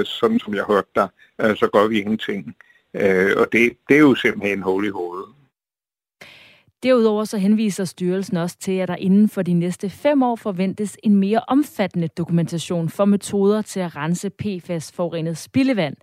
0,65, 0.00 0.04
sådan 0.04 0.38
som 0.38 0.54
jeg 0.54 0.64
hørte 0.64 0.88
dig, 0.94 1.08
øh, 1.40 1.56
så 1.56 1.68
gør 1.72 1.86
vi 1.86 2.00
ingenting. 2.00 2.56
Øh, 2.94 3.32
og 3.36 3.46
det, 3.52 3.72
det 3.88 3.96
er 3.96 4.00
jo 4.00 4.14
simpelthen 4.14 4.62
hul 4.62 4.86
i 4.86 4.90
hovedet. 4.90 5.35
Derudover 6.82 7.24
så 7.24 7.38
henviser 7.38 7.84
styrelsen 7.84 8.36
også 8.36 8.58
til, 8.58 8.78
at 8.78 8.88
der 8.88 8.96
inden 8.96 9.28
for 9.28 9.42
de 9.42 9.52
næste 9.52 9.90
fem 9.90 10.22
år 10.22 10.36
forventes 10.36 10.98
en 11.02 11.16
mere 11.16 11.40
omfattende 11.48 12.08
dokumentation 12.08 12.88
for 12.88 13.04
metoder 13.04 13.62
til 13.62 13.80
at 13.80 13.96
rense 13.96 14.30
PFAS-forurenet 14.30 15.36
spildevand. 15.36 15.96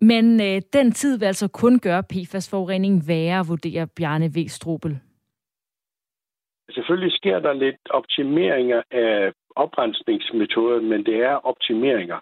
Men 0.00 0.40
øh, 0.40 0.62
den 0.72 0.92
tid 0.92 1.18
vil 1.18 1.26
altså 1.26 1.48
kun 1.48 1.78
gøre 1.78 2.02
PFAS-forurening 2.02 3.08
værre, 3.08 3.46
vurderer 3.48 3.86
Bjarne 3.96 4.28
V. 4.36 4.48
Strobel. 4.48 4.98
Selvfølgelig 6.70 7.12
sker 7.12 7.38
der 7.38 7.52
lidt 7.52 7.90
optimeringer 7.90 8.82
af 8.90 9.32
oprensningsmetoden, 9.56 10.88
men 10.88 11.06
det 11.06 11.16
er 11.16 11.46
optimeringer. 11.46 12.18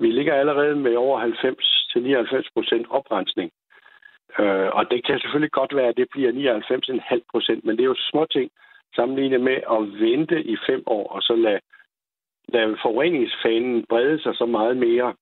Vi 0.00 0.10
ligger 0.10 0.34
allerede 0.34 0.76
med 0.76 0.96
over 0.96 1.18
90-99 1.20 2.48
procent 2.54 2.86
oprensning. 2.90 3.50
Øh, 4.38 4.68
og 4.78 4.82
det 4.90 5.06
kan 5.06 5.18
selvfølgelig 5.18 5.52
godt 5.52 5.76
være, 5.76 5.88
at 5.88 5.96
det 5.96 6.08
bliver 6.10 6.30
99,5 6.32 7.20
procent, 7.32 7.64
men 7.64 7.76
det 7.76 7.82
er 7.82 7.92
jo 7.94 8.04
små 8.10 8.26
ting 8.32 8.50
sammenlignet 8.94 9.40
med 9.40 9.58
at 9.76 9.80
vente 10.04 10.42
i 10.52 10.56
fem 10.68 10.82
år, 10.86 11.06
og 11.16 11.22
så 11.22 11.34
lade, 11.36 11.60
lade 12.48 12.76
forureningsfanen 12.82 13.84
brede 13.88 14.22
sig 14.22 14.34
så 14.34 14.46
meget 14.46 14.76
mere. 14.76 15.14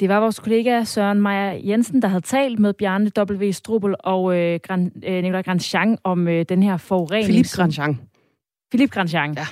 Det 0.00 0.08
var 0.08 0.20
vores 0.20 0.40
kollega 0.40 0.84
Søren 0.84 1.22
Meyer 1.22 1.52
Jensen, 1.52 2.02
der 2.02 2.08
havde 2.08 2.20
talt 2.20 2.58
med 2.58 2.72
Bjarne 2.74 3.10
W. 3.18 3.50
Strubel 3.50 3.94
og 4.00 4.38
øh, 4.38 4.60
Gran, 4.62 4.92
øh, 5.06 5.22
Nicolai 5.22 5.42
Grandjean 5.42 5.98
om 6.04 6.28
øh, 6.28 6.44
den 6.48 6.62
her 6.62 6.76
forurening. 6.76 7.24
Philip 7.24 7.46
Grandjean. 7.56 8.00
Philip 8.70 8.90
Grandjean. 8.90 9.34
Ja. 9.34 9.46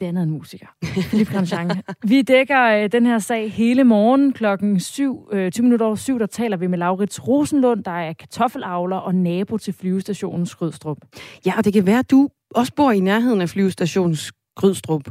Det 0.00 0.08
er 0.08 0.22
en 0.22 0.30
musiker. 0.30 0.66
Philippe 1.08 1.32
Grandjean. 1.32 1.70
vi 2.08 2.22
dækker 2.22 2.62
øh, 2.62 2.92
den 2.92 3.06
her 3.06 3.18
sag 3.18 3.52
hele 3.52 3.84
morgen 3.84 4.32
klokken 4.32 4.80
7, 4.80 5.28
øh, 5.32 5.52
20 5.52 5.64
minutter 5.64 5.86
over 5.86 5.96
7. 5.96 6.18
Der 6.18 6.26
taler 6.26 6.56
vi 6.56 6.66
med 6.66 6.78
Laurits 6.78 7.28
Rosenlund, 7.28 7.84
der 7.84 7.90
er 7.90 8.12
kartoffelavler 8.12 8.96
og 8.96 9.14
nabo 9.14 9.58
til 9.58 9.74
flyvestationen 9.74 10.46
Skrydstrup. 10.46 10.98
Ja, 11.46 11.52
og 11.58 11.64
det 11.64 11.72
kan 11.72 11.86
være, 11.86 11.98
at 11.98 12.10
du 12.10 12.28
også 12.54 12.72
bor 12.74 12.92
i 12.92 13.00
nærheden 13.00 13.40
af 13.40 13.48
flyvestationen 13.48 14.16
Skrydstrup 14.16 15.08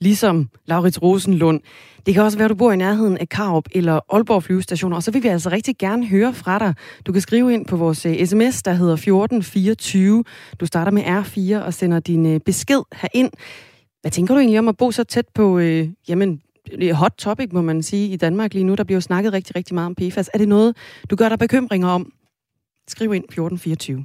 ligesom 0.00 0.50
Laurits 0.66 1.02
Rosenlund. 1.02 1.60
Det 2.06 2.14
kan 2.14 2.22
også 2.22 2.38
være, 2.38 2.44
at 2.44 2.50
du 2.50 2.54
bor 2.54 2.72
i 2.72 2.76
nærheden 2.76 3.18
af 3.18 3.28
Karup 3.28 3.68
eller 3.72 4.00
Aalborg 4.14 4.42
flyvestationer, 4.42 4.96
og 4.96 5.02
så 5.02 5.10
vil 5.10 5.22
vi 5.22 5.28
altså 5.28 5.50
rigtig 5.50 5.74
gerne 5.78 6.06
høre 6.06 6.34
fra 6.34 6.58
dig. 6.58 6.74
Du 7.06 7.12
kan 7.12 7.20
skrive 7.20 7.54
ind 7.54 7.66
på 7.66 7.76
vores 7.76 8.06
øh, 8.06 8.26
sms, 8.26 8.62
der 8.62 8.72
hedder 8.72 8.94
1424. 8.94 10.24
Du 10.60 10.66
starter 10.66 10.92
med 10.92 11.02
R4 11.02 11.64
og 11.66 11.74
sender 11.74 12.00
din 12.00 12.26
øh, 12.26 12.40
besked 12.40 12.82
herind. 12.92 13.30
Hvad 14.06 14.10
tænker 14.10 14.34
du 14.34 14.40
egentlig 14.40 14.58
om 14.58 14.68
at 14.68 14.76
bo 14.76 14.90
så 14.90 15.04
tæt 15.04 15.28
på, 15.34 15.58
øh, 15.58 15.88
jamen, 16.08 16.40
hot 16.92 17.12
topic, 17.18 17.48
må 17.52 17.62
man 17.62 17.82
sige, 17.82 18.08
i 18.08 18.16
Danmark 18.16 18.54
lige 18.54 18.64
nu. 18.64 18.74
Der 18.74 18.84
bliver 18.84 18.96
jo 18.96 19.00
snakket 19.00 19.32
rigtig, 19.32 19.56
rigtig 19.56 19.74
meget 19.74 19.86
om 19.86 19.94
PFAS. 19.94 20.30
Er 20.34 20.38
det 20.38 20.48
noget, 20.48 20.76
du 21.10 21.16
gør 21.16 21.28
dig 21.28 21.38
bekymringer 21.38 21.88
om? 21.88 22.12
Skriv 22.88 23.14
ind 23.14 23.24
1424. 23.24 24.04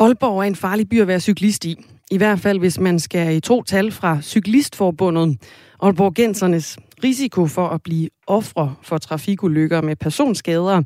Aalborg 0.00 0.38
er 0.38 0.42
en 0.42 0.56
farlig 0.56 0.88
by 0.88 1.00
at 1.00 1.06
være 1.06 1.20
cyklist 1.20 1.64
i. 1.64 1.76
I 2.10 2.16
hvert 2.16 2.40
fald, 2.40 2.58
hvis 2.58 2.80
man 2.80 2.98
skal 2.98 3.36
i 3.36 3.40
to 3.40 3.62
tal 3.62 3.92
fra 3.92 4.22
Cyklistforbundet. 4.22 5.38
Aalborgensernes 5.82 6.78
risiko 7.04 7.46
for 7.46 7.68
at 7.68 7.82
blive 7.82 8.08
ofre 8.26 8.74
for 8.82 8.98
trafikulykker 8.98 9.80
med 9.80 9.96
personskader, 9.96 10.82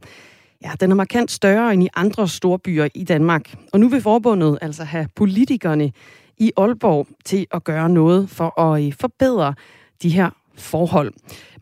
ja, 0.63 0.71
den 0.81 0.91
er 0.91 0.95
markant 0.95 1.31
større 1.31 1.73
end 1.73 1.83
i 1.83 1.89
andre 1.97 2.29
store 2.29 2.59
byer 2.59 2.89
i 2.95 3.05
Danmark. 3.05 3.55
Og 3.73 3.81
nu 3.81 3.89
vil 3.89 4.01
forbundet 4.01 4.59
altså 4.63 4.85
have 4.85 5.09
politikerne 5.17 5.93
i 6.39 6.53
Aalborg 6.57 7.07
til 7.25 7.47
at 7.51 7.65
gøre 7.65 7.89
noget 7.89 8.31
for 8.31 8.61
at 8.61 8.87
øh, 8.87 8.93
forbedre 9.01 9.55
de 10.03 10.09
her 10.09 10.31
forhold. 10.59 11.13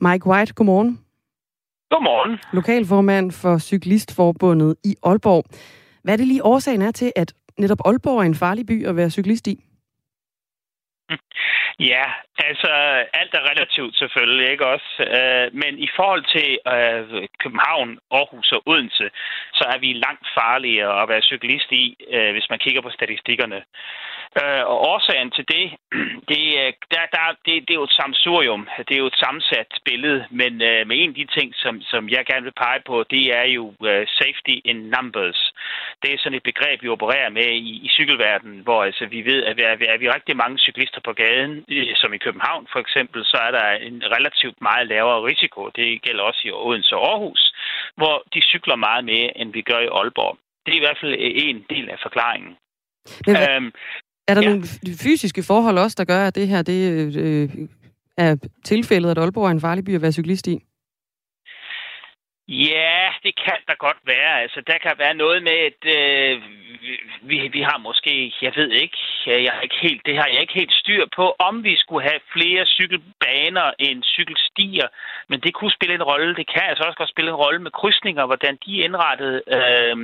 Mike 0.01 0.27
White, 0.27 0.55
godmorgen. 0.55 0.99
Godmorgen. 1.91 2.39
Lokalformand 2.53 3.33
for 3.33 3.59
Cyklistforbundet 3.59 4.77
i 4.85 4.97
Aalborg. 5.03 5.45
Hvad 6.03 6.15
er 6.15 6.17
det 6.17 6.27
lige 6.27 6.45
årsagen 6.45 6.83
er 6.83 6.91
til, 6.91 7.13
at 7.17 7.35
netop 7.59 7.79
Aalborg 7.85 8.19
er 8.19 8.23
en 8.23 8.35
farlig 8.35 8.67
by 8.67 8.87
at 8.87 8.97
være 8.97 9.11
cyklist 9.11 9.47
i? 9.47 9.64
Ja, 11.79 12.05
altså 12.39 12.71
alt 13.21 13.35
er 13.35 13.51
relativt 13.51 13.99
selvfølgelig, 13.99 14.51
ikke 14.51 14.67
også? 14.67 14.91
Øh, 15.17 15.55
men 15.63 15.79
i 15.79 15.89
forhold 15.97 16.25
til 16.37 16.49
øh, 16.75 17.29
København, 17.43 17.99
Aarhus 18.11 18.53
og 18.53 18.63
Odense, 18.67 19.11
så 19.55 19.65
er 19.75 19.79
vi 19.79 19.93
langt 19.93 20.27
farligere 20.39 21.03
at 21.03 21.09
være 21.09 21.23
cyklist 21.23 21.73
i, 21.73 21.97
øh, 22.11 22.33
hvis 22.33 22.51
man 22.51 22.59
kigger 22.59 22.83
på 22.83 22.91
statistikkerne. 22.91 23.63
Øh, 24.43 24.64
og 24.70 24.76
årsagen 24.93 25.30
til 25.30 25.45
det, 25.55 25.66
det, 26.30 26.43
der, 26.93 27.05
der, 27.14 27.24
det, 27.47 27.55
det 27.66 27.72
er 27.74 27.80
jo 27.82 27.91
et 27.91 27.99
samsurium. 28.01 28.68
Det 28.87 28.95
er 28.95 29.03
jo 29.05 29.12
et 29.12 29.22
sammensat 29.24 29.70
billede, 29.85 30.26
men 30.30 30.53
øh, 30.70 30.87
med 30.89 30.97
en 30.99 31.09
af 31.12 31.14
de 31.14 31.26
ting, 31.37 31.49
som, 31.62 31.82
som 31.82 32.09
jeg 32.09 32.26
gerne 32.26 32.47
vil 32.49 32.61
pege 32.64 32.82
på, 32.87 33.05
det 33.11 33.24
er 33.41 33.47
jo 33.59 33.64
uh, 33.89 34.05
safety 34.20 34.55
in 34.70 34.78
numbers. 34.95 35.41
Det 36.03 36.09
er 36.11 36.18
sådan 36.18 36.39
et 36.39 36.49
begreb, 36.51 36.82
vi 36.82 36.89
opererer 36.89 37.30
med 37.30 37.49
i, 37.68 37.72
i 37.87 37.89
cykelverdenen, 37.97 38.61
hvor 38.61 38.85
altså, 38.85 39.07
vi 39.07 39.20
ved, 39.24 39.45
at 39.45 39.61
er, 39.61 39.76
er 39.95 39.99
vi 39.99 40.11
rigtig 40.11 40.37
mange 40.37 40.59
cyklister 40.59 41.01
på 41.05 41.12
gaden, 41.12 41.64
som 41.95 42.14
i 42.14 42.18
København 42.18 42.66
for 42.72 42.80
eksempel, 42.80 43.24
så 43.24 43.37
er 43.37 43.51
der 43.51 43.68
en 43.89 44.03
relativt 44.16 44.61
meget 44.61 44.87
lavere 44.89 45.24
risiko. 45.30 45.70
Det 45.76 46.03
gælder 46.03 46.22
også 46.22 46.41
i 46.45 46.51
Odense 46.51 46.97
og 46.97 47.11
Aarhus, 47.11 47.55
hvor 47.97 48.22
de 48.35 48.41
cykler 48.43 48.76
meget 48.76 49.05
mere, 49.05 49.39
end 49.39 49.53
vi 49.53 49.62
gør 49.62 49.78
i 49.78 49.93
Aalborg. 49.99 50.39
Det 50.66 50.72
er 50.72 50.76
i 50.76 50.85
hvert 50.87 50.99
fald 51.01 51.14
en 51.18 51.66
del 51.70 51.91
af 51.91 51.99
forklaringen. 52.03 52.57
Men, 53.26 53.37
øhm, 53.51 53.72
er 54.29 54.35
der 54.35 54.43
ja. 54.43 54.49
nogle 54.49 54.66
fysiske 54.97 55.43
forhold 55.43 55.79
også, 55.79 55.95
der 55.99 56.05
gør, 56.05 56.27
at 56.27 56.35
det 56.35 56.49
her 56.49 56.62
det, 56.62 57.16
øh, 57.16 57.51
er 58.16 58.37
tilfældet, 58.64 59.11
at 59.11 59.18
Aalborg 59.18 59.47
er 59.47 59.51
en 59.51 59.61
farlig 59.61 59.85
by 59.85 59.95
at 59.95 60.03
være 60.03 60.12
cyklist 60.12 60.47
i? 60.47 60.62
Ja, 62.49 63.09
det 63.23 63.35
kan 63.45 63.59
der 63.69 63.75
godt 63.75 63.97
være. 64.05 64.41
Altså, 64.43 64.61
der 64.67 64.79
kan 64.79 64.93
være 64.99 65.15
noget 65.15 65.43
med, 65.43 65.59
at 65.71 65.81
øh, 65.99 66.43
vi, 67.23 67.49
vi 67.49 67.61
har 67.61 67.79
måske, 67.79 68.35
jeg 68.43 68.53
ved 68.57 68.71
ikke, 68.71 68.99
jeg 69.27 69.53
har 69.53 69.61
ikke 69.61 69.81
helt, 69.83 70.07
det 70.07 70.17
har 70.17 70.29
jeg 70.33 70.41
ikke 70.41 70.61
helt 70.61 70.73
styr 70.73 71.05
på, 71.17 71.37
om 71.39 71.65
vi 71.65 71.77
skulle 71.77 72.09
have 72.09 72.21
flere 72.33 72.67
cykelbaner 72.67 73.71
end 73.79 74.03
cykelstier, 74.03 74.89
men 75.29 75.41
det 75.41 75.55
kunne 75.55 75.77
spille 75.79 75.95
en 75.95 76.03
rolle. 76.03 76.37
Det 76.37 76.47
kan 76.53 76.63
altså 76.69 76.85
også 76.85 76.99
godt 76.99 77.15
spille 77.15 77.31
en 77.31 77.43
rolle 77.45 77.61
med 77.63 77.71
krydsninger, 77.71 78.27
hvordan 78.27 78.59
de 78.67 78.81
er 78.81 78.85
indrettet 78.85 79.43
øh, 79.57 79.97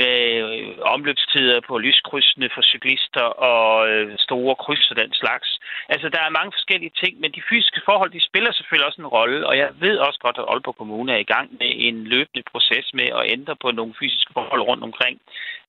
med 0.00 0.16
øh, 0.44 0.76
omløbstider 0.94 1.60
på 1.68 1.78
lyskrydsene 1.78 2.48
for 2.54 2.62
cyklister 2.62 3.26
og 3.50 3.88
øh, 3.88 4.18
store 4.18 4.54
kryds 4.54 4.90
og 4.90 4.96
den 4.96 5.12
slags. 5.12 5.48
Altså, 5.88 6.08
der 6.08 6.20
er 6.20 6.36
mange 6.38 6.52
forskellige 6.56 6.92
ting, 7.02 7.20
men 7.20 7.32
de 7.32 7.42
fysiske 7.50 7.80
forhold, 7.84 8.10
de 8.10 8.28
spiller 8.28 8.52
selvfølgelig 8.52 8.86
også 8.86 9.00
en 9.00 9.14
rolle, 9.18 9.46
og 9.46 9.58
jeg 9.58 9.68
ved 9.80 9.96
også 9.98 10.18
godt, 10.20 10.38
at 10.38 10.44
Aalborg 10.48 10.76
Kommune 10.76 11.12
er 11.12 11.16
i 11.16 11.32
gang 11.34 11.48
med 11.60 11.70
en 11.88 12.04
løbende 12.04 12.42
proces 12.52 12.86
med 12.94 13.08
at 13.18 13.30
ændre 13.34 13.56
på 13.62 13.68
nogle 13.70 13.94
fysiske 14.00 14.32
forhold 14.32 14.62
rundt 14.70 14.84
omkring. 14.88 15.16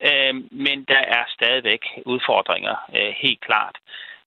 Øh, 0.09 0.33
men 0.65 0.77
der 0.93 1.01
er 1.17 1.23
stadigvæk 1.37 1.83
udfordringer, 2.05 2.75
øh, 2.97 3.11
helt 3.23 3.41
klart. 3.47 3.75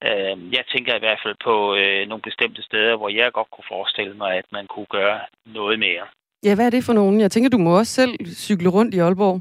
Øh, 0.09 0.34
jeg 0.57 0.64
tænker 0.72 0.93
i 0.97 1.03
hvert 1.05 1.20
fald 1.24 1.36
på 1.49 1.55
øh, 1.80 2.09
nogle 2.09 2.22
bestemte 2.28 2.62
steder, 2.62 2.97
hvor 2.97 3.09
jeg 3.09 3.32
godt 3.32 3.51
kunne 3.51 3.70
forestille 3.74 4.14
mig, 4.22 4.32
at 4.41 4.49
man 4.53 4.66
kunne 4.66 4.91
gøre 4.99 5.20
noget 5.47 5.78
mere. 5.78 6.05
Ja, 6.47 6.55
hvad 6.55 6.66
er 6.66 6.70
det 6.70 6.84
for 6.84 6.93
nogen? 6.93 7.20
Jeg 7.20 7.30
tænker, 7.30 7.51
du 7.51 7.59
må 7.59 7.78
også 7.78 7.93
selv 7.93 8.14
cykle 8.47 8.68
rundt 8.68 8.95
i 8.95 8.99
Aalborg. 8.99 9.41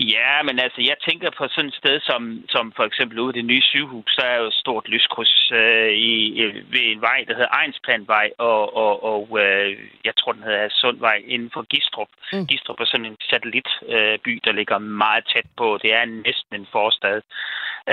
Ja, 0.00 0.42
men 0.42 0.58
altså, 0.58 0.80
jeg 0.90 0.96
tænker 1.08 1.30
på 1.30 1.48
sådan 1.48 1.68
et 1.68 1.74
sted 1.74 2.00
som, 2.00 2.44
som 2.48 2.72
for 2.76 2.84
eksempel 2.84 3.18
ude 3.18 3.32
det 3.32 3.44
nye 3.44 3.62
sygehus, 3.62 4.10
så 4.16 4.22
er 4.26 4.36
jo 4.36 4.46
et 4.46 4.54
stort 4.54 4.88
lyskryds 4.88 5.52
øh, 5.52 5.92
i, 5.92 6.42
ved 6.74 6.84
en 6.94 7.00
vej, 7.00 7.24
der 7.28 7.34
hedder 7.34 7.56
Egensplanvej, 7.60 8.30
og, 8.38 8.76
og, 8.76 9.04
og 9.12 9.38
øh, 9.40 9.78
jeg 10.04 10.16
tror, 10.16 10.32
den 10.32 10.42
hedder 10.42 10.68
Sundvej 10.70 11.22
inden 11.26 11.50
for 11.54 11.62
Gistrup. 11.62 12.08
Mm. 12.32 12.46
Gistrup 12.46 12.80
er 12.80 12.84
sådan 12.84 13.06
en 13.06 13.16
satellitby, 13.30 14.34
øh, 14.34 14.40
der 14.44 14.52
ligger 14.52 14.78
meget 14.78 15.24
tæt 15.32 15.48
på. 15.56 15.78
Det 15.82 15.94
er 15.94 16.04
næsten 16.04 16.52
en 16.60 16.66
forstad. 16.72 17.22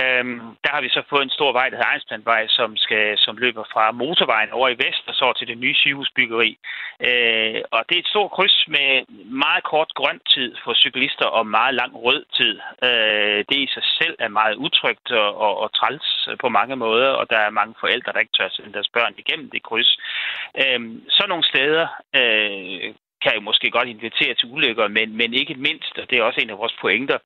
Øhm, 0.02 0.40
der 0.64 0.72
har 0.76 0.82
vi 0.82 0.90
så 0.90 1.02
fået 1.10 1.24
en 1.24 1.38
stor 1.38 1.52
vej, 1.52 1.70
der 1.70 1.78
hedder 1.78 1.90
Egensplanvej, 1.94 2.48
som, 2.48 2.78
skal, 2.78 3.18
som 3.18 3.38
løber 3.38 3.64
fra 3.74 3.92
motorvejen 3.92 4.52
over 4.52 4.70
i 4.70 4.80
vest 4.86 5.04
og 5.08 5.16
så 5.16 5.34
til 5.34 5.48
det 5.48 5.58
nye 5.58 5.76
sygehusbyggeri. 5.76 6.58
Øh, 7.08 7.62
og 7.72 7.82
det 7.90 7.96
er 7.96 8.04
et 8.04 8.14
stort 8.14 8.32
kryds 8.32 8.58
med 8.68 8.90
meget 9.46 9.64
kort 9.64 9.92
grøn 9.96 10.20
tid 10.34 10.56
for 10.64 10.74
cyklister 10.74 11.26
og 11.26 11.48
meget 11.48 11.74
lang 11.76 11.92
rød 12.06 12.26
tid. 12.38 12.60
Øh, 12.88 13.40
det 13.50 13.58
i 13.66 13.70
sig 13.74 13.84
selv 14.00 14.16
er 14.20 14.28
meget 14.28 14.56
utrygt 14.56 15.12
og, 15.12 15.38
og, 15.46 15.58
og 15.58 15.74
træls 15.74 16.30
på 16.40 16.50
mange 16.50 16.76
måder, 16.76 17.10
og 17.10 17.30
der 17.30 17.38
er 17.38 17.58
mange 17.60 17.76
forældre, 17.80 18.14
der 18.14 18.20
ikke 18.20 18.38
tør 18.38 18.50
sende 18.50 18.74
deres 18.74 18.90
børn 18.90 19.14
igennem 19.18 19.50
det 19.50 19.64
kryds. 19.64 19.98
Øh, 20.62 20.80
så 21.10 21.24
nogle 21.28 21.44
steder 21.44 21.88
øh, 22.16 22.94
kan 23.24 23.34
jo 23.36 23.42
måske 23.42 23.72
godt 23.72 23.88
invitere 23.88 24.34
til 24.36 24.50
ulykker, 24.52 24.88
men, 24.88 25.18
men 25.18 25.34
ikke 25.34 25.54
mindst, 25.54 25.98
og 25.98 26.10
det 26.10 26.18
er 26.18 26.24
også 26.24 26.40
en 26.42 26.50
af 26.50 26.58
vores 26.58 26.76
pointer, 26.82 27.18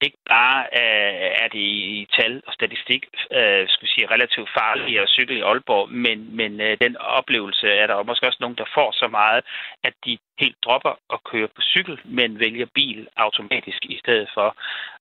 ikke 0.00 0.18
bare 0.28 0.60
øh, 0.80 1.30
er 1.42 1.48
det 1.48 1.66
i 1.98 2.06
tal 2.18 2.42
og 2.46 2.52
statistik 2.52 3.06
øh, 3.32 3.68
skal 3.68 3.88
sige, 3.88 4.10
relativt 4.10 4.50
farligt 4.58 5.00
at 5.00 5.08
cykle 5.08 5.38
i 5.38 5.40
Aalborg, 5.40 5.90
men, 5.90 6.36
men 6.36 6.60
øh, 6.60 6.76
den 6.80 6.96
oplevelse 6.96 7.66
er 7.68 7.86
der 7.86 8.02
måske 8.02 8.26
også 8.26 8.38
nogen, 8.40 8.56
der 8.56 8.64
får 8.74 8.92
så 8.92 9.08
meget, 9.08 9.44
at 9.84 9.94
de 10.04 10.18
helt 10.40 10.56
dropper 10.64 10.94
at 11.12 11.24
køre 11.24 11.48
på 11.48 11.62
cykel, 11.62 12.00
men 12.04 12.40
vælger 12.40 12.66
bil 12.74 13.08
automatisk 13.16 13.84
i 13.84 13.98
stedet 13.98 14.28
for. 14.34 14.56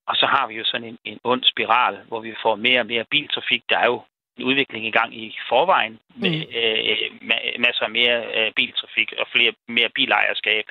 Og 0.07 0.15
så 0.15 0.25
har 0.25 0.47
vi 0.47 0.53
jo 0.55 0.65
sådan 0.65 0.87
en, 0.87 0.97
en 1.05 1.19
ond 1.23 1.43
spiral, 1.43 1.99
hvor 2.07 2.19
vi 2.19 2.35
får 2.41 2.55
mere 2.55 2.79
og 2.79 2.85
mere 2.85 3.05
biltrafik. 3.11 3.63
Der 3.69 3.77
er 3.77 3.85
jo 3.85 4.01
udvikling 4.41 4.85
i 4.85 4.91
gang 4.91 5.15
i 5.15 5.37
forvejen 5.49 5.99
med 6.15 6.29
mm. 6.29 6.55
øh, 6.59 7.59
masser 7.59 7.83
af 7.83 7.91
mere 7.91 8.17
øh, 8.37 8.51
biltrafik 8.55 9.13
og 9.19 9.27
flere 9.33 9.53
mere 9.67 9.89
bilejerskab. 9.89 10.65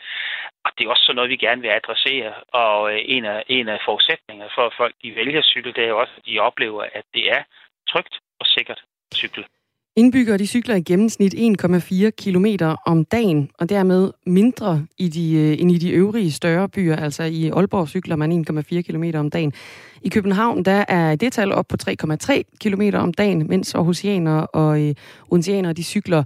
Og 0.64 0.70
det 0.78 0.84
er 0.84 0.90
også 0.90 1.04
sådan 1.04 1.16
noget, 1.16 1.30
vi 1.30 1.36
gerne 1.36 1.62
vil 1.62 1.68
adressere. 1.68 2.34
Og 2.52 2.92
øh, 2.92 3.00
en, 3.04 3.24
af, 3.24 3.44
en 3.48 3.68
af 3.68 3.78
forudsætningerne 3.84 4.50
for, 4.54 4.66
at 4.66 4.74
folk 4.76 4.94
de 5.02 5.14
vælger 5.14 5.42
cykel, 5.42 5.74
det 5.74 5.84
er 5.84 5.88
jo 5.88 6.00
også, 6.00 6.14
at 6.16 6.26
de 6.26 6.38
oplever, 6.38 6.82
at 6.92 7.04
det 7.14 7.30
er 7.30 7.42
trygt 7.88 8.14
og 8.40 8.46
sikkert 8.46 8.80
at 9.10 9.16
cykle. 9.16 9.44
Indbyggere 9.96 10.38
de 10.38 10.46
cykler 10.46 10.74
i 10.74 10.80
gennemsnit 10.80 11.34
1,4 11.34 12.10
km 12.10 12.46
om 12.86 13.04
dagen, 13.04 13.50
og 13.58 13.68
dermed 13.68 14.10
mindre 14.26 14.86
i 14.98 15.08
de, 15.08 15.34
øh, 15.34 15.60
end 15.60 15.72
i 15.72 15.78
de 15.78 15.90
øvrige 15.90 16.32
større 16.32 16.68
byer. 16.68 16.96
Altså 16.96 17.22
i 17.22 17.48
Aalborg 17.48 17.88
cykler 17.88 18.16
man 18.16 18.32
1,4 18.32 18.82
km 18.82 19.04
om 19.14 19.30
dagen. 19.30 19.52
I 20.02 20.08
København 20.08 20.64
der 20.64 20.84
er 20.88 21.16
det 21.16 21.32
tal 21.32 21.52
op 21.52 21.68
på 21.68 21.76
3,3 21.82 22.42
km 22.60 22.82
om 22.94 23.14
dagen, 23.14 23.46
mens 23.48 23.74
Aarhusianer 23.74 24.38
og 24.40 24.80
øh, 24.80 24.94
de 25.76 25.82
cykler 25.82 26.24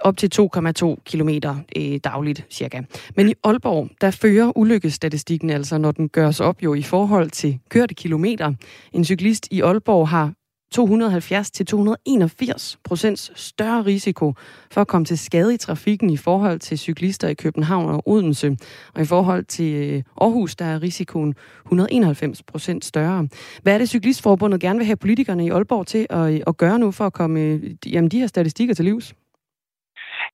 op 0.00 0.16
til 0.16 0.30
2,2 0.40 0.96
km 1.04 1.28
øh, 1.76 2.00
dagligt 2.04 2.46
cirka. 2.50 2.82
Men 3.16 3.28
i 3.28 3.34
Aalborg, 3.44 3.88
der 4.00 4.10
fører 4.10 4.58
ulykkesstatistikken 4.58 5.50
altså, 5.50 5.78
når 5.78 5.92
den 5.92 6.08
gøres 6.08 6.40
op 6.40 6.62
jo 6.62 6.74
i 6.74 6.82
forhold 6.82 7.30
til 7.30 7.58
kørte 7.68 7.94
kilometer. 7.94 8.52
En 8.92 9.04
cyklist 9.04 9.48
i 9.50 9.60
Aalborg 9.60 10.08
har 10.08 10.32
270 10.74 11.50
til 11.50 11.66
281 11.66 12.78
procents 12.84 13.32
større 13.40 13.84
risiko 13.84 14.34
for 14.72 14.80
at 14.80 14.88
komme 14.88 15.04
til 15.04 15.18
skade 15.18 15.54
i 15.54 15.56
trafikken 15.56 16.10
i 16.10 16.16
forhold 16.16 16.58
til 16.58 16.78
cyklister 16.78 17.28
i 17.28 17.34
København 17.34 17.90
og 17.90 18.02
Odense. 18.08 18.56
Og 18.94 19.02
i 19.02 19.06
forhold 19.06 19.44
til 19.44 19.94
øh, 19.94 20.02
Aarhus, 20.20 20.56
der 20.56 20.64
er 20.64 20.82
risikoen 20.82 21.34
191 21.64 22.42
procent 22.42 22.84
større. 22.84 23.28
Hvad 23.62 23.74
er 23.74 23.78
det, 23.78 23.88
Cyklistforbundet 23.88 24.60
gerne 24.60 24.78
vil 24.78 24.86
have 24.86 24.96
politikerne 24.96 25.46
i 25.46 25.50
Aalborg 25.50 25.86
til 25.86 26.06
at, 26.10 26.34
øh, 26.34 26.40
at 26.46 26.56
gøre 26.56 26.78
nu 26.78 26.92
for 26.92 27.04
at 27.06 27.12
komme 27.12 27.40
øh, 27.40 27.94
jamen, 27.94 28.10
de 28.10 28.20
her 28.20 28.26
statistikker 28.26 28.74
til 28.74 28.84
livs? 28.84 29.14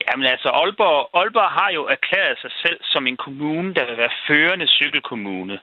Jamen 0.07 0.26
altså, 0.35 0.49
Aalborg, 0.49 1.01
Aalborg 1.18 1.51
har 1.61 1.70
jo 1.78 1.82
erklæret 1.97 2.39
sig 2.39 2.53
selv 2.62 2.78
som 2.82 3.07
en 3.07 3.16
kommune, 3.16 3.74
der 3.74 3.85
vil 3.87 3.97
være 3.97 4.18
førende 4.28 4.66
cykelkommune. 4.66 5.59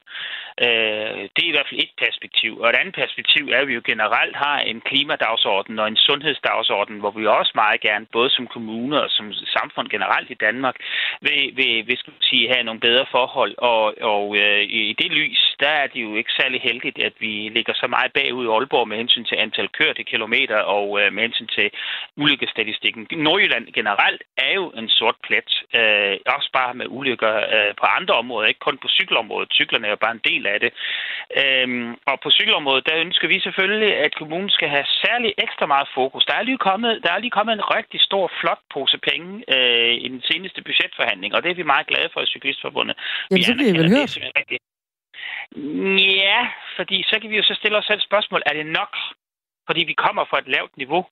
Øh, 0.66 1.22
det 1.34 1.42
er 1.44 1.52
i 1.52 1.56
hvert 1.56 1.70
fald 1.70 1.84
et 1.84 1.96
perspektiv. 2.06 2.60
Og 2.60 2.70
et 2.70 2.80
andet 2.82 2.96
perspektiv 2.96 3.44
er, 3.54 3.60
at 3.62 3.68
vi 3.68 3.74
jo 3.74 3.82
generelt 3.86 4.36
har 4.36 4.60
en 4.60 4.82
klimadagsorden 4.82 5.80
og 5.80 5.88
en 5.88 5.98
sundhedsdagsorden, 6.08 7.00
hvor 7.00 7.12
vi 7.12 7.26
også 7.28 7.52
meget 7.56 7.82
gerne, 7.82 8.06
både 8.18 8.30
som 8.30 8.48
kommune 8.48 9.02
og 9.04 9.10
som 9.10 9.34
samfund 9.34 9.88
generelt 9.90 10.30
i 10.30 10.42
Danmark, 10.48 10.76
vil, 11.22 11.52
vil, 11.56 11.88
vil 11.88 11.98
skal 11.98 12.14
sige, 12.22 12.54
have 12.54 12.64
nogle 12.64 12.80
bedre 12.80 13.06
forhold. 13.12 13.54
Og, 13.58 13.84
og 14.02 14.38
øh, 14.38 14.62
i 14.62 14.96
det 15.02 15.12
lys, 15.12 15.56
der 15.60 15.74
er 15.82 15.88
det 15.88 16.02
jo 16.02 16.16
ikke 16.16 16.32
særlig 16.42 16.62
heldigt, 16.62 16.98
at 17.00 17.14
vi 17.20 17.50
ligger 17.58 17.74
så 17.74 17.88
meget 17.88 18.12
bagud 18.14 18.46
i 18.46 18.50
Aalborg 18.50 18.88
med 18.88 18.98
hensyn 18.98 19.26
til 19.26 19.36
antal 19.36 19.70
kørte 19.80 20.04
kilometer 20.04 20.58
og 20.58 21.02
øh, 21.02 21.14
med 21.14 21.24
hensyn 21.24 21.48
til 21.48 21.72
ulykkesstatistikken. 22.18 23.08
Nordjylland 23.12 23.66
generelt 23.74 24.24
er 24.38 24.54
jo 24.54 24.70
en 24.70 24.90
sort 24.90 25.16
plet. 25.28 25.50
Øh, 25.80 26.18
også 26.36 26.50
bare 26.54 26.74
med 26.74 26.86
ulykker 26.90 27.34
øh, 27.56 27.74
på 27.80 27.86
andre 27.98 28.14
områder, 28.14 28.48
ikke 28.48 28.68
kun 28.68 28.78
på 28.78 28.88
cykelområdet. 28.88 29.50
Cyklerne 29.54 29.88
er 29.88 29.90
jo 29.90 30.06
bare 30.06 30.12
en 30.12 30.28
del 30.32 30.41
af 30.46 30.60
det. 30.60 30.72
Øhm, 31.42 31.92
og 32.10 32.20
på 32.24 32.30
cykelområdet, 32.32 32.88
der 32.90 32.96
ønsker 33.06 33.28
vi 33.28 33.40
selvfølgelig, 33.40 33.92
at 34.06 34.16
kommunen 34.16 34.50
skal 34.50 34.70
have 34.70 34.86
særlig 35.06 35.34
ekstra 35.38 35.66
meget 35.66 35.88
fokus. 35.94 36.26
Der 36.26 36.36
er 36.36 36.44
lige 36.44 36.58
kommet, 36.58 37.04
der 37.04 37.12
er 37.12 37.20
lige 37.20 37.38
kommet 37.38 37.54
en 37.54 37.66
rigtig 37.78 38.02
stor, 38.02 38.32
flot 38.42 38.62
pose 38.74 38.98
penge 39.10 39.44
øh, 39.56 39.94
i 40.06 40.08
den 40.08 40.22
seneste 40.22 40.64
budgetforhandling, 40.68 41.36
og 41.36 41.44
det 41.44 41.52
er 41.52 41.56
vi 41.62 41.74
meget 41.74 41.88
glade 41.88 42.10
for 42.14 42.22
i 42.22 42.26
Cyklistforbundet. 42.26 42.96
Jamen, 43.32 43.44
så 43.44 43.54
bliver 43.54 43.74
vi 43.74 43.80
vel 43.80 43.96
hørt. 43.98 44.18
Ja, 46.22 46.48
fordi 46.76 47.04
så 47.10 47.20
kan 47.20 47.30
vi 47.30 47.38
jo 47.38 47.44
så 47.44 47.54
stille 47.54 47.78
os 47.78 47.86
selv 47.86 48.02
spørgsmål, 48.02 48.42
er 48.46 48.54
det 48.54 48.66
nok? 48.66 48.94
Fordi 49.68 49.82
vi 49.84 49.94
kommer 49.94 50.26
fra 50.26 50.40
et 50.40 50.48
lavt 50.48 50.78
niveau. 50.78 51.06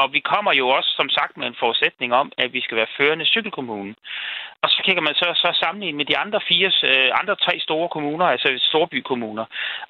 Og 0.00 0.12
vi 0.12 0.20
kommer 0.20 0.52
jo 0.60 0.68
også, 0.68 0.90
som 1.00 1.08
sagt, 1.08 1.36
med 1.36 1.46
en 1.46 1.60
forudsætning 1.62 2.10
om, 2.14 2.32
at 2.38 2.52
vi 2.52 2.60
skal 2.60 2.76
være 2.76 2.94
førende 2.98 3.26
cykelkommune. 3.26 3.94
Og 4.62 4.68
så 4.70 4.78
kigger 4.84 5.02
man 5.02 5.14
så, 5.14 5.28
så 5.42 5.48
sammenlignet 5.62 5.96
med 5.96 6.04
de 6.04 6.18
andre 6.18 6.40
fire, 6.48 6.70
øh, 6.90 7.10
andre 7.20 7.36
tre 7.36 7.54
store 7.66 7.88
kommuner, 7.88 8.26
altså 8.26 8.48
storbykommuner. 8.70 9.44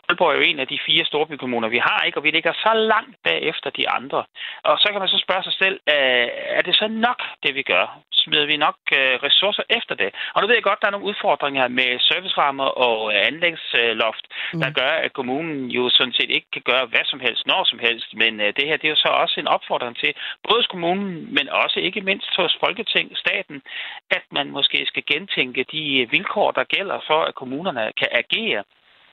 Aalborg 0.08 0.30
er 0.32 0.36
jo 0.36 0.48
en 0.50 0.60
af 0.60 0.68
de 0.68 0.78
fire 0.86 1.04
storbykommuner, 1.04 1.68
vi 1.68 1.78
har, 1.78 2.02
ikke? 2.06 2.18
og 2.18 2.24
vi 2.24 2.30
ligger 2.30 2.52
så 2.52 2.72
langt 2.74 3.16
bagefter 3.24 3.70
de 3.70 3.90
andre. 3.90 4.24
Og 4.62 4.78
så 4.78 4.88
kan 4.90 5.00
man 5.00 5.08
så 5.08 5.18
spørge 5.24 5.42
sig 5.42 5.52
selv, 5.62 5.80
øh, 5.94 6.28
er 6.58 6.62
det 6.62 6.74
så 6.76 6.88
nok, 6.88 7.20
det 7.42 7.54
vi 7.54 7.62
gør? 7.62 7.84
Smider 8.22 8.46
vi 8.52 8.56
nok 8.66 8.78
øh, 8.98 9.14
ressourcer 9.26 9.62
efter 9.78 9.94
det? 10.02 10.10
Og 10.34 10.38
nu 10.40 10.46
ved 10.46 10.54
jeg 10.56 10.68
godt, 10.68 10.80
der 10.80 10.86
er 10.86 10.96
nogle 10.96 11.10
udfordringer 11.10 11.68
med 11.68 11.90
servicerammer 12.10 12.68
og 12.86 12.98
anlægsloft, 13.28 14.24
mm. 14.54 14.60
der 14.62 14.70
gør, 14.80 14.92
at 15.04 15.12
kommunen 15.12 15.70
jo 15.76 15.82
sådan 15.90 16.16
set 16.18 16.30
ikke 16.36 16.50
kan 16.52 16.64
gøre 16.70 16.86
hvad 16.86 17.04
som 17.04 17.20
helst, 17.20 17.46
når 17.46 17.64
som 17.64 17.78
helst. 17.78 18.08
Men 18.22 18.32
det 18.56 18.64
her, 18.68 18.76
det 18.76 18.86
er 18.86 18.96
jo 18.96 19.04
så 19.06 19.10
også 19.22 19.36
en 19.40 19.52
opfordring 19.56 19.96
til, 19.96 20.12
både 20.48 20.62
kommunen, 20.70 21.34
men 21.36 21.48
også 21.48 21.78
ikke 21.80 22.00
mindst 22.00 22.32
hos 22.36 22.56
Folketing, 22.64 23.06
staten, 23.24 23.62
at 24.10 24.24
man 24.32 24.46
måske 24.56 24.78
skal 24.86 25.04
gentænke 25.12 25.64
de 25.72 26.08
vilkår, 26.10 26.50
der 26.50 26.64
gælder 26.64 26.98
for, 27.06 27.20
at 27.28 27.34
kommunerne 27.34 27.92
kan 28.00 28.08
agere 28.22 28.62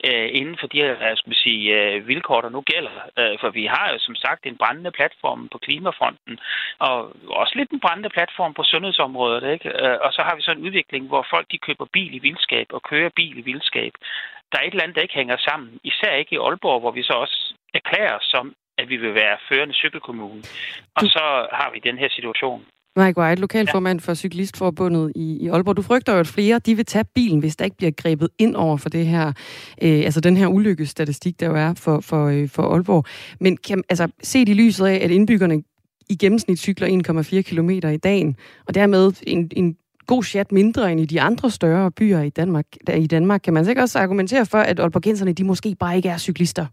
øh, 0.06 0.30
inden 0.40 0.58
for 0.60 0.68
de 0.68 0.78
her 0.78 1.16
skal 1.16 1.36
sige, 1.36 1.64
øh, 1.78 2.08
vilkår, 2.08 2.42
der 2.42 2.50
nu 2.50 2.62
gælder. 2.62 2.98
Øh, 3.20 3.40
for 3.42 3.50
vi 3.50 3.66
har 3.66 3.92
jo 3.92 4.00
som 4.00 4.16
sagt 4.16 4.46
en 4.46 4.58
brændende 4.58 4.92
platform 4.92 5.50
på 5.52 5.58
klimafronten, 5.58 6.40
og 6.80 6.96
også 7.30 7.54
lidt 7.56 7.72
en 7.72 7.80
brændende 7.80 8.10
platform 8.10 8.54
på 8.54 8.64
sundhedsområdet. 8.64 9.54
Ikke? 9.54 9.70
Øh, 9.70 9.98
og 10.02 10.14
så 10.14 10.22
har 10.22 10.36
vi 10.36 10.42
så 10.42 10.52
en 10.52 10.66
udvikling, 10.68 11.08
hvor 11.08 11.26
folk 11.30 11.48
de 11.52 11.58
køber 11.58 11.86
bil 11.94 12.16
i 12.16 12.20
vildskab 12.20 12.68
og 12.70 12.82
kører 12.84 13.10
bil 13.16 13.38
i 13.38 13.42
vildskab. 13.42 13.92
Der 14.52 14.58
er 14.60 14.64
et 14.64 14.72
eller 14.72 14.84
andet, 14.84 14.96
der 14.96 15.02
ikke 15.02 15.22
hænger 15.22 15.38
sammen. 15.38 15.80
Især 15.84 16.14
ikke 16.14 16.36
i 16.36 16.38
Aalborg, 16.38 16.80
hvor 16.80 16.92
vi 16.92 17.04
så 17.04 17.14
også 17.14 17.54
erklærer 17.74 18.18
som, 18.22 18.56
at 18.78 18.90
vi 18.90 18.98
vil 18.98 19.14
være 19.14 19.38
førende 19.50 19.74
cykelkommune. 19.74 20.44
Og 20.96 21.04
så 21.04 21.48
har 21.52 21.70
vi 21.74 21.80
den 21.80 21.98
her 21.98 22.10
situation. 22.10 22.66
Mike 22.98 23.20
White, 23.20 23.42
lokalformand 23.42 24.00
for 24.00 24.14
Cyklistforbundet 24.14 25.12
i, 25.16 25.38
i 25.42 25.48
Aalborg. 25.48 25.78
Du 25.78 25.82
frygter 25.82 26.14
jo, 26.14 26.20
at 26.20 26.28
flere 26.28 26.60
de 26.60 26.76
vil 26.76 26.86
tage 26.86 27.06
bilen, 27.16 27.40
hvis 27.40 27.56
der 27.56 27.66
ikke 27.66 27.78
bliver 27.78 27.92
grebet 27.92 28.30
ind 28.40 28.56
over 28.56 28.78
for 28.78 28.90
det 28.90 29.06
her, 29.06 29.28
øh, 29.82 30.00
altså 30.08 30.22
den 30.22 30.38
her 30.38 30.48
ulykkestatistik, 30.48 31.40
der 31.40 31.46
jo 31.46 31.56
er 31.56 31.74
for, 31.74 32.00
for, 32.00 32.28
øh, 32.28 32.50
for 32.50 32.64
Aalborg. 32.64 33.06
Men 33.40 33.58
kan, 33.58 33.84
altså, 33.90 34.08
se 34.24 34.40
i 34.40 34.54
lyset 34.54 34.86
af, 34.86 35.00
at 35.04 35.12
indbyggerne 35.12 35.64
i 36.10 36.16
gennemsnit 36.16 36.60
cykler 36.60 36.88
1,4 36.88 37.42
km 37.42 37.70
i 37.70 37.98
dagen, 37.98 38.36
og 38.68 38.76
dermed 38.76 39.14
en, 39.28 39.52
en 39.56 39.78
god 40.08 40.24
chat 40.24 40.52
mindre 40.52 40.92
end 40.92 41.00
i 41.00 41.06
de 41.06 41.22
andre 41.22 41.52
større 41.52 41.92
byer 41.92 42.22
i 42.22 42.30
Danmark, 42.30 42.66
der 42.88 42.94
i 42.94 43.08
Danmark, 43.08 43.42
kan 43.44 43.54
man 43.54 43.66
sikkert 43.66 43.84
også 43.84 44.00
argumentere 44.00 44.46
for, 44.46 44.58
at 44.58 44.80
Aalborgenserne, 44.80 45.34
de 45.34 45.44
måske 45.44 45.76
bare 45.80 45.96
ikke 45.96 46.10
er 46.10 46.18
cyklister? 46.18 46.66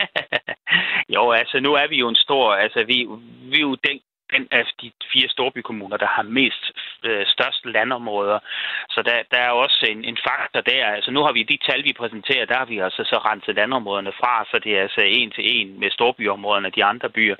jo, 1.14 1.30
altså 1.30 1.60
nu 1.60 1.72
er 1.74 1.88
vi 1.88 1.96
jo 1.96 2.08
en 2.08 2.14
stor, 2.14 2.52
altså 2.52 2.84
vi, 2.86 3.08
vi 3.50 3.56
er 3.56 3.60
jo 3.60 3.74
den 3.74 3.98
den 4.34 4.48
af 4.50 4.64
de 4.82 4.90
fire 5.12 5.28
storbykommuner, 5.28 5.96
der 5.96 6.06
har 6.06 6.22
mest 6.22 6.64
øh, 7.08 7.26
størst 7.26 7.66
landområder. 7.66 8.38
Så 8.90 9.02
der, 9.02 9.16
der 9.32 9.40
er 9.48 9.50
også 9.50 9.86
en, 9.90 10.04
en 10.04 10.18
faktor 10.28 10.60
der. 10.60 10.86
Altså 10.86 11.10
nu 11.10 11.20
har 11.22 11.32
vi 11.32 11.42
de 11.42 11.58
tal, 11.68 11.84
vi 11.84 11.92
præsenterer, 11.92 12.44
der 12.46 12.58
har 12.58 12.64
vi 12.64 12.78
altså 12.78 13.02
så 13.04 13.16
renset 13.28 13.54
landområderne 13.54 14.12
fra, 14.20 14.34
så 14.50 14.58
det 14.64 14.72
er 14.78 14.82
altså 14.82 15.00
en 15.00 15.30
til 15.30 15.44
en 15.56 15.80
med 15.80 15.90
storbyområderne 15.90 16.68
og 16.68 16.76
de 16.76 16.84
andre 16.84 17.08
byer. 17.08 17.36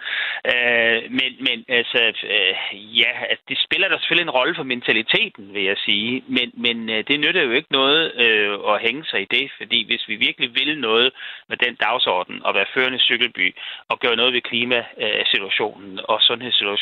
Øh, 0.53 1.03
men, 1.19 1.31
men 1.47 1.65
altså, 1.69 2.01
øh, 2.35 2.55
ja, 3.01 3.13
altså, 3.31 3.45
det 3.49 3.59
spiller 3.67 3.89
der 3.89 3.99
selvfølgelig 3.99 4.29
en 4.29 4.39
rolle 4.39 4.55
for 4.55 4.63
mentaliteten, 4.63 5.55
vil 5.55 5.65
jeg 5.65 5.77
sige. 5.87 6.25
Men, 6.27 6.49
men 6.65 6.91
øh, 6.91 7.05
det 7.09 7.21
nytter 7.21 7.43
jo 7.43 7.51
ikke 7.51 7.73
noget 7.73 8.03
øh, 8.25 8.75
at 8.75 8.81
hænge 8.81 9.05
sig 9.05 9.21
i 9.23 9.33
det, 9.37 9.51
fordi 9.57 9.87
hvis 9.87 10.09
vi 10.09 10.17
virkelig 10.17 10.55
vil 10.55 10.81
noget 10.81 11.13
med 11.49 11.57
den 11.57 11.75
dagsorden 11.75 12.37
og 12.47 12.55
være 12.55 12.73
førende 12.75 12.99
cykelby 12.99 13.55
og 13.89 14.01
gøre 14.01 14.17
noget 14.17 14.33
ved 14.33 14.43
klimasituationen 14.51 16.01
og 16.05 16.19
sundhedssituationen, 16.23 16.82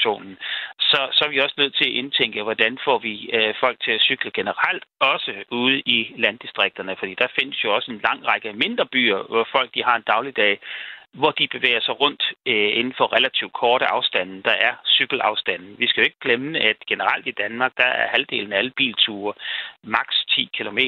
så, 0.91 1.01
så 1.13 1.25
er 1.25 1.29
vi 1.29 1.39
også 1.39 1.55
nødt 1.59 1.77
til 1.77 1.85
at 1.85 1.97
indtænke, 2.01 2.43
hvordan 2.43 2.79
får 2.85 2.99
vi 2.99 3.31
øh, 3.33 3.55
folk 3.61 3.77
til 3.85 3.93
at 3.93 4.01
cykle 4.01 4.31
generelt, 4.31 4.85
også 5.01 5.33
ude 5.51 5.81
i 5.81 6.15
landdistrikterne, 6.19 6.97
fordi 6.99 7.15
der 7.15 7.27
findes 7.39 7.65
jo 7.65 7.75
også 7.75 7.91
en 7.91 8.01
lang 8.09 8.27
række 8.27 8.53
mindre 8.53 8.87
byer, 8.87 9.23
hvor 9.23 9.47
folk 9.53 9.75
de 9.75 9.85
har 9.85 9.97
en 9.97 10.11
dagligdag, 10.13 10.61
hvor 11.13 11.31
de 11.31 11.49
bevæger 11.49 11.81
sig 11.81 12.01
rundt 12.01 12.23
øh, 12.47 12.71
inden 12.79 12.95
for 12.97 13.17
relativt 13.17 13.53
korte 13.53 13.87
afstande. 13.87 14.43
Der 14.43 14.57
er 14.69 14.75
cykelafstanden. 14.87 15.79
Vi 15.79 15.87
skal 15.87 16.01
jo 16.01 16.05
ikke 16.05 16.25
glemme, 16.27 16.59
at 16.59 16.77
generelt 16.87 17.27
i 17.27 17.39
Danmark, 17.43 17.73
der 17.77 17.87
er 18.01 18.09
halvdelen 18.09 18.53
af 18.53 18.59
alle 18.59 18.71
bilture 18.71 19.35
maks 19.83 20.25
10 20.29 20.51
km. 20.57 20.79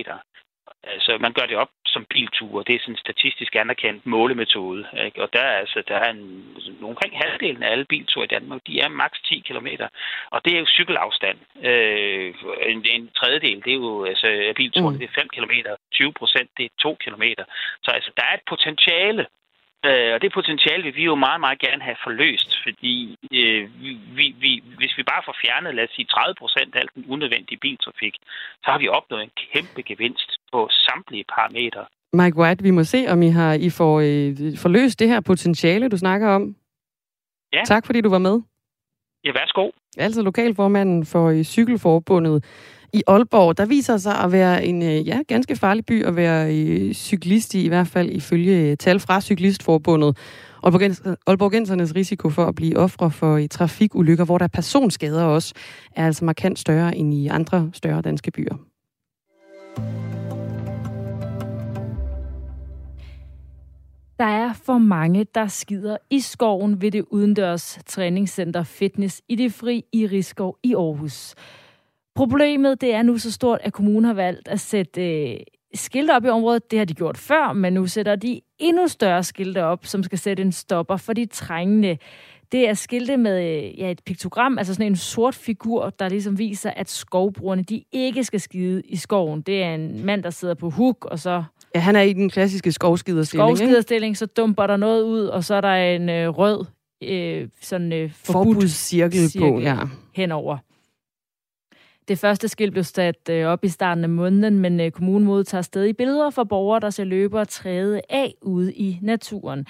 Altså, 0.84 1.18
man 1.20 1.32
gør 1.32 1.46
det 1.46 1.56
op 1.56 1.68
som 1.86 2.04
bilture. 2.04 2.64
Det 2.66 2.74
er 2.74 2.78
sådan 2.80 2.94
en 2.94 3.04
statistisk 3.06 3.56
anerkendt 3.56 4.06
målemetode. 4.06 4.86
Ikke? 5.04 5.22
Og 5.22 5.32
der 5.32 5.40
er, 5.40 5.58
altså, 5.58 5.82
der 5.88 5.94
er 5.94 6.10
en, 6.10 6.44
omkring 6.82 7.18
halvdelen 7.22 7.62
af 7.62 7.70
alle 7.72 7.84
bilture 7.84 8.24
i 8.24 8.34
Danmark, 8.36 8.60
de 8.66 8.80
er 8.80 8.88
maks 8.88 9.20
10 9.20 9.44
km. 9.48 9.68
Og 10.30 10.44
det 10.44 10.54
er 10.54 10.60
jo 10.60 10.66
cykelafstand. 10.66 11.38
Øh, 11.62 12.34
en, 12.66 12.84
en 12.84 13.10
tredjedel, 13.18 13.62
det 13.64 13.72
er 13.72 13.80
jo 13.86 14.04
altså, 14.04 14.52
bilturen, 14.56 14.94
mm. 14.94 14.98
det 15.00 15.08
er 15.08 15.20
5 15.20 15.28
km. 15.28 15.54
20 15.92 16.12
procent, 16.12 16.50
det 16.56 16.64
er 16.64 16.82
2 16.82 16.96
km. 17.04 17.22
Så 17.84 17.90
altså, 17.90 18.10
der 18.16 18.24
er 18.30 18.34
et 18.34 18.48
potentiale 18.48 19.26
Øh, 19.88 20.10
og 20.14 20.18
det 20.22 20.32
potentiale 20.32 20.82
vil 20.82 20.94
vi 20.94 21.04
jo 21.04 21.14
meget, 21.14 21.40
meget 21.40 21.58
gerne 21.58 21.82
have 21.82 21.96
forløst, 22.06 22.50
fordi 22.64 22.94
øh, 23.40 23.62
vi, 24.16 24.24
vi, 24.42 24.62
hvis 24.80 24.94
vi 24.98 25.02
bare 25.02 25.22
får 25.24 25.36
fjernet, 25.42 25.74
lad 25.74 25.84
os 25.84 25.94
sige, 25.96 26.06
30 26.06 26.34
procent 26.34 26.74
af 26.74 26.80
al 26.80 26.88
den 26.94 27.04
unødvendige 27.08 27.58
biltrafik, 27.64 28.14
så 28.64 28.68
har 28.72 28.78
vi 28.78 28.88
opnået 28.88 29.22
en 29.22 29.34
kæmpe 29.52 29.82
gevinst 29.82 30.30
på 30.52 30.68
samtlige 30.86 31.24
parametre. 31.34 31.84
Mike 32.12 32.36
White, 32.36 32.62
vi 32.62 32.70
må 32.70 32.84
se, 32.84 33.06
om 33.08 33.22
I, 33.22 33.28
har, 33.28 33.52
I 33.52 33.70
får 33.70 33.94
øh, 34.00 34.58
forløst 34.64 34.98
det 35.00 35.08
her 35.08 35.20
potentiale, 35.20 35.88
du 35.88 35.96
snakker 35.96 36.28
om. 36.28 36.56
Ja. 37.52 37.62
Tak, 37.64 37.86
fordi 37.86 38.00
du 38.00 38.10
var 38.10 38.18
med. 38.18 38.40
Ja, 39.24 39.32
værsgo. 39.32 39.70
Altså 39.96 40.22
lokalformanden 40.22 41.06
for 41.06 41.28
øh, 41.30 41.42
Cykelforbundet 41.42 42.44
i 42.92 43.02
Aalborg, 43.06 43.58
der 43.58 43.66
viser 43.66 43.96
sig 43.96 44.18
at 44.18 44.32
være 44.32 44.64
en 44.64 44.82
øh, 44.82 45.08
ja, 45.08 45.18
ganske 45.28 45.56
farlig 45.56 45.86
by 45.86 46.04
at 46.04 46.16
være 46.16 46.56
øh, 46.56 46.94
cyklist 46.94 47.54
i, 47.54 47.64
i 47.64 47.68
hvert 47.68 47.86
fald 47.86 48.10
ifølge 48.10 48.70
øh, 48.70 48.76
tal 48.76 49.00
fra 49.00 49.20
Cyklistforbundet. 49.20 50.16
Aalborgensernes 51.26 51.94
risiko 51.94 52.30
for 52.30 52.44
at 52.44 52.54
blive 52.54 52.76
ofre 52.76 53.10
for 53.10 53.36
i 53.36 53.48
trafikulykker, 53.48 54.24
hvor 54.24 54.38
der 54.38 54.44
er 54.44 54.48
personskader 54.48 55.24
også, 55.24 55.54
er 55.96 56.06
altså 56.06 56.24
markant 56.24 56.58
større 56.58 56.96
end 56.96 57.14
i 57.14 57.26
andre 57.26 57.70
større 57.72 58.02
danske 58.02 58.30
byer. 58.30 58.56
Der 64.18 64.28
er 64.28 64.52
for 64.52 64.78
mange, 64.78 65.26
der 65.34 65.46
skider 65.46 65.96
i 66.10 66.20
skoven 66.20 66.82
ved 66.82 66.90
det 66.90 67.04
udendørs 67.10 67.78
træningscenter 67.86 68.62
Fitness 68.62 69.22
i 69.28 69.36
det 69.36 69.52
fri 69.52 69.84
i 69.92 70.06
Rigskov 70.06 70.56
i 70.62 70.74
Aarhus. 70.74 71.34
Problemet 72.14 72.80
det 72.80 72.94
er 72.94 73.02
nu 73.02 73.18
så 73.18 73.32
stort, 73.32 73.60
at 73.62 73.72
kommunen 73.72 74.04
har 74.04 74.14
valgt 74.14 74.48
at 74.48 74.60
sætte 74.60 75.30
øh, 75.30 75.36
skilte 75.74 76.10
op 76.10 76.24
i 76.24 76.28
området. 76.28 76.70
Det 76.70 76.78
har 76.78 76.86
de 76.86 76.94
gjort 76.94 77.18
før, 77.18 77.52
men 77.52 77.72
nu 77.72 77.86
sætter 77.86 78.16
de 78.16 78.40
endnu 78.58 78.88
større 78.88 79.22
skilte 79.22 79.64
op, 79.64 79.86
som 79.86 80.02
skal 80.02 80.18
sætte 80.18 80.42
en 80.42 80.52
stopper 80.52 80.96
for 80.96 81.12
de 81.12 81.26
trængende. 81.26 81.98
Det 82.52 82.68
er 82.68 82.74
skilte 82.74 83.16
med 83.16 83.44
øh, 83.44 83.78
ja, 83.80 83.90
et 83.90 84.00
piktogram, 84.06 84.58
altså 84.58 84.74
sådan 84.74 84.86
en 84.86 84.96
sort 84.96 85.34
figur, 85.34 85.90
der 85.90 86.08
ligesom 86.08 86.38
viser, 86.38 86.70
at 86.70 86.90
skovbrugerne 86.90 87.62
de 87.62 87.82
ikke 87.92 88.24
skal 88.24 88.40
skide 88.40 88.82
i 88.84 88.96
skoven. 88.96 89.40
Det 89.40 89.62
er 89.62 89.74
en 89.74 90.06
mand, 90.06 90.22
der 90.22 90.30
sidder 90.30 90.54
på 90.54 90.70
huk, 90.70 91.04
og 91.04 91.18
så... 91.18 91.44
Ja, 91.74 91.80
han 91.80 91.96
er 91.96 92.00
i 92.00 92.12
den 92.12 92.30
klassiske 92.30 92.72
skovskiderstilling, 92.72 93.56
Skovskiderstilling, 93.56 94.16
så 94.16 94.26
dumper 94.26 94.66
der 94.66 94.76
noget 94.76 95.02
ud, 95.02 95.24
og 95.24 95.44
så 95.44 95.54
er 95.54 95.60
der 95.60 95.74
en 95.74 96.08
øh, 96.08 96.28
rød 96.28 96.64
øh, 97.02 97.48
sådan 97.60 97.92
øh, 97.92 98.10
forbudscirkel 98.14 99.30
på, 99.38 99.60
ja. 99.60 99.76
henover. 100.14 100.58
Det 102.12 102.18
første 102.18 102.48
skilt 102.48 102.72
blev 102.72 102.84
sat 102.84 103.28
øh, 103.30 103.46
op 103.46 103.64
i 103.64 103.68
starten 103.68 104.04
af 104.04 104.10
måneden, 104.10 104.58
men 104.58 104.80
øh, 104.80 104.90
kommunen 104.90 105.26
modtager 105.26 105.62
stadig 105.62 105.96
billeder 105.96 106.30
fra 106.30 106.44
borgere, 106.44 106.80
der 106.80 106.90
ser 106.90 107.04
løbere 107.04 107.44
træde 107.44 108.00
af 108.10 108.34
ude 108.42 108.74
i 108.74 108.98
naturen. 109.02 109.66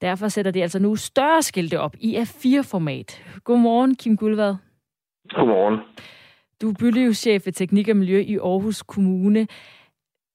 Derfor 0.00 0.28
sætter 0.28 0.50
de 0.50 0.62
altså 0.62 0.78
nu 0.78 0.96
større 0.96 1.42
skilte 1.42 1.80
op 1.80 1.96
i 2.00 2.16
A4-format. 2.16 3.22
Godmorgen, 3.44 3.94
Kim 3.94 4.16
Guldvad. 4.16 4.54
Godmorgen. 5.28 5.78
Du 6.62 6.70
er 6.70 6.74
bylivschef 6.78 7.46
ved 7.46 7.52
Teknik 7.52 7.88
og 7.88 7.96
Miljø 7.96 8.20
i 8.20 8.36
Aarhus 8.36 8.82
Kommune. 8.82 9.46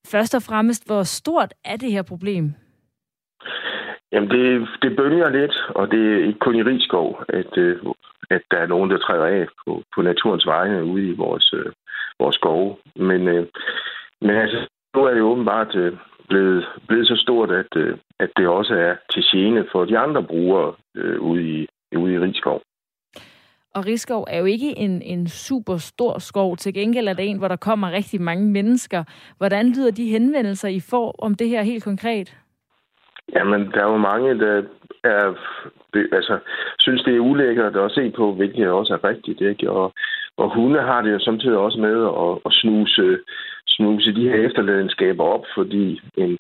Først 0.08 0.36
og 0.36 0.42
fremmest, 0.42 0.86
hvor 0.86 1.04
stort 1.04 1.54
er 1.66 1.76
det 1.76 1.92
her 1.92 2.02
problem? 2.02 2.54
Jamen, 4.12 4.30
det, 4.30 4.68
det 4.82 4.96
bølger 4.96 5.30
lidt, 5.30 5.56
og 5.70 5.92
det 5.92 6.14
er 6.14 6.26
ikke 6.28 6.40
kun 6.40 6.56
i 6.56 6.64
Rigskov, 6.64 7.24
at, 7.30 7.58
øh, 7.58 7.78
at 8.30 8.42
der 8.52 8.58
er 8.58 8.68
nogen, 8.68 8.90
der 8.92 8.98
træder 8.98 9.26
af 9.26 9.48
på, 9.66 9.84
på 9.96 10.02
naturens 10.02 10.46
vegne 10.46 10.84
ude 10.86 11.08
i 11.08 11.16
vores, 11.16 11.54
øh, 11.54 11.72
vores 12.20 12.36
skove. 12.36 12.76
Men, 12.96 13.28
øh, 13.28 13.48
men 14.22 14.36
altså, 14.36 14.68
nu 14.96 15.04
er 15.04 15.14
det 15.14 15.22
åbenbart 15.22 15.76
øh, 15.76 15.94
blevet, 16.30 16.66
blevet 16.88 17.08
så 17.08 17.16
stort, 17.16 17.52
at, 17.52 17.76
øh, 17.76 17.98
at 18.20 18.30
det 18.38 18.48
også 18.48 18.74
er 18.76 18.96
til 19.14 19.24
gene 19.32 19.66
for 19.72 19.86
de 19.86 19.98
andre 19.98 20.24
brugere 20.24 20.74
øh, 20.96 21.22
ude, 21.22 21.44
i, 21.44 21.68
ude 21.98 22.14
i 22.14 22.20
Rigskov. 22.20 22.62
Og 23.76 23.86
Rigskov 23.86 24.28
er 24.30 24.40
jo 24.40 24.46
ikke 24.46 24.78
en, 24.78 25.02
en 25.02 25.28
super 25.28 25.78
stor 25.78 26.20
skov. 26.20 26.58
Til 26.58 26.74
gengæld 26.74 27.08
er 27.08 27.14
det 27.14 27.30
en, 27.30 27.38
hvor 27.38 27.48
der 27.48 27.56
kommer 27.56 27.92
rigtig 27.92 28.22
mange 28.22 28.52
mennesker. 28.52 29.04
Hvordan 29.38 29.70
lyder 29.70 29.92
de 29.92 30.10
henvendelser, 30.10 30.68
I 30.68 30.80
får 30.80 31.16
om 31.20 31.36
det 31.36 31.50
her 31.50 31.62
helt 31.62 31.84
konkret? 31.84 32.38
Jamen, 33.36 33.72
der 33.72 33.80
er 33.84 33.92
jo 33.92 33.98
mange, 33.98 34.40
der 34.40 34.64
er, 35.04 35.34
altså, 36.12 36.40
synes, 36.80 37.04
det 37.04 37.16
er 37.16 37.20
ulækkert 37.20 37.76
at 37.76 37.92
se 37.92 38.12
på, 38.16 38.34
hvilket 38.34 38.68
også 38.70 38.94
er 38.94 39.10
rigtigt. 39.10 39.42
Ikke? 39.42 39.72
Og, 39.72 39.94
og 40.38 40.56
hunde 40.56 40.82
har 40.82 41.02
det 41.02 41.12
jo 41.12 41.20
samtidig 41.20 41.58
også 41.58 41.80
med 41.80 41.98
at, 42.24 42.34
at 42.46 42.54
snuse, 42.54 43.20
snuse 43.68 44.16
de 44.16 44.30
her 44.30 44.36
efterladenskaber 44.36 45.24
op, 45.24 45.46
fordi 45.56 46.02
en, 46.18 46.38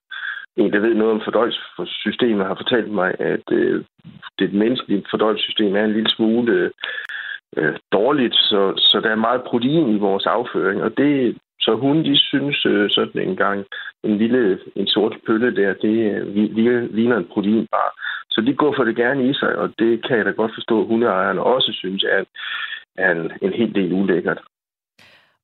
en, 0.57 0.73
der 0.73 0.79
ved 0.79 0.93
noget 0.93 1.13
om 1.13 1.21
fordøjelsessystemet, 1.23 2.45
har 2.45 2.55
fortalt 2.55 2.91
mig, 2.91 3.15
at 3.19 3.45
øh, 3.51 3.83
det 4.39 4.53
menneskelige 4.53 5.05
fordøjelsessystem 5.11 5.75
er 5.75 5.83
en 5.83 5.93
lille 5.93 6.09
smule 6.09 6.71
øh, 7.57 7.75
dårligt, 7.91 8.35
så, 8.35 8.73
så 8.77 8.99
der 9.03 9.09
er 9.09 9.25
meget 9.27 9.41
protein 9.43 9.95
i 9.95 9.97
vores 9.97 10.25
afføring, 10.25 10.83
og 10.83 10.97
det, 10.97 11.37
så 11.61 11.75
hun, 11.75 12.05
de 12.05 12.17
synes 12.17 12.65
øh, 12.65 12.89
sådan 12.89 13.21
en 13.21 13.35
gang, 13.35 13.65
en 14.03 14.17
lille 14.17 14.59
en 14.75 14.87
sort 14.87 15.15
pølle 15.27 15.55
der, 15.55 15.73
det 15.73 15.95
øh, 16.11 16.35
ligner 16.95 17.17
en 17.17 17.31
proteinbar. 17.33 17.89
Så 18.29 18.41
de 18.41 18.53
går 18.53 18.73
for 18.77 18.83
det 18.83 18.95
gerne 18.95 19.29
i 19.29 19.33
sig, 19.33 19.55
og 19.55 19.73
det 19.79 20.07
kan 20.07 20.17
jeg 20.17 20.25
da 20.25 20.31
godt 20.31 20.51
forstå, 20.55 20.81
at 20.81 20.87
hundeejerne 20.87 21.43
også 21.43 21.71
synes 21.73 22.03
er, 22.03 22.23
er 22.97 23.11
en, 23.11 23.31
en 23.41 23.53
helt 23.53 23.75
del 23.75 23.93
ulækkert. 23.93 24.41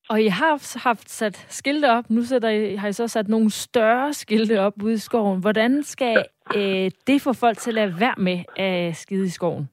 Og 0.09 0.22
I 0.22 0.28
har 0.28 0.80
haft 0.84 1.09
sat 1.09 1.45
skilte 1.49 1.86
op. 1.86 2.09
Nu 2.09 2.22
sætter 2.22 2.49
I, 2.49 2.76
har 2.76 2.88
I 2.88 2.93
så 2.93 3.07
sat 3.07 3.28
nogle 3.28 3.49
større 3.49 4.13
skilte 4.13 4.59
op 4.59 4.74
ude 4.84 4.93
i 4.93 4.97
skoven. 4.97 5.41
Hvordan 5.41 5.84
skal 5.84 6.26
øh, 6.55 6.91
det 7.07 7.22
få 7.22 7.34
folk 7.34 7.57
til 7.57 7.72
at 7.72 7.76
lade 7.76 7.93
være 7.99 8.15
med 8.18 8.39
at 8.57 8.95
skide 8.95 9.26
i 9.26 9.30
skoven? 9.30 9.70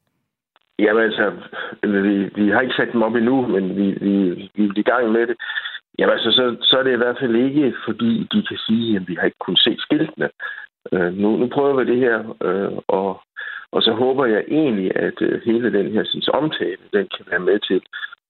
Jamen 0.79 1.03
altså, 1.03 1.33
vi, 1.83 2.43
vi 2.43 2.51
har 2.51 2.61
ikke 2.61 2.75
sat 2.75 2.93
dem 2.93 3.03
op 3.03 3.15
endnu, 3.15 3.47
men 3.47 3.77
vi, 3.77 3.87
vi, 4.01 4.51
vi 4.55 4.65
er 4.65 4.73
i 4.77 4.83
gang 4.83 5.13
med 5.13 5.27
det. 5.27 5.37
Jamen 5.99 6.13
altså, 6.13 6.31
så, 6.31 6.57
så 6.63 6.79
er 6.79 6.83
det 6.83 6.93
i 6.93 7.03
hvert 7.03 7.19
fald 7.21 7.37
ikke, 7.37 7.75
fordi 7.85 8.29
de 8.33 8.43
kan 8.49 8.59
sige, 8.67 8.97
at 8.97 9.09
vi 9.09 9.15
har 9.15 9.25
ikke 9.25 9.45
kunnet 9.45 9.61
se 9.61 9.77
skiltene. 9.79 10.29
Øh, 10.93 11.13
nu, 11.13 11.37
nu 11.37 11.47
prøver 11.47 11.75
vi 11.77 11.93
det 11.93 12.01
her, 12.07 12.19
øh, 12.43 12.79
og, 12.89 13.21
og 13.73 13.83
så 13.83 13.93
håber 13.93 14.27
jeg 14.27 14.45
egentlig, 14.49 14.97
at 14.97 15.23
øh, 15.23 15.43
hele 15.45 15.73
den 15.73 15.93
her 15.93 16.05
synes, 16.05 16.29
omtale, 16.29 16.83
den 16.93 17.09
kan 17.17 17.27
være 17.31 17.41
med 17.49 17.59
til 17.59 17.83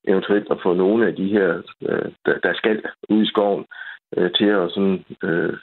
eventuelt 0.08 0.46
at 0.50 0.60
få 0.62 0.74
nogle 0.74 1.06
af 1.06 1.14
de 1.14 1.28
her, 1.28 1.62
øh, 1.88 2.08
der, 2.26 2.38
der 2.38 2.54
skal 2.54 2.82
ud 3.08 3.22
i 3.22 3.26
skoven, 3.26 3.64
øh, 4.16 4.30
til 4.32 4.44
at 4.44 4.70
sådan, 4.70 5.04
øh, 5.24 5.54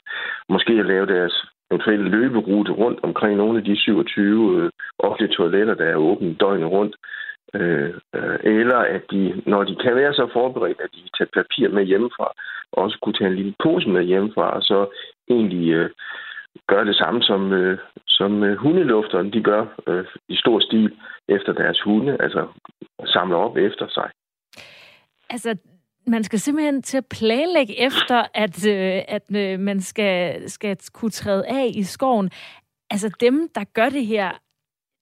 måske 0.48 0.72
at 0.72 0.86
lave 0.86 1.06
deres 1.06 1.46
eventuelle 1.70 2.08
løberute 2.08 2.72
rundt 2.72 3.00
omkring 3.02 3.36
nogle 3.36 3.58
af 3.58 3.64
de 3.64 3.76
27 3.76 4.62
øh, 4.62 4.70
offentlige 4.98 5.34
toiletter, 5.36 5.74
der 5.74 5.84
er 5.84 5.96
åbne 5.96 6.34
døgnet 6.34 6.70
rundt, 6.70 6.96
Øh, 7.54 7.94
øh, 8.14 8.38
eller 8.44 8.78
at 8.78 9.02
de, 9.10 9.42
når 9.46 9.64
de 9.64 9.76
kan 9.76 9.96
være 9.96 10.14
så 10.14 10.28
forberedt, 10.32 10.80
at 10.80 10.90
de 10.94 11.00
tager 11.18 11.30
papir 11.34 11.68
med 11.68 11.84
hjemmefra, 11.84 12.32
også 12.72 12.98
kunne 13.02 13.14
tage 13.14 13.30
en 13.30 13.36
lille 13.36 13.54
pose 13.62 13.88
med 13.88 14.04
hjemmefra, 14.04 14.50
og 14.56 14.62
så 14.62 14.86
egentlig 15.28 15.68
øh, 15.68 15.90
gøre 16.68 16.84
det 16.84 16.96
samme 16.96 17.22
som, 17.22 17.52
øh, 17.52 17.78
som 18.06 18.42
øh, 18.42 18.56
hundelufterne, 18.56 19.32
de 19.32 19.42
gør 19.42 19.62
øh, 19.86 20.04
i 20.28 20.36
stor 20.36 20.60
stil 20.60 20.92
efter 21.28 21.52
deres 21.52 21.80
hunde, 21.80 22.16
altså 22.20 22.48
samler 23.06 23.36
op 23.36 23.56
efter 23.56 23.88
sig. 23.88 24.10
Altså, 25.30 25.56
man 26.06 26.24
skal 26.24 26.38
simpelthen 26.38 26.82
til 26.82 26.98
at 26.98 27.06
planlægge 27.06 27.80
efter, 27.80 28.24
at, 28.34 28.66
øh, 28.68 29.02
at 29.08 29.36
øh, 29.36 29.60
man 29.60 29.80
skal, 29.80 30.50
skal 30.50 30.76
kunne 30.92 31.10
træde 31.10 31.46
af 31.46 31.70
i 31.74 31.82
skoven. 31.82 32.30
Altså 32.90 33.16
dem, 33.20 33.48
der 33.54 33.64
gør 33.74 33.88
det 33.88 34.06
her, 34.06 34.30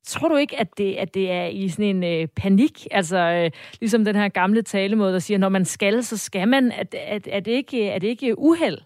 tror 0.05 0.29
du 0.29 0.37
ikke, 0.37 0.61
at 0.61 0.79
det, 0.79 0.95
at 0.95 1.15
det 1.15 1.31
er 1.31 1.47
i 1.47 1.69
sådan 1.69 1.97
en 1.97 2.05
øh, 2.05 2.29
panik? 2.37 2.87
Altså 2.91 3.19
øh, 3.19 3.51
ligesom 3.81 4.05
den 4.05 4.17
her 4.17 4.29
gamle 4.29 4.63
talemåde, 4.63 5.13
der 5.13 5.19
siger, 5.19 5.39
når 5.39 5.49
man 5.49 5.65
skal, 5.65 6.03
så 6.03 6.17
skal 6.19 6.49
man. 6.49 6.73
At, 6.73 6.95
at, 6.95 7.29
er, 7.31 7.41
det 7.41 7.53
ikke, 7.53 7.89
er 7.89 7.99
det 7.99 8.09
ikke 8.09 8.39
uheld? 8.39 8.79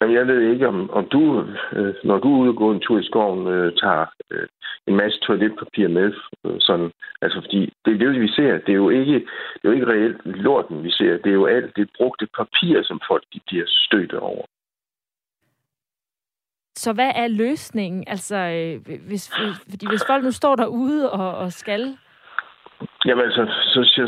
Jamen, 0.00 0.16
jeg 0.16 0.26
ved 0.26 0.52
ikke, 0.52 0.68
om, 0.68 0.90
om 0.90 1.04
du, 1.06 1.46
øh, 1.72 1.94
når 2.04 2.18
du 2.18 2.34
er 2.34 2.38
ude 2.38 2.48
og 2.50 2.56
går 2.56 2.72
en 2.72 2.80
tur 2.80 2.98
i 2.98 3.04
skoven, 3.04 3.46
øh, 3.46 3.72
tager 3.76 4.06
øh, 4.30 4.46
en 4.86 4.96
masse 4.96 5.20
toiletpapir 5.20 5.88
med. 5.88 6.12
Øh, 6.44 6.56
sådan. 6.60 6.90
Altså, 7.22 7.40
fordi 7.40 7.72
det 7.84 7.94
er 7.94 7.98
det, 7.98 8.20
vi 8.20 8.28
ser. 8.28 8.52
Det 8.58 8.68
er 8.68 8.82
jo 8.84 8.90
ikke, 8.90 9.14
det 9.54 9.64
er 9.64 9.68
jo 9.68 9.72
ikke 9.72 9.86
reelt 9.86 10.20
lorten, 10.24 10.84
vi 10.84 10.90
ser. 10.90 11.12
Det 11.16 11.26
er 11.26 11.40
jo 11.42 11.46
alt 11.46 11.76
det 11.76 11.90
brugte 11.96 12.26
papir, 12.36 12.82
som 12.82 13.00
folk 13.08 13.24
de 13.34 13.40
bliver 13.46 13.64
stødt 13.66 14.14
over. 14.14 14.44
Så 16.76 16.92
hvad 16.92 17.10
er 17.14 17.28
løsningen? 17.28 18.04
Altså, 18.06 18.36
øh, 18.36 18.96
hvis, 19.08 19.32
øh, 19.40 19.54
fordi 19.70 19.86
hvis 19.88 20.04
folk 20.06 20.24
nu 20.24 20.30
står 20.30 20.56
derude 20.56 21.12
og, 21.12 21.34
og 21.34 21.52
skal... 21.52 21.98
Jamen 23.06 23.24
altså, 23.24 23.44
så, 23.72 23.80
så, 23.84 24.04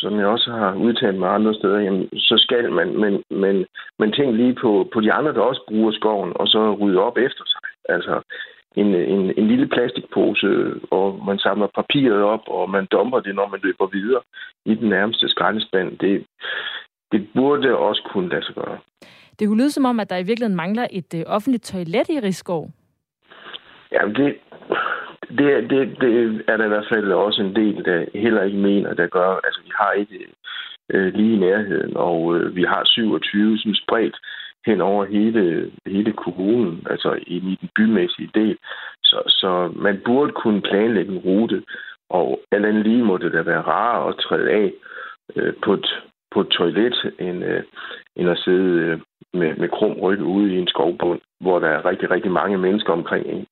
som 0.00 0.18
jeg 0.18 0.26
også 0.26 0.50
har 0.50 0.74
udtalt 0.74 1.18
mig 1.18 1.34
andre 1.34 1.54
steder, 1.54 1.78
jamen, 1.78 2.08
så 2.18 2.34
skal 2.38 2.72
man, 2.72 2.96
men, 2.96 3.22
men, 3.30 3.66
men 3.98 4.12
tænk 4.12 4.36
lige 4.36 4.54
på, 4.54 4.88
på 4.92 5.00
de 5.00 5.12
andre, 5.12 5.32
der 5.32 5.40
også 5.40 5.62
bruger 5.68 5.92
skoven, 5.92 6.32
og 6.34 6.48
så 6.48 6.74
rydde 6.74 7.02
op 7.02 7.16
efter 7.18 7.44
sig. 7.46 7.60
Altså, 7.88 8.20
en, 8.76 8.86
en, 8.94 9.32
en 9.38 9.48
lille 9.48 9.68
plastikpose, 9.68 10.48
og 10.90 11.22
man 11.26 11.38
samler 11.38 11.66
papiret 11.66 12.22
op, 12.22 12.44
og 12.46 12.70
man 12.70 12.86
dumper 12.92 13.20
det, 13.20 13.34
når 13.34 13.48
man 13.48 13.60
løber 13.62 13.86
videre 13.86 14.22
i 14.64 14.74
den 14.74 14.88
nærmeste 14.88 15.28
skraldespand. 15.28 15.98
Det, 15.98 16.26
det 17.12 17.28
burde 17.34 17.76
også 17.76 18.02
kunne 18.12 18.28
lade 18.28 18.44
sig 18.44 18.54
gøre. 18.54 18.78
Det 19.40 19.48
kunne 19.48 19.58
lyde 19.62 19.70
som 19.70 19.84
om, 19.84 20.00
at 20.00 20.10
der 20.10 20.16
i 20.16 20.22
virkeligheden 20.22 20.56
mangler 20.56 20.86
et 20.90 21.14
øh, 21.14 21.22
offentligt 21.26 21.64
toilet 21.64 22.08
i 22.08 22.20
Rigskov. 22.20 22.70
Ja, 23.92 24.02
det, 24.16 24.36
det, 25.38 25.70
det, 25.70 25.96
det 26.00 26.42
er 26.48 26.56
der 26.56 26.64
i 26.64 26.68
hvert 26.68 26.88
fald 26.92 27.12
også 27.12 27.42
en 27.42 27.54
del, 27.56 27.84
der 27.84 28.04
heller 28.14 28.42
ikke 28.42 28.58
mener, 28.58 28.94
der 28.94 29.06
gør. 29.06 29.40
Altså, 29.44 29.60
vi 29.64 29.70
har 29.74 29.92
ikke 29.92 30.26
øh, 30.90 31.14
lige 31.14 31.34
i 31.36 31.38
nærheden, 31.38 31.96
og 31.96 32.36
øh, 32.36 32.56
vi 32.56 32.62
har 32.62 32.82
27 32.84 33.58
som 33.58 33.74
spredt 33.74 34.16
hen 34.66 34.80
over 34.80 35.04
hele, 35.04 35.70
hele 35.86 36.12
kommunen, 36.12 36.86
altså 36.90 37.18
i 37.26 37.56
den 37.60 37.68
bymæssige 37.76 38.30
del. 38.34 38.56
Så, 39.02 39.22
så 39.26 39.72
man 39.76 40.00
burde 40.04 40.32
kunne 40.32 40.60
planlægge 40.60 41.12
en 41.12 41.18
rute, 41.18 41.62
og 42.10 42.40
alt 42.52 42.66
andet 42.66 42.86
lige 42.86 43.04
må 43.04 43.16
det 43.16 43.32
da 43.32 43.42
være 43.42 43.62
rarere 43.62 44.08
at 44.08 44.18
træde 44.18 44.50
af 44.50 44.72
øh, 45.36 45.54
på, 45.64 45.72
et, 45.72 46.02
på 46.30 46.40
et 46.40 46.48
toilet, 46.48 47.12
end, 47.18 47.44
øh, 47.44 47.62
end 48.16 48.30
at 48.30 48.38
sidde 48.38 48.72
øh, 48.86 49.00
med, 49.34 49.56
med 49.56 49.68
krum 49.68 49.92
ryg 49.92 50.22
ude 50.22 50.54
i 50.54 50.58
en 50.58 50.68
skovbund, 50.68 51.20
hvor 51.40 51.58
der 51.58 51.68
er 51.68 51.84
rigtig, 51.84 52.10
rigtig 52.10 52.30
mange 52.30 52.58
mennesker 52.58 52.92
omkring 52.92 53.26
en. 53.26 53.46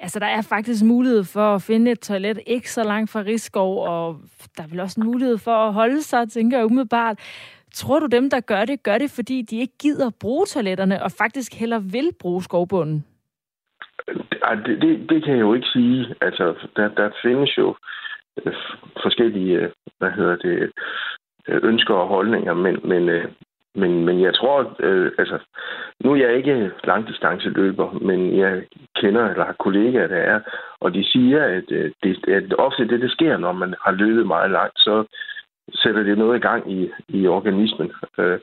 Altså, 0.00 0.18
der 0.18 0.26
er 0.26 0.42
faktisk 0.42 0.84
mulighed 0.84 1.24
for 1.24 1.54
at 1.54 1.62
finde 1.62 1.90
et 1.90 2.00
toilet 2.00 2.40
ikke 2.46 2.70
så 2.70 2.84
langt 2.84 3.10
fra 3.10 3.20
Rigskov, 3.20 3.86
og 3.86 4.16
der 4.56 4.62
er 4.62 4.68
vel 4.68 4.80
også 4.80 5.00
en 5.00 5.06
mulighed 5.06 5.38
for 5.38 5.56
at 5.66 5.72
holde 5.72 6.02
sig, 6.02 6.30
tænker 6.30 6.56
jeg 6.58 6.66
umiddelbart. 6.66 7.18
Tror 7.74 7.98
du, 8.00 8.06
dem, 8.06 8.30
der 8.30 8.40
gør 8.40 8.64
det, 8.64 8.82
gør 8.82 8.98
det, 8.98 9.10
fordi 9.10 9.42
de 9.42 9.60
ikke 9.60 9.78
gider 9.82 10.10
bruge 10.20 10.46
toiletterne, 10.46 11.02
og 11.02 11.10
faktisk 11.12 11.54
heller 11.54 11.78
vil 11.78 12.10
bruge 12.20 12.42
skovbunden? 12.42 13.04
Det, 14.66 14.82
det, 14.82 15.10
det 15.10 15.24
kan 15.24 15.34
jeg 15.34 15.40
jo 15.40 15.54
ikke 15.54 15.66
sige. 15.66 16.14
Altså, 16.20 16.68
der, 16.76 16.88
der 16.88 17.10
findes 17.22 17.58
jo 17.58 17.76
øh, 18.46 18.54
forskellige, 19.02 19.56
øh, 19.56 19.70
hvad 19.98 20.10
hedder 20.10 20.36
det, 20.36 20.72
Øh, 21.48 21.60
ønsker 21.62 21.94
og 21.94 22.08
holdninger, 22.08 22.54
men, 22.54 22.80
men, 22.84 23.08
øh, 23.08 23.24
men, 23.74 24.04
men 24.04 24.20
jeg 24.20 24.34
tror, 24.34 24.76
øh, 24.80 25.12
altså, 25.18 25.38
nu 26.00 26.12
er 26.12 26.16
jeg 26.16 26.36
ikke 26.36 26.70
langdistanceløber, 26.84 27.92
men 27.92 28.38
jeg 28.38 28.62
kender 28.96 29.30
eller 29.30 29.44
har 29.44 29.56
kollegaer, 29.58 30.06
der 30.06 30.16
er, 30.16 30.40
og 30.80 30.94
de 30.94 31.04
siger, 31.04 31.44
at, 31.44 31.64
øh, 31.70 31.92
det, 32.02 32.28
at 32.28 32.54
ofte 32.58 32.88
det, 32.88 33.00
der 33.00 33.08
sker, 33.08 33.36
når 33.36 33.52
man 33.52 33.74
har 33.80 33.92
løbet 33.92 34.26
meget 34.26 34.50
langt, 34.50 34.78
så 34.78 35.04
sætter 35.74 36.02
det 36.02 36.18
noget 36.18 36.38
i 36.38 36.40
gang 36.40 36.72
i, 36.72 36.90
i 37.08 37.26
organismen. 37.26 37.92
Øh, 38.18 38.38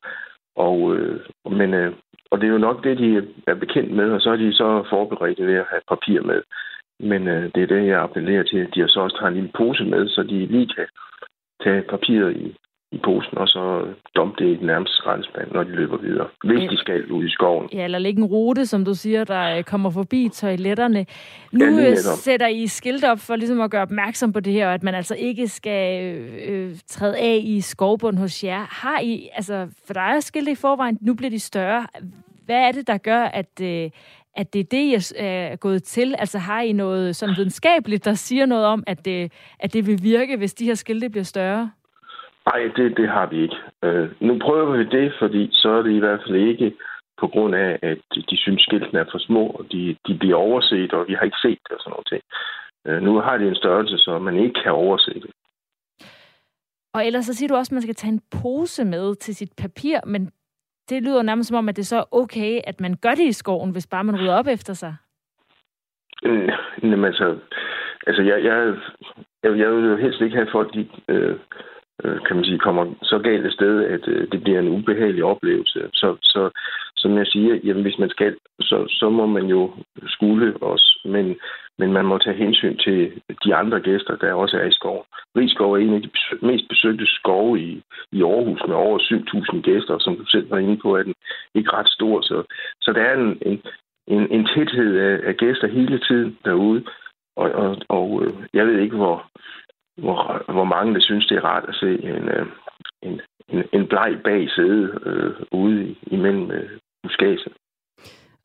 og, 0.56 0.96
øh, 0.96 1.20
men, 1.52 1.74
øh, 1.74 1.94
og 2.32 2.42
det 2.42 2.48
er 2.48 2.52
jo 2.52 2.58
nok 2.58 2.84
det, 2.84 2.98
de 2.98 3.28
er 3.48 3.54
bekendt 3.54 3.92
med, 3.92 4.12
og 4.12 4.22
så 4.22 4.30
er 4.30 4.36
de 4.36 4.54
så 4.54 4.86
forberedt 4.90 5.48
ved 5.48 5.56
at 5.56 5.70
have 5.70 5.82
papir 5.88 6.22
med. 6.22 6.42
Men 7.00 7.28
øh, 7.28 7.52
det 7.56 7.64
er 7.64 7.68
det, 7.68 7.88
jeg 7.88 8.02
appellerer 8.02 8.44
til, 8.44 8.58
at 8.58 8.76
de 8.76 8.88
så 8.88 9.00
også 9.00 9.18
tager 9.18 9.28
en 9.28 9.34
lille 9.34 9.52
pose 9.58 9.84
med, 9.84 10.08
så 10.08 10.24
de 10.24 10.46
lige 10.46 10.68
kan 10.68 10.88
tage 11.64 11.82
papiret 11.82 12.38
i, 12.38 12.58
i 12.92 12.98
posen, 13.04 13.38
og 13.38 13.48
så 13.48 13.86
dumpe 14.16 14.44
det 14.44 14.52
i 14.52 14.58
den 14.58 14.68
nærmeste 14.68 14.96
skraldespand, 14.96 15.52
når 15.52 15.64
de 15.64 15.70
løber 15.70 15.98
videre. 15.98 16.28
Hvis 16.44 16.70
de 16.70 16.78
skal 16.78 17.12
ud 17.12 17.26
i 17.26 17.30
skoven. 17.30 17.70
Ja, 17.74 17.84
eller 17.84 18.00
lægge 18.00 18.20
en 18.20 18.26
rute, 18.26 18.66
som 18.66 18.86
du 18.86 18.94
siger, 18.94 19.24
der 19.24 19.58
øh, 19.58 19.64
kommer 19.64 19.90
forbi 19.90 20.30
toiletterne. 20.34 21.06
Nu 21.52 21.66
ja, 21.66 21.90
øh, 21.90 21.98
sætter 21.98 22.48
I 22.48 22.68
skilt 22.68 23.04
op 23.04 23.20
for 23.20 23.36
ligesom 23.36 23.62
at 23.62 23.72
gøre 23.72 23.82
opmærksom 23.82 24.34
på 24.34 24.40
det 24.40 24.54
her, 24.54 24.68
og 24.68 24.74
at 24.74 24.84
man 24.84 24.96
altså 24.96 25.16
ikke 25.16 25.48
skal 25.48 26.16
øh, 26.48 26.76
træde 26.88 27.18
af 27.18 27.42
i 27.44 27.62
skovbund 27.62 28.18
hos 28.18 28.44
jer. 28.44 28.68
Har 28.70 29.00
I, 29.00 29.30
altså, 29.34 29.68
for 29.86 29.94
der 29.94 30.02
er 30.02 30.20
skilt 30.20 30.50
i 30.50 30.56
forvejen, 30.56 30.98
nu 31.02 31.14
bliver 31.14 31.30
de 31.30 31.40
større. 31.40 31.88
Hvad 32.46 32.68
er 32.68 32.72
det, 32.72 32.88
der 32.88 32.98
gør, 32.98 33.22
at, 33.22 33.62
øh, 33.62 33.90
at 34.36 34.54
det 34.54 34.60
er 34.60 34.64
det, 34.64 34.92
jeg 34.92 35.26
er 35.52 35.56
gået 35.56 35.84
til? 35.84 36.16
Altså 36.20 36.38
har 36.38 36.62
I 36.62 36.72
noget 36.72 37.16
sådan 37.16 37.36
videnskabeligt, 37.38 38.06
der 38.06 38.14
siger 38.14 38.46
noget 38.46 38.66
om, 38.66 38.84
at 38.88 39.06
det, 39.06 39.32
at 39.60 39.74
det 39.74 39.88
vil 39.88 40.04
virke, 40.04 40.38
hvis 40.38 40.54
de 40.54 40.66
her 40.66 40.74
skilte 40.74 41.10
bliver 41.10 41.24
større? 41.24 41.72
Nej, 42.50 42.72
det, 42.76 42.98
det 42.98 43.10
har 43.10 43.26
vi 43.26 43.38
ikke. 43.42 43.60
Øh, 43.84 44.10
nu 44.20 44.40
prøver 44.40 44.78
vi 44.78 44.84
det, 44.98 45.14
fordi 45.20 45.50
så 45.52 45.70
er 45.70 45.82
det 45.82 45.92
i 45.92 46.00
hvert 46.00 46.22
fald 46.24 46.36
ikke 46.36 46.76
på 47.20 47.28
grund 47.28 47.56
af, 47.56 47.80
at 47.82 47.98
de 48.30 48.38
synes, 48.38 48.62
skiltene 48.62 49.00
er 49.00 49.06
for 49.12 49.18
små, 49.18 49.44
og 49.48 49.66
de, 49.72 49.98
de 50.08 50.18
bliver 50.18 50.36
overset, 50.36 50.94
og 50.94 51.08
vi 51.08 51.14
har 51.14 51.26
ikke 51.26 51.44
set 51.46 51.60
det 51.64 51.72
og 51.72 51.80
sådan 51.80 51.92
noget 51.92 52.08
ting. 52.08 52.24
Øh, 52.88 53.02
nu 53.02 53.20
har 53.20 53.38
det 53.38 53.48
en 53.48 53.56
størrelse, 53.56 53.98
så 53.98 54.20
man 54.20 54.38
ikke 54.38 54.62
kan 54.64 54.72
overse 54.72 55.14
det. 55.14 55.32
Og 56.94 57.06
ellers 57.06 57.26
så 57.26 57.34
siger 57.34 57.48
du 57.48 57.56
også, 57.56 57.70
at 57.70 57.74
man 57.74 57.82
skal 57.82 57.96
tage 57.96 58.14
en 58.14 58.22
pose 58.42 58.86
med 58.86 59.16
til 59.16 59.36
sit 59.36 59.54
papir, 59.58 60.00
men 60.06 60.32
det 60.90 61.04
lyder 61.04 61.22
nærmest 61.22 61.48
som 61.48 61.58
om, 61.58 61.70
at 61.70 61.76
det 61.76 61.88
så 61.88 61.98
er 61.98 62.14
okay, 62.16 62.62
at 62.68 62.82
man 62.82 62.96
gør 63.02 63.16
det 63.16 63.28
i 63.28 63.32
skoven, 63.32 63.72
hvis 63.72 63.88
bare 63.88 64.04
man 64.04 64.22
rydder 64.22 64.36
op 64.36 64.48
efter 64.48 64.74
sig. 64.74 64.96
Øh, 66.24 66.50
jamen 66.84 67.06
altså, 67.06 67.40
altså 68.08 68.22
jeg, 68.22 68.44
jeg, 68.44 68.76
jeg, 69.44 69.58
jeg 69.58 69.72
vil 69.72 69.90
jo 69.90 69.96
helst 69.96 70.22
ikke 70.22 70.36
have 70.36 70.52
folk, 70.52 70.74
de, 70.74 70.88
øh, 71.08 71.40
øh, 72.04 72.20
kan 72.26 72.36
man 72.36 72.46
sige, 72.46 72.60
kommer 72.60 72.86
så 73.04 73.20
galt 73.20 73.46
et 73.46 73.54
sted, 73.54 73.86
at 73.86 74.08
øh, 74.08 74.28
det 74.32 74.44
bliver 74.44 74.60
en 74.60 74.74
ubehagelig 74.78 75.24
oplevelse. 75.24 75.80
Så, 75.94 76.16
så 76.22 76.50
som 77.02 77.18
jeg 77.18 77.28
siger, 77.28 77.60
jamen, 77.64 77.84
hvis 77.84 78.00
man 78.00 78.10
skal, 78.10 78.36
så, 78.62 78.78
så 79.00 79.10
må 79.10 79.26
man 79.26 79.46
jo 79.46 79.72
skule 80.08 80.64
os, 80.64 80.98
men, 81.06 81.36
men 81.78 81.94
man 81.94 82.06
må 82.06 82.18
tage 82.18 82.38
hensyn 82.38 82.78
til 82.78 83.22
de 83.46 83.56
andre 83.56 83.80
gæster, 83.80 84.16
der 84.16 84.34
også 84.34 84.58
er 84.58 84.68
i 84.68 84.78
skoven. 84.80 85.04
Rigskov 85.38 85.74
er 85.74 85.78
en 85.78 85.94
af 85.94 86.02
de 86.02 86.10
mest 86.42 86.66
besøgte 86.70 87.06
skove 87.06 87.60
i, 87.60 87.82
i 88.12 88.24
Aarhus 88.24 88.62
med 88.68 88.76
over 88.76 89.00
7.000 89.00 89.62
gæster, 89.62 90.00
som 90.00 90.16
du 90.18 90.26
selv 90.26 90.52
var 90.52 90.58
inde 90.58 90.78
på, 90.78 90.96
er 90.96 91.04
den 91.04 91.14
ikke 91.56 91.74
ret 91.74 91.90
stor. 91.90 92.22
Så, 92.22 92.44
så 92.82 92.94
der 92.94 93.02
er 93.02 93.16
en, 93.16 93.38
en, 93.42 93.62
en, 94.08 94.32
en 94.32 94.48
tæthed 94.56 94.98
af, 94.98 95.20
af 95.24 95.38
gæster 95.38 95.68
hele 95.68 96.00
tiden 96.00 96.38
derude, 96.46 96.84
og, 97.36 97.52
og, 97.52 97.78
og 97.90 98.24
øh, 98.24 98.34
jeg 98.54 98.68
ved 98.68 98.80
ikke, 98.80 98.96
hvor, 98.96 99.30
hvor, 100.00 100.52
hvor 100.52 100.64
mange 100.64 100.94
der 100.94 101.02
synes, 101.02 101.26
det 101.28 101.38
er 101.38 101.42
rart 101.42 101.66
at 101.68 101.76
se 101.76 101.90
en, 102.04 102.30
øh, 102.36 102.46
en, 103.02 103.22
en, 103.50 103.64
en 103.74 103.88
bleg 103.88 104.12
bag 104.24 104.50
sæde 104.56 105.00
øh, 105.06 105.34
ude 105.52 105.96
imellem 106.02 106.52
øh, 106.52 106.70
buskaget. 107.04 107.48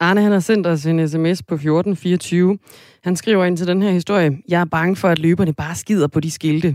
Arne 0.00 0.20
han 0.20 0.32
har 0.32 0.38
sendt 0.38 0.66
os 0.66 0.86
en 0.86 1.08
sms 1.08 1.42
på 1.48 1.54
1424. 1.54 2.58
Han 3.04 3.16
skriver 3.16 3.44
ind 3.44 3.56
til 3.56 3.68
den 3.68 3.82
her 3.82 3.90
historie, 3.90 4.30
jeg 4.48 4.60
er 4.60 4.74
bange 4.76 4.96
for, 4.96 5.08
at 5.08 5.18
løberne 5.18 5.54
bare 5.54 5.74
skider 5.74 6.08
på 6.14 6.20
de 6.20 6.30
skilte. 6.30 6.68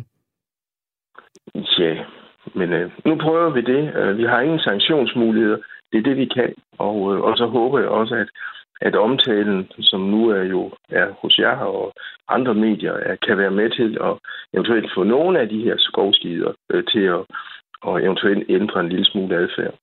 Ja, 1.80 1.96
men 2.56 2.74
øh, 2.74 2.92
nu 3.06 3.16
prøver 3.16 3.50
vi 3.50 3.62
det. 3.62 3.96
Øh, 3.96 4.18
vi 4.18 4.24
har 4.24 4.42
ingen 4.42 4.60
sanktionsmuligheder. 4.60 5.58
Det 5.92 5.98
er 5.98 6.04
det, 6.04 6.18
vi 6.18 6.26
kan. 6.26 6.54
Og, 6.78 7.14
øh, 7.14 7.22
og 7.22 7.38
så 7.38 7.46
håber 7.46 7.80
jeg 7.80 7.90
også, 7.90 8.16
at 8.16 8.30
at 8.82 8.96
omtalen, 8.96 9.68
som 9.80 10.02
nu 10.02 10.30
er 10.30 10.44
jo 10.44 10.72
er 10.90 11.12
hos 11.22 11.40
jer 11.40 11.58
og 11.58 11.94
andre 12.28 12.54
medier, 12.54 12.94
er, 12.94 13.16
kan 13.16 13.38
være 13.38 13.52
med 13.52 13.70
til 13.70 13.98
at 14.02 14.14
eventuelt 14.54 14.92
få 14.96 15.04
nogle 15.04 15.40
af 15.40 15.50
de 15.50 15.64
her 15.64 15.76
skovskider 15.78 16.52
øh, 16.70 16.84
til 16.94 17.00
at 17.00 17.26
og 17.82 18.04
eventuelt 18.04 18.50
ændre 18.50 18.80
en 18.80 18.90
lille 18.90 19.06
smule 19.06 19.36
adfærd. 19.36 19.74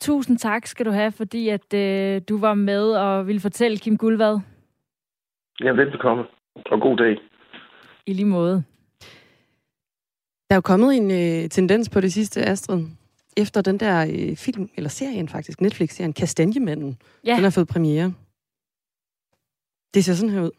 Tusind 0.00 0.38
tak 0.38 0.66
skal 0.66 0.86
du 0.86 0.90
have, 0.90 1.12
fordi 1.12 1.48
at 1.48 1.74
øh, 1.74 2.22
du 2.28 2.38
var 2.40 2.54
med 2.54 2.92
og 2.92 3.26
ville 3.26 3.40
fortælle 3.40 3.78
Kim 3.78 3.96
Guldvad. 3.96 4.40
Ja, 5.60 5.70
velbekomme. 5.70 6.24
Og 6.66 6.80
god 6.80 6.96
dag. 6.96 7.18
I 8.06 8.12
lige 8.12 8.26
måde. 8.26 8.64
Der 10.48 10.54
er 10.54 10.56
jo 10.56 10.60
kommet 10.60 10.96
en 10.96 11.10
øh, 11.10 11.48
tendens 11.48 11.90
på 11.90 12.00
det 12.00 12.12
sidste, 12.12 12.42
Astrid, 12.42 12.80
efter 13.36 13.60
den 13.60 13.80
der 13.80 14.06
øh, 14.10 14.36
film, 14.36 14.68
eller 14.76 14.90
serien 14.90 15.28
faktisk, 15.28 15.60
Netflix-serien, 15.60 16.12
Kastanjemanden. 16.12 16.96
Ja. 17.26 17.34
Den 17.34 17.42
har 17.42 17.50
fået 17.50 17.68
premiere. 17.68 18.12
Det 19.94 20.04
ser 20.04 20.14
sådan 20.14 20.30
her 20.30 20.40
ud. 20.40 20.50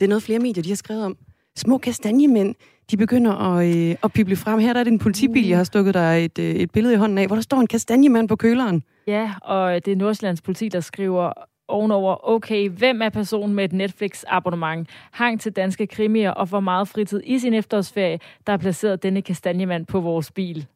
Det 0.00 0.06
er 0.06 0.08
noget 0.08 0.22
flere 0.22 0.38
medier, 0.38 0.62
de 0.62 0.68
har 0.68 0.76
skrevet 0.76 1.04
om. 1.04 1.16
Små 1.56 1.78
kastanjemænd, 1.78 2.54
de 2.90 2.96
begynder 2.96 3.32
at, 3.32 3.76
øh, 3.76 3.96
at 4.02 4.12
pible 4.12 4.36
frem. 4.36 4.58
Her 4.58 4.72
der 4.72 4.80
er 4.80 4.84
det 4.84 4.92
en 4.92 4.98
politibil, 4.98 5.44
uh. 5.44 5.48
jeg 5.48 5.56
har 5.56 5.64
stukket 5.64 5.94
dig 5.94 6.24
et, 6.24 6.38
øh, 6.38 6.54
et 6.54 6.70
billede 6.70 6.94
i 6.94 6.96
hånden 6.96 7.18
af, 7.18 7.26
hvor 7.26 7.36
der 7.36 7.42
står 7.42 7.60
en 7.60 7.66
kastanjemand 7.66 8.28
på 8.28 8.36
køleren. 8.36 8.82
Ja, 9.06 9.34
og 9.42 9.84
det 9.84 9.92
er 9.92 9.96
Nordsjællands 9.96 10.42
politi, 10.42 10.68
der 10.68 10.80
skriver 10.80 11.32
ovenover, 11.68 12.28
okay, 12.28 12.68
hvem 12.68 13.02
er 13.02 13.08
personen 13.08 13.54
med 13.54 13.64
et 13.64 13.72
Netflix-abonnement, 13.72 14.88
hang 15.10 15.40
til 15.40 15.52
danske 15.52 15.86
krimier 15.86 16.30
og 16.30 16.48
får 16.48 16.60
meget 16.60 16.88
fritid 16.88 17.20
i 17.24 17.38
sin 17.38 17.54
efterårsferie, 17.54 18.18
der 18.46 18.52
har 18.52 18.58
placeret 18.58 19.02
denne 19.02 19.22
kastanjemand 19.22 19.86
på 19.86 20.00
vores 20.00 20.30
bil. 20.30 20.66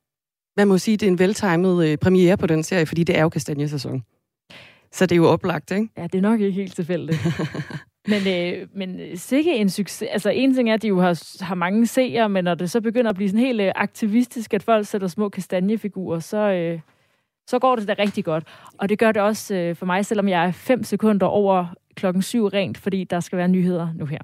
Man 0.57 0.69
må 0.69 0.79
sige, 0.79 0.97
det 0.97 1.07
er 1.07 1.11
en 1.11 1.19
veltimet 1.19 1.89
øh, 1.89 1.99
premiere 1.99 2.37
på 2.37 2.47
den 2.47 2.63
serie, 2.63 2.87
fordi 2.87 3.05
det 3.05 3.19
er 3.19 3.23
jo 3.23 3.29
kastanjesæson. 3.29 4.05
Så 4.93 5.07
det 5.07 5.13
er 5.13 5.17
jo 5.17 5.27
oplagt, 5.27 5.71
ikke? 5.71 5.89
Ja, 5.97 6.03
det 6.03 6.15
er 6.15 6.23
nok 6.23 6.41
ikke 6.41 6.53
helt 6.53 6.75
tilfældigt. 6.75 7.19
men, 8.13 8.29
øh, 8.29 8.69
men 8.75 9.17
sikke 9.17 9.57
en 9.57 9.71
succes. 9.71 10.09
Altså 10.13 10.31
en 10.31 10.55
ting 10.55 10.71
er, 10.71 10.75
at 10.75 10.83
de 10.83 10.89
jo 10.89 11.01
har, 11.01 11.45
har 11.45 11.55
mange 11.55 11.87
seere, 11.87 12.29
men 12.29 12.45
når 12.45 12.55
det 12.55 12.71
så 12.71 12.81
begynder 12.81 13.11
at 13.11 13.17
blive 13.17 13.29
sådan 13.29 13.47
helt 13.47 13.61
øh, 13.61 13.73
aktivistisk, 13.75 14.55
at 14.55 14.63
folk 14.63 14.87
sætter 14.87 15.09
små 15.09 15.29
kastanjefigurer, 15.29 16.19
så, 16.19 16.37
øh, 16.37 16.81
så 17.47 17.59
går 17.59 17.77
det 17.77 17.89
da 17.89 17.95
rigtig 17.99 18.25
godt. 18.25 18.45
Og 18.79 18.89
det 18.89 18.99
gør 18.99 19.13
det 19.13 19.23
også 19.23 19.55
øh, 19.55 19.77
for 19.77 19.87
mig, 19.87 20.07
selvom 20.07 20.29
jeg 20.29 20.45
er 20.45 20.53
fem 20.53 20.83
sekunder 20.85 21.27
over 21.27 21.67
klokken 21.95 22.23
syv 22.23 22.47
rent, 22.47 22.79
fordi 22.79 23.05
der 23.05 23.21
skal 23.21 23.39
være 23.39 23.49
nyheder 23.49 23.89
nu 23.95 24.07
her. 24.07 24.21